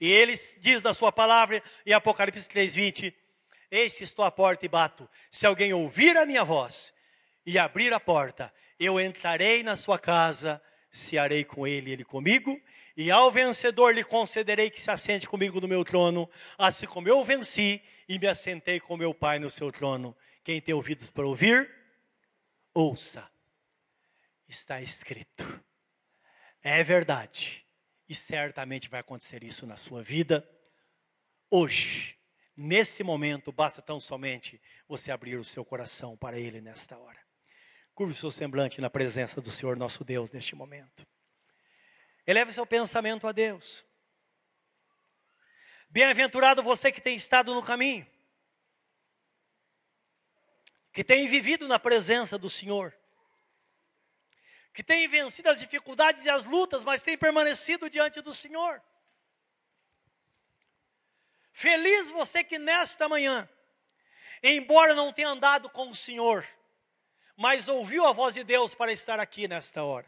E 0.00 0.10
ele 0.10 0.34
diz 0.58 0.82
na 0.82 0.94
sua 0.94 1.12
palavra 1.12 1.62
em 1.84 1.92
Apocalipse 1.92 2.48
3:20: 2.48 3.14
Eis 3.70 3.96
que 3.96 4.04
estou 4.04 4.24
à 4.24 4.30
porta 4.30 4.64
e 4.64 4.68
bato. 4.68 5.08
Se 5.30 5.46
alguém 5.46 5.72
ouvir 5.72 6.16
a 6.16 6.24
minha 6.24 6.44
voz 6.44 6.92
e 7.44 7.58
abrir 7.58 7.92
a 7.92 8.00
porta, 8.00 8.52
eu 8.78 8.98
entrarei 8.98 9.62
na 9.62 9.76
sua 9.76 9.98
casa, 9.98 10.62
cearei 10.90 11.44
com 11.44 11.66
ele, 11.66 11.92
ele 11.92 12.04
comigo, 12.04 12.60
e 12.96 13.10
ao 13.10 13.30
vencedor 13.30 13.94
lhe 13.94 14.02
concederei 14.02 14.70
que 14.70 14.80
se 14.80 14.90
assente 14.90 15.28
comigo 15.28 15.60
no 15.60 15.68
meu 15.68 15.84
trono, 15.84 16.28
assim 16.58 16.86
como 16.86 17.08
eu 17.08 17.22
venci 17.22 17.82
e 18.10 18.18
me 18.18 18.26
assentei 18.26 18.80
com 18.80 18.96
meu 18.96 19.14
Pai 19.14 19.38
no 19.38 19.48
seu 19.48 19.70
trono. 19.70 20.16
Quem 20.42 20.60
tem 20.60 20.74
ouvidos 20.74 21.12
para 21.12 21.24
ouvir, 21.24 21.72
ouça. 22.74 23.30
Está 24.48 24.82
escrito. 24.82 25.64
É 26.60 26.82
verdade. 26.82 27.64
E 28.08 28.14
certamente 28.16 28.88
vai 28.88 28.98
acontecer 28.98 29.44
isso 29.44 29.64
na 29.64 29.76
sua 29.76 30.02
vida 30.02 30.44
hoje. 31.48 32.18
Nesse 32.56 33.04
momento, 33.04 33.52
basta 33.52 33.80
tão 33.80 34.00
somente 34.00 34.60
você 34.88 35.12
abrir 35.12 35.36
o 35.36 35.44
seu 35.44 35.64
coração 35.64 36.16
para 36.16 36.36
Ele 36.36 36.60
nesta 36.60 36.98
hora. 36.98 37.20
Curve 37.94 38.12
o 38.12 38.16
seu 38.16 38.32
semblante 38.32 38.80
na 38.80 38.90
presença 38.90 39.40
do 39.40 39.52
Senhor 39.52 39.76
nosso 39.76 40.02
Deus 40.02 40.32
neste 40.32 40.56
momento. 40.56 41.06
Eleve 42.26 42.50
seu 42.50 42.66
pensamento 42.66 43.28
a 43.28 43.30
Deus. 43.30 43.86
Bem-aventurado 45.92 46.62
você 46.62 46.92
que 46.92 47.00
tem 47.00 47.16
estado 47.16 47.52
no 47.52 47.60
caminho, 47.60 48.06
que 50.92 51.02
tem 51.02 51.26
vivido 51.26 51.66
na 51.66 51.80
presença 51.80 52.38
do 52.38 52.48
Senhor, 52.48 52.96
que 54.72 54.84
tem 54.84 55.08
vencido 55.08 55.48
as 55.48 55.58
dificuldades 55.58 56.24
e 56.24 56.30
as 56.30 56.44
lutas, 56.44 56.84
mas 56.84 57.02
tem 57.02 57.18
permanecido 57.18 57.90
diante 57.90 58.20
do 58.20 58.32
Senhor. 58.32 58.80
Feliz 61.52 62.08
você 62.08 62.44
que 62.44 62.56
nesta 62.56 63.08
manhã, 63.08 63.48
embora 64.44 64.94
não 64.94 65.12
tenha 65.12 65.28
andado 65.28 65.68
com 65.68 65.90
o 65.90 65.94
Senhor, 65.94 66.46
mas 67.36 67.66
ouviu 67.66 68.06
a 68.06 68.12
voz 68.12 68.34
de 68.34 68.44
Deus 68.44 68.76
para 68.76 68.92
estar 68.92 69.18
aqui 69.18 69.48
nesta 69.48 69.82
hora. 69.82 70.06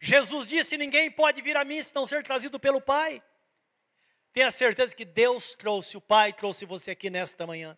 Jesus 0.00 0.48
disse: 0.48 0.76
Ninguém 0.76 1.12
pode 1.12 1.40
vir 1.42 1.56
a 1.56 1.64
mim 1.64 1.80
se 1.80 1.94
não 1.94 2.04
ser 2.04 2.24
trazido 2.24 2.58
pelo 2.58 2.80
Pai. 2.80 3.22
Tenha 4.32 4.50
certeza 4.50 4.94
que 4.94 5.04
Deus 5.04 5.54
trouxe, 5.54 5.96
o 5.96 6.00
Pai 6.00 6.32
trouxe 6.32 6.64
você 6.64 6.90
aqui 6.90 7.10
nesta 7.10 7.46
manhã, 7.46 7.76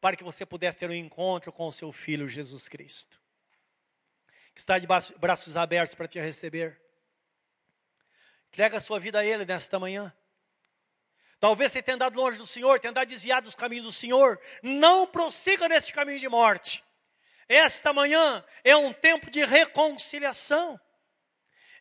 para 0.00 0.16
que 0.16 0.24
você 0.24 0.44
pudesse 0.44 0.78
ter 0.78 0.90
um 0.90 0.94
encontro 0.94 1.52
com 1.52 1.66
o 1.66 1.72
seu 1.72 1.90
Filho 1.92 2.28
Jesus 2.28 2.68
Cristo, 2.68 3.20
que 4.54 4.60
está 4.60 4.78
de 4.78 4.86
braços 5.18 5.56
abertos 5.56 5.94
para 5.94 6.08
te 6.08 6.20
receber. 6.20 6.80
Entrega 8.48 8.76
a 8.76 8.80
sua 8.80 9.00
vida 9.00 9.18
a 9.18 9.24
Ele 9.24 9.46
nesta 9.46 9.78
manhã. 9.78 10.14
Talvez 11.40 11.72
você 11.72 11.82
tenha 11.82 11.96
andado 11.96 12.14
longe 12.14 12.38
do 12.38 12.46
Senhor, 12.46 12.78
tenha 12.78 12.90
andado 12.90 13.08
desviado 13.08 13.46
dos 13.46 13.54
caminhos 13.54 13.84
do 13.84 13.90
Senhor. 13.90 14.38
Não 14.62 15.06
prossiga 15.06 15.68
nesse 15.68 15.92
caminho 15.92 16.18
de 16.20 16.28
morte. 16.28 16.84
Esta 17.48 17.92
manhã 17.92 18.44
é 18.62 18.76
um 18.76 18.92
tempo 18.92 19.28
de 19.28 19.44
reconciliação. 19.44 20.80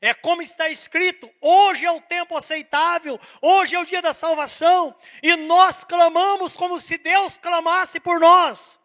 É 0.02 0.16
como 0.16 0.42
está 0.42 0.68
escrito: 0.68 1.32
hoje 1.40 1.86
é 1.86 1.92
o 1.92 2.02
tempo 2.02 2.36
aceitável, 2.36 3.20
hoje 3.40 3.76
é 3.76 3.80
o 3.80 3.86
dia 3.86 4.02
da 4.02 4.14
salvação, 4.14 4.96
e 5.22 5.36
nós 5.36 5.84
clamamos 5.84 6.58
como 6.58 6.80
se 6.80 6.98
Deus 6.98 7.38
clamasse 7.38 8.00
por 8.00 8.20
nós. 8.20 8.80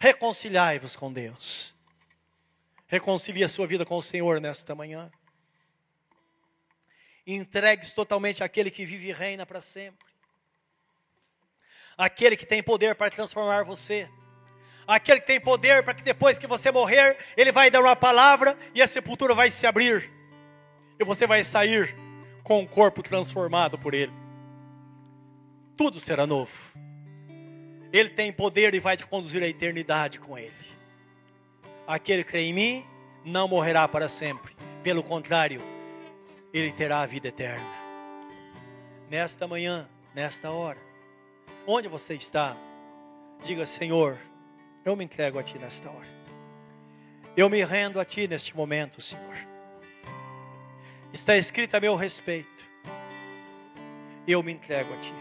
Reconciliai-vos 0.00 0.96
com 0.96 1.12
Deus. 1.12 1.74
Reconcilie 2.86 3.44
a 3.44 3.48
sua 3.48 3.66
vida 3.66 3.84
com 3.84 3.96
o 3.96 4.02
Senhor 4.02 4.40
nesta 4.40 4.74
manhã. 4.74 5.10
Entregue-se 7.26 7.94
totalmente 7.94 8.42
àquele 8.42 8.70
que 8.70 8.86
vive 8.86 9.08
e 9.08 9.12
reina 9.12 9.44
para 9.44 9.60
sempre. 9.60 10.06
Aquele 11.98 12.36
que 12.36 12.46
tem 12.46 12.62
poder 12.62 12.94
para 12.94 13.10
transformar 13.10 13.64
você 13.64 14.08
aquele 14.86 15.20
que 15.20 15.26
tem 15.26 15.40
poder 15.40 15.82
para 15.82 15.94
que 15.94 16.02
depois 16.02 16.38
que 16.38 16.46
você 16.46 16.70
morrer, 16.70 17.16
ele 17.36 17.50
vai 17.50 17.70
dar 17.70 17.80
uma 17.80 17.96
palavra 17.96 18.56
e 18.74 18.80
a 18.80 18.86
sepultura 18.86 19.34
vai 19.34 19.50
se 19.50 19.66
abrir. 19.66 20.10
E 20.98 21.04
você 21.04 21.26
vai 21.26 21.42
sair 21.42 21.94
com 22.42 22.62
o 22.62 22.68
corpo 22.68 23.02
transformado 23.02 23.78
por 23.78 23.92
ele. 23.92 24.12
Tudo 25.76 25.98
será 26.00 26.26
novo. 26.26 26.72
Ele 27.92 28.10
tem 28.10 28.32
poder 28.32 28.74
e 28.74 28.80
vai 28.80 28.96
te 28.96 29.06
conduzir 29.06 29.42
à 29.42 29.48
eternidade 29.48 30.18
com 30.18 30.38
ele. 30.38 30.52
Aquele 31.86 32.24
que 32.24 32.30
crê 32.30 32.42
em 32.42 32.52
mim 32.52 32.84
não 33.24 33.48
morrerá 33.48 33.86
para 33.86 34.08
sempre. 34.08 34.56
Pelo 34.82 35.02
contrário, 35.02 35.60
ele 36.52 36.72
terá 36.72 37.00
a 37.00 37.06
vida 37.06 37.28
eterna. 37.28 37.66
Nesta 39.10 39.46
manhã, 39.46 39.88
nesta 40.14 40.50
hora, 40.50 40.78
onde 41.66 41.88
você 41.88 42.14
está, 42.14 42.56
diga: 43.42 43.66
Senhor, 43.66 44.18
eu 44.86 44.94
me 44.94 45.04
entrego 45.04 45.36
a 45.36 45.42
Ti 45.42 45.58
nesta 45.58 45.90
hora. 45.90 46.06
Eu 47.36 47.50
me 47.50 47.62
rendo 47.64 47.98
a 47.98 48.04
Ti 48.04 48.28
neste 48.28 48.56
momento, 48.56 49.02
Senhor. 49.02 49.36
Está 51.12 51.36
escrito 51.36 51.74
a 51.74 51.80
meu 51.80 51.96
respeito. 51.96 52.64
Eu 54.28 54.44
me 54.44 54.52
entrego 54.52 54.94
a 54.94 54.96
Ti. 54.98 55.12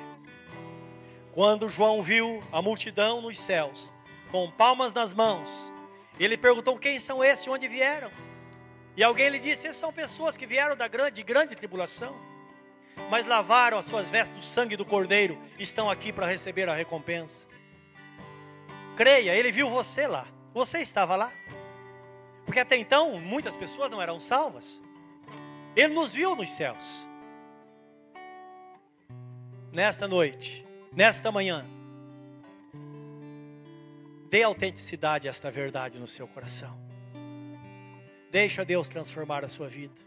Quando 1.32 1.68
João 1.68 2.00
viu 2.04 2.44
a 2.52 2.62
multidão 2.62 3.22
nos 3.22 3.40
céus, 3.40 3.92
com 4.32 4.50
palmas 4.52 4.94
nas 4.94 5.16
mãos, 5.16 5.50
ele 6.20 6.38
perguntou: 6.38 6.78
Quem 6.78 7.00
são 7.00 7.24
esses? 7.24 7.48
Onde 7.48 7.68
vieram? 7.68 8.12
E 8.96 9.04
alguém 9.04 9.30
lhe 9.30 9.40
disse: 9.40 9.66
Essas 9.66 9.78
são 9.78 9.92
pessoas 9.92 10.38
que 10.38 10.46
vieram 10.46 10.78
da 10.78 10.88
grande, 10.88 11.24
grande 11.24 11.56
tribulação, 11.56 12.16
mas 13.10 13.26
lavaram 13.26 13.80
as 13.80 13.88
suas 13.88 14.12
vestes 14.12 14.38
do 14.38 14.44
sangue 14.44 14.78
do 14.78 14.86
Cordeiro, 14.86 15.40
estão 15.58 15.90
aqui 15.90 16.14
para 16.14 16.28
receber 16.28 16.70
a 16.70 16.76
recompensa. 16.76 17.55
Creia, 18.96 19.36
ele 19.36 19.52
viu 19.52 19.70
você 19.70 20.08
lá. 20.08 20.28
Você 20.54 20.80
estava 20.80 21.16
lá. 21.16 21.32
Porque 22.46 22.60
até 22.60 22.78
então 22.78 23.20
muitas 23.20 23.56
pessoas 23.56 23.92
não 23.92 24.02
eram 24.02 24.20
salvas. 24.20 24.82
Ele 25.76 25.94
nos 25.94 26.14
viu 26.14 26.36
nos 26.36 26.50
céus. 26.52 27.06
Nesta 29.72 30.08
noite, 30.08 30.66
nesta 30.94 31.32
manhã, 31.32 31.66
dê 34.30 34.44
autenticidade 34.44 35.28
a 35.28 35.32
esta 35.32 35.52
verdade 35.52 36.00
no 36.00 36.08
seu 36.08 36.28
coração. 36.28 36.80
Deixa 38.32 38.64
Deus 38.64 38.88
transformar 38.88 39.44
a 39.44 39.50
sua 39.50 39.68
vida. 39.68 40.06